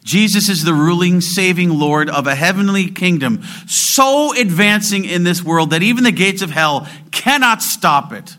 Jesus 0.03 0.49
is 0.49 0.63
the 0.63 0.73
ruling, 0.73 1.21
saving 1.21 1.69
Lord 1.69 2.09
of 2.09 2.27
a 2.27 2.35
heavenly 2.35 2.89
kingdom, 2.89 3.43
so 3.67 4.33
advancing 4.37 5.05
in 5.05 5.23
this 5.23 5.43
world 5.43 5.69
that 5.69 5.83
even 5.83 6.03
the 6.03 6.11
gates 6.11 6.41
of 6.41 6.51
hell 6.51 6.87
cannot 7.11 7.61
stop 7.61 8.11
it. 8.11 8.35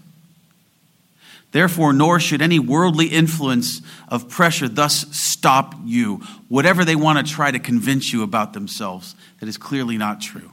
Therefore, 1.52 1.92
nor 1.92 2.18
should 2.18 2.42
any 2.42 2.58
worldly 2.58 3.06
influence 3.06 3.80
of 4.08 4.28
pressure 4.28 4.68
thus 4.68 5.06
stop 5.16 5.74
you, 5.84 6.16
whatever 6.48 6.84
they 6.84 6.96
want 6.96 7.24
to 7.24 7.32
try 7.32 7.50
to 7.50 7.60
convince 7.60 8.12
you 8.12 8.24
about 8.24 8.52
themselves 8.52 9.14
that 9.38 9.48
is 9.48 9.56
clearly 9.56 9.96
not 9.96 10.20
true. 10.20 10.50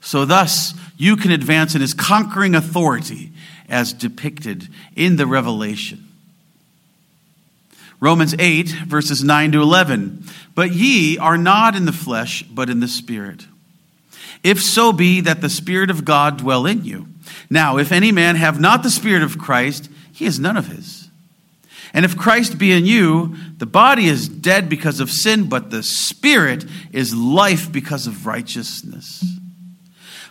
So, 0.00 0.24
thus, 0.24 0.74
you 0.96 1.16
can 1.16 1.30
advance 1.30 1.74
in 1.74 1.80
his 1.80 1.94
conquering 1.94 2.54
authority 2.54 3.32
as 3.68 3.92
depicted 3.92 4.68
in 4.96 5.16
the 5.16 5.26
revelation. 5.26 6.03
Romans 8.04 8.34
8, 8.38 8.68
verses 8.86 9.24
9 9.24 9.52
to 9.52 9.62
11. 9.62 10.24
But 10.54 10.72
ye 10.72 11.16
are 11.16 11.38
not 11.38 11.74
in 11.74 11.86
the 11.86 11.92
flesh, 11.92 12.42
but 12.42 12.68
in 12.68 12.80
the 12.80 12.86
Spirit. 12.86 13.46
If 14.42 14.62
so 14.62 14.92
be 14.92 15.22
that 15.22 15.40
the 15.40 15.48
Spirit 15.48 15.88
of 15.88 16.04
God 16.04 16.36
dwell 16.36 16.66
in 16.66 16.84
you. 16.84 17.08
Now, 17.48 17.78
if 17.78 17.92
any 17.92 18.12
man 18.12 18.36
have 18.36 18.60
not 18.60 18.82
the 18.82 18.90
Spirit 18.90 19.22
of 19.22 19.38
Christ, 19.38 19.88
he 20.12 20.26
is 20.26 20.38
none 20.38 20.58
of 20.58 20.66
his. 20.66 21.08
And 21.94 22.04
if 22.04 22.14
Christ 22.14 22.58
be 22.58 22.72
in 22.72 22.84
you, 22.84 23.36
the 23.56 23.64
body 23.64 24.04
is 24.04 24.28
dead 24.28 24.68
because 24.68 25.00
of 25.00 25.10
sin, 25.10 25.48
but 25.48 25.70
the 25.70 25.82
Spirit 25.82 26.66
is 26.92 27.14
life 27.14 27.72
because 27.72 28.06
of 28.06 28.26
righteousness. 28.26 29.24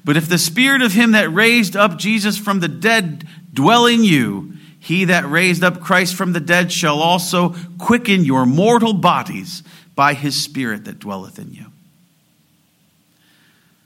But 0.06 0.16
if 0.16 0.30
the 0.30 0.38
Spirit 0.38 0.84
of 0.84 0.94
him 0.94 1.14
that 1.14 1.34
raised 1.34 1.76
up 1.76 1.98
Jesus 1.98 2.38
from 2.38 2.60
the 2.60 2.68
dead 2.68 3.28
dwell 3.52 3.88
in 3.88 4.04
you, 4.04 4.54
he 4.84 5.06
that 5.06 5.26
raised 5.26 5.64
up 5.64 5.80
Christ 5.80 6.14
from 6.14 6.34
the 6.34 6.42
dead 6.42 6.70
shall 6.70 7.00
also 7.00 7.56
quicken 7.78 8.26
your 8.26 8.46
mortal 8.46 8.92
bodies 8.92 9.64
by 9.96 10.14
his 10.14 10.44
Spirit 10.44 10.84
that 10.84 11.00
dwelleth 11.00 11.40
in 11.40 11.54
you. 11.54 11.68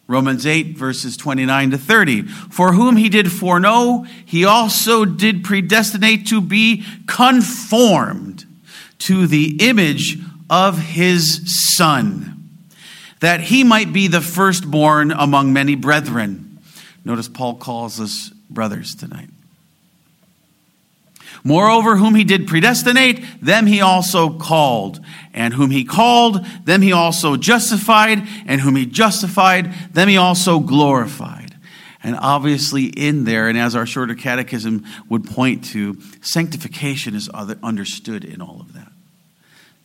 Romans 0.08 0.48
8, 0.48 0.76
verses 0.76 1.16
29 1.16 1.70
to 1.70 1.78
30. 1.78 2.24
For 2.24 2.74
whom 2.74 2.96
he 2.96 3.10
did 3.10 3.32
foreknow, 3.32 4.08
he 4.26 4.44
also 4.44 5.06
did 5.06 5.44
predestinate 5.44 6.26
to 6.28 6.42
be 6.42 6.84
conformed 7.06 8.46
to 8.98 9.28
the 9.28 9.58
image 9.60 10.18
of 10.50 10.80
his 10.80 11.76
Son, 11.78 12.50
that 13.20 13.42
he 13.42 13.64
might 13.64 13.94
be 13.94 14.08
the 14.08 14.22
firstborn 14.22 15.12
among 15.12 15.54
many 15.54 15.76
brethren. 15.76 16.58
Notice 17.06 17.28
Paul 17.28 17.54
calls 17.54 18.00
us 18.00 18.30
brothers 18.50 18.96
tonight. 18.96 19.30
Moreover, 21.44 21.98
whom 21.98 22.16
he 22.16 22.24
did 22.24 22.48
predestinate, 22.48 23.24
them 23.42 23.68
he 23.68 23.82
also 23.82 24.38
called. 24.38 25.00
And 25.34 25.54
whom 25.54 25.72
he 25.72 25.84
called, 25.84 26.46
them 26.66 26.82
he 26.82 26.92
also 26.92 27.38
justified. 27.38 28.28
And 28.46 28.62
whom 28.62 28.76
he 28.76 28.86
justified, 28.86 29.74
them 29.94 30.10
he 30.10 30.18
also 30.18 30.60
glorified. 30.60 31.56
And 32.04 32.16
obviously, 32.20 32.86
in 32.86 33.24
there, 33.24 33.50
and 33.50 33.58
as 33.58 33.76
our 33.76 33.86
shorter 33.86 34.16
catechism 34.16 34.86
would 35.10 35.26
point 35.26 35.66
to, 35.66 35.98
sanctification 36.22 37.16
is 37.16 37.28
understood 37.30 38.24
in 38.24 38.42
all 38.42 38.62
of 38.62 38.74
that. 38.74 38.92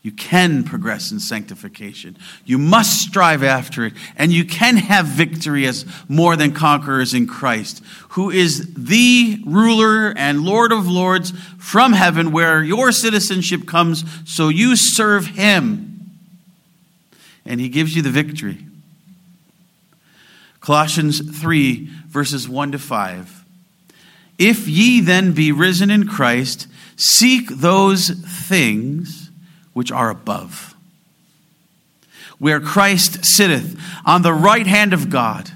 You 0.03 0.11
can 0.11 0.65
progress 0.65 1.13
in 1.13 1.21
sanctification. 1.21 2.17
You 2.45 2.59
must 2.59 3.01
strive 3.01 3.45
after 3.45 3.87
it. 3.87 3.93
And 4.17 4.33
you 4.33 4.45
can 4.45 4.77
have 4.77 5.07
victory 5.07 5.65
as 5.65 5.87
more 6.09 6.35
than 6.35 6.53
conquerors 6.53 7.15
in 7.15 7.29
Christ, 7.29 7.85
who 8.11 8.29
is 8.29 8.75
the 8.75 9.41
ruler 9.47 10.13
and 10.17 10.41
Lord 10.41 10.73
of 10.73 10.89
lords 10.89 11.33
from 11.57 11.93
heaven, 11.93 12.33
where 12.33 12.65
your 12.65 12.91
citizenship 12.91 13.65
comes, 13.67 14.05
so 14.25 14.49
you 14.49 14.75
serve 14.75 15.27
him. 15.27 16.11
And 17.47 17.61
he 17.61 17.69
gives 17.69 17.95
you 17.95 18.03
the 18.03 18.11
victory. 18.11 18.67
Colossians 20.61 21.21
3, 21.41 21.89
verses 22.09 22.49
1 22.49 22.73
to 22.73 22.79
5. 22.79 23.45
If 24.39 24.67
ye 24.67 25.01
then 25.01 25.33
be 25.33 25.53
risen 25.53 25.93
in 25.93 26.09
Christ, 26.09 26.67
seek 26.97 27.49
those 27.49 28.11
things 28.11 29.22
which 29.73 29.91
are 29.93 30.11
above, 30.11 30.75
where 32.39 32.61
Christ 32.61 33.25
sitteth 33.25 33.79
on 34.05 34.23
the 34.23 34.35
right 34.35 34.67
hand 34.67 34.93
of 34.93 35.11
God. 35.11 35.51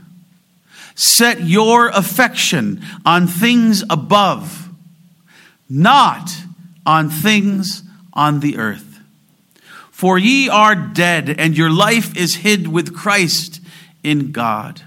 Set 0.95 1.43
your 1.43 1.89
affection 1.89 2.83
on 3.05 3.27
things 3.27 3.85
above, 3.91 4.71
not 5.69 6.35
on 6.87 7.11
things 7.11 7.83
on 8.15 8.41
the 8.41 8.57
earth. 8.57 9.01
For 9.91 10.19
ye 10.19 10.49
are 10.49 10.75
dead, 10.75 11.35
and 11.39 11.57
your 11.57 11.71
life 11.71 12.17
is 12.17 12.37
hid 12.37 12.69
with 12.69 12.95
Christ 12.95 13.61
in 14.03 14.33
God. 14.33 14.83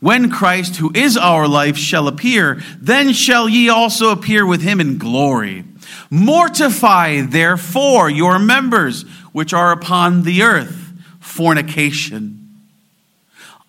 When 0.00 0.30
Christ, 0.30 0.76
who 0.76 0.90
is 0.94 1.16
our 1.16 1.46
life, 1.46 1.76
shall 1.76 2.08
appear, 2.08 2.60
then 2.80 3.12
shall 3.12 3.48
ye 3.48 3.68
also 3.68 4.10
appear 4.10 4.44
with 4.44 4.60
him 4.60 4.80
in 4.80 4.98
glory. 4.98 5.64
Mortify, 6.10 7.22
therefore, 7.22 8.10
your 8.10 8.38
members 8.38 9.02
which 9.32 9.52
are 9.52 9.72
upon 9.72 10.22
the 10.22 10.42
earth. 10.42 10.78
Fornication, 11.20 12.58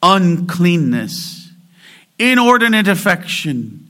uncleanness, 0.02 1.52
inordinate 2.20 2.88
affection, 2.88 3.88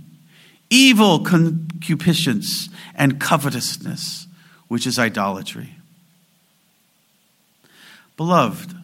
evil 0.70 1.20
concupiscence, 1.20 2.70
and 2.96 3.20
covetousness, 3.20 4.28
which 4.68 4.86
is 4.86 5.00
idolatry. 5.00 5.76
Beloved, 8.16 8.76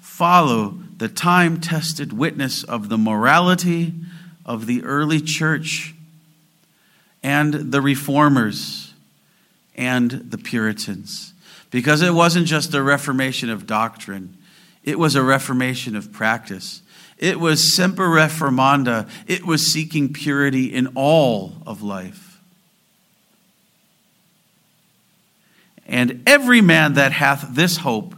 follow 0.00 0.78
the 0.98 1.08
time 1.08 1.60
tested 1.60 2.12
witness 2.12 2.62
of 2.62 2.88
the 2.88 2.98
morality 2.98 3.94
of 4.44 4.66
the 4.66 4.82
early 4.82 5.20
church 5.20 5.94
and 7.24 7.72
the 7.72 7.80
reformers 7.80 8.92
and 9.74 10.10
the 10.10 10.38
Puritans. 10.38 11.32
Because 11.70 12.02
it 12.02 12.12
wasn't 12.12 12.46
just 12.46 12.72
a 12.74 12.82
reformation 12.82 13.50
of 13.50 13.66
doctrine, 13.66 14.36
it 14.84 14.98
was 14.98 15.16
a 15.16 15.22
reformation 15.22 15.96
of 15.96 16.12
practice. 16.12 16.82
It 17.16 17.40
was 17.40 17.74
semper 17.74 18.06
reformanda, 18.06 19.08
it 19.26 19.46
was 19.46 19.72
seeking 19.72 20.12
purity 20.12 20.66
in 20.66 20.88
all 20.94 21.54
of 21.66 21.82
life. 21.82 22.38
And 25.86 26.22
every 26.26 26.60
man 26.60 26.94
that 26.94 27.12
hath 27.12 27.54
this 27.54 27.78
hope 27.78 28.14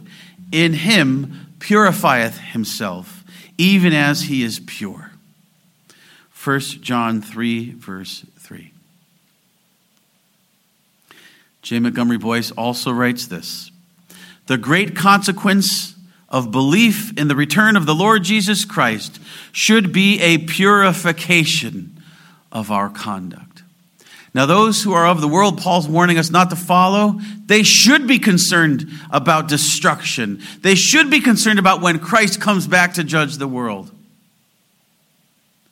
in 0.51 0.73
him 0.73 1.55
purifieth 1.59 2.37
himself, 2.37 3.23
even 3.57 3.93
as 3.93 4.23
he 4.23 4.43
is 4.43 4.59
pure. 4.59 5.11
1 6.43 6.59
John 6.59 7.21
3, 7.21 7.71
verse 7.71 8.25
3. 8.39 8.71
J. 11.67 11.79
Montgomery 11.79 12.17
Boice 12.17 12.51
also 12.51 12.91
writes 12.91 13.27
this 13.27 13.71
The 14.45 14.57
great 14.57 14.95
consequence 14.95 15.95
of 16.29 16.49
belief 16.49 17.11
in 17.19 17.27
the 17.27 17.35
return 17.35 17.75
of 17.75 17.85
the 17.85 17.93
Lord 17.93 18.23
Jesus 18.23 18.63
Christ 18.63 19.19
should 19.51 19.91
be 19.91 20.21
a 20.21 20.37
purification 20.37 22.01
of 22.53 22.71
our 22.71 22.87
conduct. 22.87 23.63
Now, 24.33 24.45
those 24.45 24.81
who 24.81 24.93
are 24.93 25.05
of 25.05 25.19
the 25.19 25.27
world, 25.27 25.57
Paul's 25.57 25.89
warning 25.89 26.17
us 26.17 26.29
not 26.29 26.51
to 26.51 26.55
follow, 26.55 27.19
they 27.47 27.63
should 27.63 28.07
be 28.07 28.17
concerned 28.17 28.89
about 29.11 29.49
destruction. 29.49 30.41
They 30.61 30.75
should 30.75 31.09
be 31.09 31.19
concerned 31.19 31.59
about 31.59 31.81
when 31.81 31.99
Christ 31.99 32.39
comes 32.39 32.65
back 32.65 32.93
to 32.93 33.03
judge 33.03 33.35
the 33.35 33.47
world. 33.47 33.91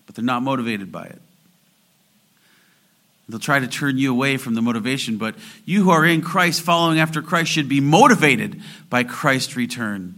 But 0.06 0.16
they're 0.16 0.26
not 0.26 0.44
motivated 0.44 0.92
by 0.92 1.06
it. 1.06 1.22
They'll 3.28 3.40
try 3.40 3.60
to 3.60 3.68
turn 3.68 3.98
you 3.98 4.12
away 4.12 4.38
from 4.38 4.54
the 4.54 4.62
motivation, 4.62 5.18
but 5.18 5.36
you 5.66 5.84
who 5.84 5.90
are 5.90 6.06
in 6.06 6.22
Christ, 6.22 6.62
following 6.62 7.00
after 7.00 7.22
Christ, 7.22 7.52
should 7.52 7.68
be 7.68 7.82
motivated 7.82 8.62
by 8.90 9.04
Christ's 9.04 9.56
return 9.56 10.16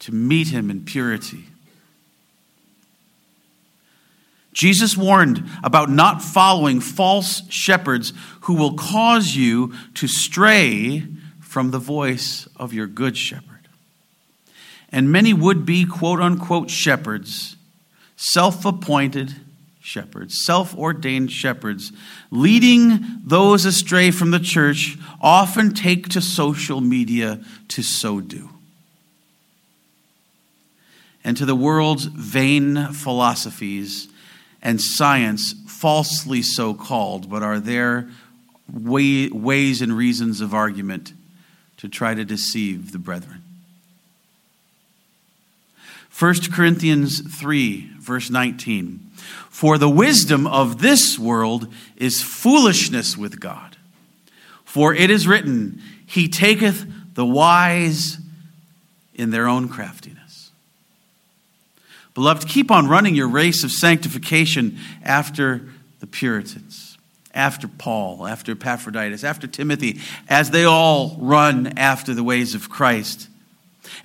to 0.00 0.12
meet 0.12 0.48
him 0.48 0.70
in 0.70 0.84
purity. 0.84 1.44
Jesus 4.52 4.96
warned 4.96 5.48
about 5.62 5.88
not 5.88 6.20
following 6.20 6.80
false 6.80 7.42
shepherds 7.48 8.12
who 8.42 8.54
will 8.54 8.74
cause 8.74 9.36
you 9.36 9.72
to 9.94 10.08
stray 10.08 11.04
from 11.40 11.70
the 11.70 11.78
voice 11.78 12.48
of 12.56 12.72
your 12.72 12.88
good 12.88 13.16
shepherd. 13.16 13.44
And 14.90 15.12
many 15.12 15.32
would 15.32 15.64
be 15.64 15.84
quote 15.84 16.18
unquote 16.18 16.70
shepherds, 16.70 17.56
self 18.16 18.64
appointed 18.64 19.36
shepherds, 19.88 20.44
self 20.44 20.76
ordained 20.76 21.32
shepherds, 21.32 21.92
leading 22.30 23.00
those 23.24 23.64
astray 23.64 24.10
from 24.10 24.30
the 24.30 24.38
church, 24.38 24.98
often 25.20 25.72
take 25.72 26.08
to 26.10 26.20
social 26.20 26.82
media 26.82 27.40
to 27.68 27.82
so 27.82 28.20
do. 28.20 28.50
And 31.24 31.36
to 31.38 31.46
the 31.46 31.56
world's 31.56 32.04
vain 32.04 32.92
philosophies 32.92 34.08
and 34.62 34.80
science, 34.80 35.54
falsely 35.66 36.42
so 36.42 36.74
called, 36.74 37.30
but 37.30 37.42
are 37.42 37.58
there 37.58 38.10
way, 38.70 39.28
ways 39.28 39.80
and 39.80 39.96
reasons 39.96 40.42
of 40.42 40.52
argument 40.52 41.14
to 41.78 41.88
try 41.88 42.12
to 42.12 42.24
deceive 42.24 42.92
the 42.92 42.98
brethren. 42.98 43.42
1 46.18 46.34
Corinthians 46.52 47.20
3, 47.38 47.92
verse 48.00 48.28
19. 48.28 49.07
For 49.48 49.78
the 49.78 49.88
wisdom 49.88 50.46
of 50.46 50.80
this 50.80 51.18
world 51.18 51.72
is 51.96 52.22
foolishness 52.22 53.16
with 53.16 53.40
God. 53.40 53.76
For 54.64 54.94
it 54.94 55.10
is 55.10 55.26
written, 55.26 55.82
He 56.06 56.28
taketh 56.28 56.86
the 57.14 57.26
wise 57.26 58.18
in 59.14 59.30
their 59.30 59.48
own 59.48 59.68
craftiness. 59.68 60.50
Beloved, 62.14 62.48
keep 62.48 62.70
on 62.70 62.88
running 62.88 63.14
your 63.14 63.28
race 63.28 63.64
of 63.64 63.72
sanctification 63.72 64.78
after 65.02 65.68
the 66.00 66.06
Puritans, 66.06 66.98
after 67.34 67.66
Paul, 67.66 68.26
after 68.26 68.52
Epaphroditus, 68.52 69.24
after 69.24 69.46
Timothy, 69.46 70.00
as 70.28 70.50
they 70.50 70.64
all 70.64 71.16
run 71.20 71.78
after 71.78 72.14
the 72.14 72.24
ways 72.24 72.54
of 72.54 72.70
Christ 72.70 73.28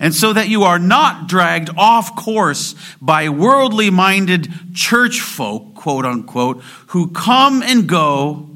and 0.00 0.14
so 0.14 0.32
that 0.32 0.48
you 0.48 0.62
are 0.64 0.78
not 0.78 1.28
dragged 1.28 1.70
off 1.76 2.16
course 2.16 2.74
by 3.00 3.28
worldly 3.28 3.90
minded 3.90 4.52
church 4.74 5.20
folk, 5.20 5.74
quote 5.74 6.04
unquote, 6.04 6.62
who 6.88 7.10
come 7.10 7.62
and 7.62 7.88
go 7.88 8.50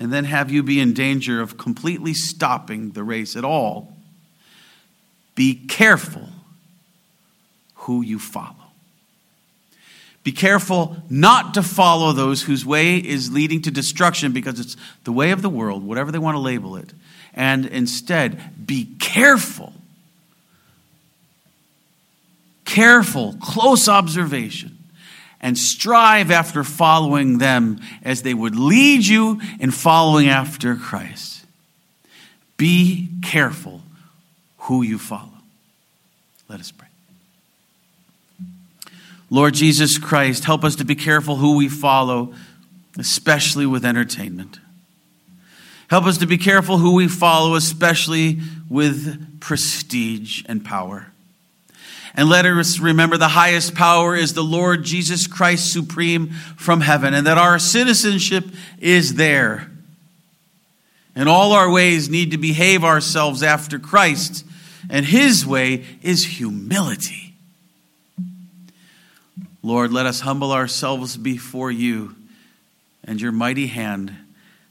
and 0.00 0.10
then 0.10 0.24
have 0.24 0.50
you 0.50 0.62
be 0.62 0.80
in 0.80 0.94
danger 0.94 1.42
of 1.42 1.58
completely 1.58 2.14
stopping 2.14 2.92
the 2.92 3.04
race 3.04 3.36
at 3.36 3.44
all. 3.44 3.92
Be 5.34 5.54
careful 5.54 6.28
who 7.74 8.00
you 8.00 8.18
follow. 8.18 8.56
Be 10.24 10.32
careful 10.32 10.96
not 11.08 11.54
to 11.54 11.62
follow 11.62 12.12
those 12.12 12.42
whose 12.42 12.64
way 12.64 12.96
is 12.96 13.30
leading 13.30 13.60
to 13.62 13.70
destruction 13.70 14.32
because 14.32 14.58
it's 14.58 14.76
the 15.04 15.12
way 15.12 15.30
of 15.30 15.42
the 15.42 15.48
world, 15.50 15.84
whatever 15.84 16.10
they 16.10 16.18
want 16.18 16.34
to 16.34 16.40
label 16.40 16.76
it. 16.76 16.92
And 17.34 17.66
instead, 17.66 18.66
be 18.66 18.96
careful 19.00 19.72
careful, 22.70 23.34
close 23.40 23.88
observation, 23.88 24.78
and 25.40 25.58
strive 25.58 26.30
after 26.30 26.62
following 26.62 27.38
them 27.38 27.80
as 28.02 28.22
they 28.22 28.34
would 28.34 28.54
lead 28.54 29.04
you 29.04 29.40
in 29.58 29.70
following 29.70 30.28
after 30.28 30.76
Christ. 30.76 31.44
Be 32.56 33.08
careful 33.22 33.82
who 34.58 34.82
you 34.82 34.98
follow. 34.98 35.32
Let 36.48 36.60
us 36.60 36.70
pray. 36.70 36.86
Lord 39.30 39.54
Jesus 39.54 39.98
Christ, 39.98 40.44
help 40.44 40.64
us 40.64 40.76
to 40.76 40.84
be 40.84 40.94
careful 40.94 41.36
who 41.36 41.56
we 41.56 41.68
follow, 41.68 42.34
especially 42.98 43.66
with 43.66 43.84
entertainment. 43.84 44.58
Help 45.88 46.04
us 46.04 46.18
to 46.18 46.26
be 46.26 46.38
careful 46.38 46.78
who 46.78 46.94
we 46.94 47.08
follow, 47.08 47.54
especially 47.54 48.40
with 48.68 49.40
prestige 49.40 50.44
and 50.46 50.64
power. 50.64 51.09
And 52.14 52.28
let 52.28 52.44
us 52.44 52.80
remember 52.80 53.16
the 53.16 53.28
highest 53.28 53.74
power 53.74 54.16
is 54.16 54.34
the 54.34 54.42
Lord 54.42 54.84
Jesus 54.84 55.26
Christ 55.26 55.72
supreme 55.72 56.30
from 56.56 56.80
heaven, 56.80 57.14
and 57.14 57.26
that 57.26 57.38
our 57.38 57.58
citizenship 57.58 58.44
is 58.78 59.14
there. 59.14 59.70
In 61.14 61.28
all 61.28 61.52
our 61.52 61.70
ways, 61.70 62.08
need 62.08 62.32
to 62.32 62.38
behave 62.38 62.84
ourselves 62.84 63.42
after 63.42 63.78
Christ, 63.78 64.44
and 64.88 65.04
his 65.06 65.46
way 65.46 65.84
is 66.02 66.24
humility. 66.24 67.34
Lord, 69.62 69.92
let 69.92 70.06
us 70.06 70.20
humble 70.20 70.52
ourselves 70.52 71.16
before 71.16 71.70
you 71.70 72.16
and 73.04 73.20
your 73.20 73.32
mighty 73.32 73.66
hand, 73.66 74.14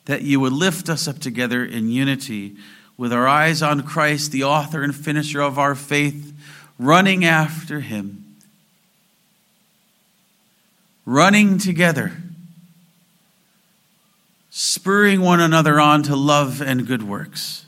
that 0.05 0.23
you 0.23 0.39
would 0.39 0.53
lift 0.53 0.89
us 0.89 1.07
up 1.07 1.19
together 1.19 1.63
in 1.63 1.89
unity 1.89 2.55
with 2.97 3.13
our 3.13 3.27
eyes 3.27 3.61
on 3.61 3.83
Christ, 3.83 4.31
the 4.31 4.43
author 4.43 4.81
and 4.81 4.95
finisher 4.95 5.41
of 5.41 5.59
our 5.59 5.75
faith 5.75 6.33
running 6.79 7.25
after 7.25 7.81
him, 7.81 8.37
running 11.05 11.57
together, 11.57 12.13
spurring 14.49 15.19
one 15.19 15.41
another 15.41 15.79
on 15.79 16.01
to 16.01 16.15
love 16.15 16.61
and 16.61 16.87
good 16.87 17.03
works. 17.03 17.65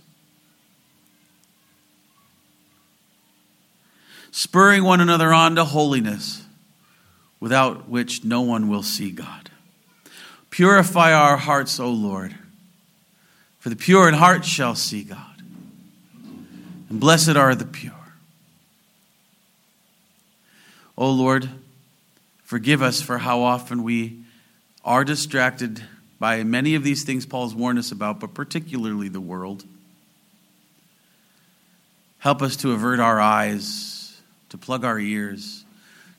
Spurring 4.32 4.86
one 4.86 5.02
another 5.02 5.34
on 5.34 5.56
to 5.56 5.66
holiness, 5.66 6.46
without 7.42 7.90
which 7.90 8.24
no 8.24 8.42
one 8.42 8.70
will 8.70 8.82
see 8.82 9.12
God. 9.12 9.52
Purify 10.50 11.12
our 11.12 11.36
hearts, 11.36 11.82
O 11.82 11.90
Lord, 11.90 12.36
for 13.60 13.70
the 13.70 13.76
pure 13.76 14.08
in 14.08 14.14
heart 14.14 14.46
shall 14.46 14.74
see 14.74 15.04
God. 15.04 15.42
And 16.90 17.00
blessed 17.00 17.36
are 17.36 17.56
the 17.56 17.66
pure. 17.66 18.01
O 21.02 21.06
oh 21.06 21.12
Lord, 21.14 21.50
forgive 22.44 22.84
us 22.84 23.02
for 23.02 23.18
how 23.18 23.42
often 23.42 23.82
we 23.82 24.20
are 24.86 25.04
distracted 25.04 25.84
by 26.20 26.44
many 26.44 26.76
of 26.76 26.84
these 26.84 27.04
things 27.04 27.26
Paul's 27.26 27.56
warned 27.56 27.80
us 27.80 27.92
about, 27.92 28.20
but 28.20 28.36
particularly 28.36 29.10
the 29.10 29.20
world. 29.20 29.66
Help 32.20 32.44
us 32.44 32.56
to 32.58 32.72
avert 32.72 33.00
our 33.00 33.20
eyes, 33.20 34.22
to 34.50 34.60
plug 34.60 34.86
our 34.86 35.00
ears, 35.00 35.66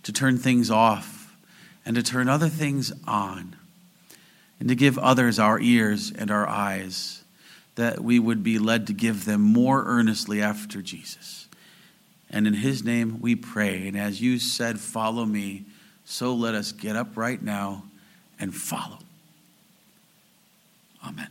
to 0.02 0.12
turn 0.12 0.36
things 0.36 0.68
off, 0.68 1.32
and 1.86 1.94
to 1.94 2.02
turn 2.02 2.28
other 2.28 2.48
things 2.48 2.92
on, 3.06 3.54
and 4.58 4.68
to 4.68 4.74
give 4.74 4.98
others 4.98 5.38
our 5.38 5.60
ears 5.60 6.10
and 6.10 6.28
our 6.28 6.48
eyes, 6.48 7.22
that 7.76 8.00
we 8.00 8.18
would 8.18 8.42
be 8.42 8.58
led 8.58 8.88
to 8.88 8.92
give 8.92 9.26
them 9.26 9.42
more 9.42 9.84
earnestly 9.86 10.42
after 10.42 10.82
Jesus. 10.82 11.41
And 12.32 12.46
in 12.46 12.54
his 12.54 12.82
name 12.82 13.20
we 13.20 13.36
pray. 13.36 13.86
And 13.86 13.96
as 13.96 14.20
you 14.20 14.38
said, 14.38 14.80
follow 14.80 15.24
me, 15.24 15.64
so 16.04 16.34
let 16.34 16.54
us 16.54 16.72
get 16.72 16.96
up 16.96 17.16
right 17.16 17.40
now 17.40 17.84
and 18.40 18.54
follow. 18.54 18.98
Amen. 21.06 21.28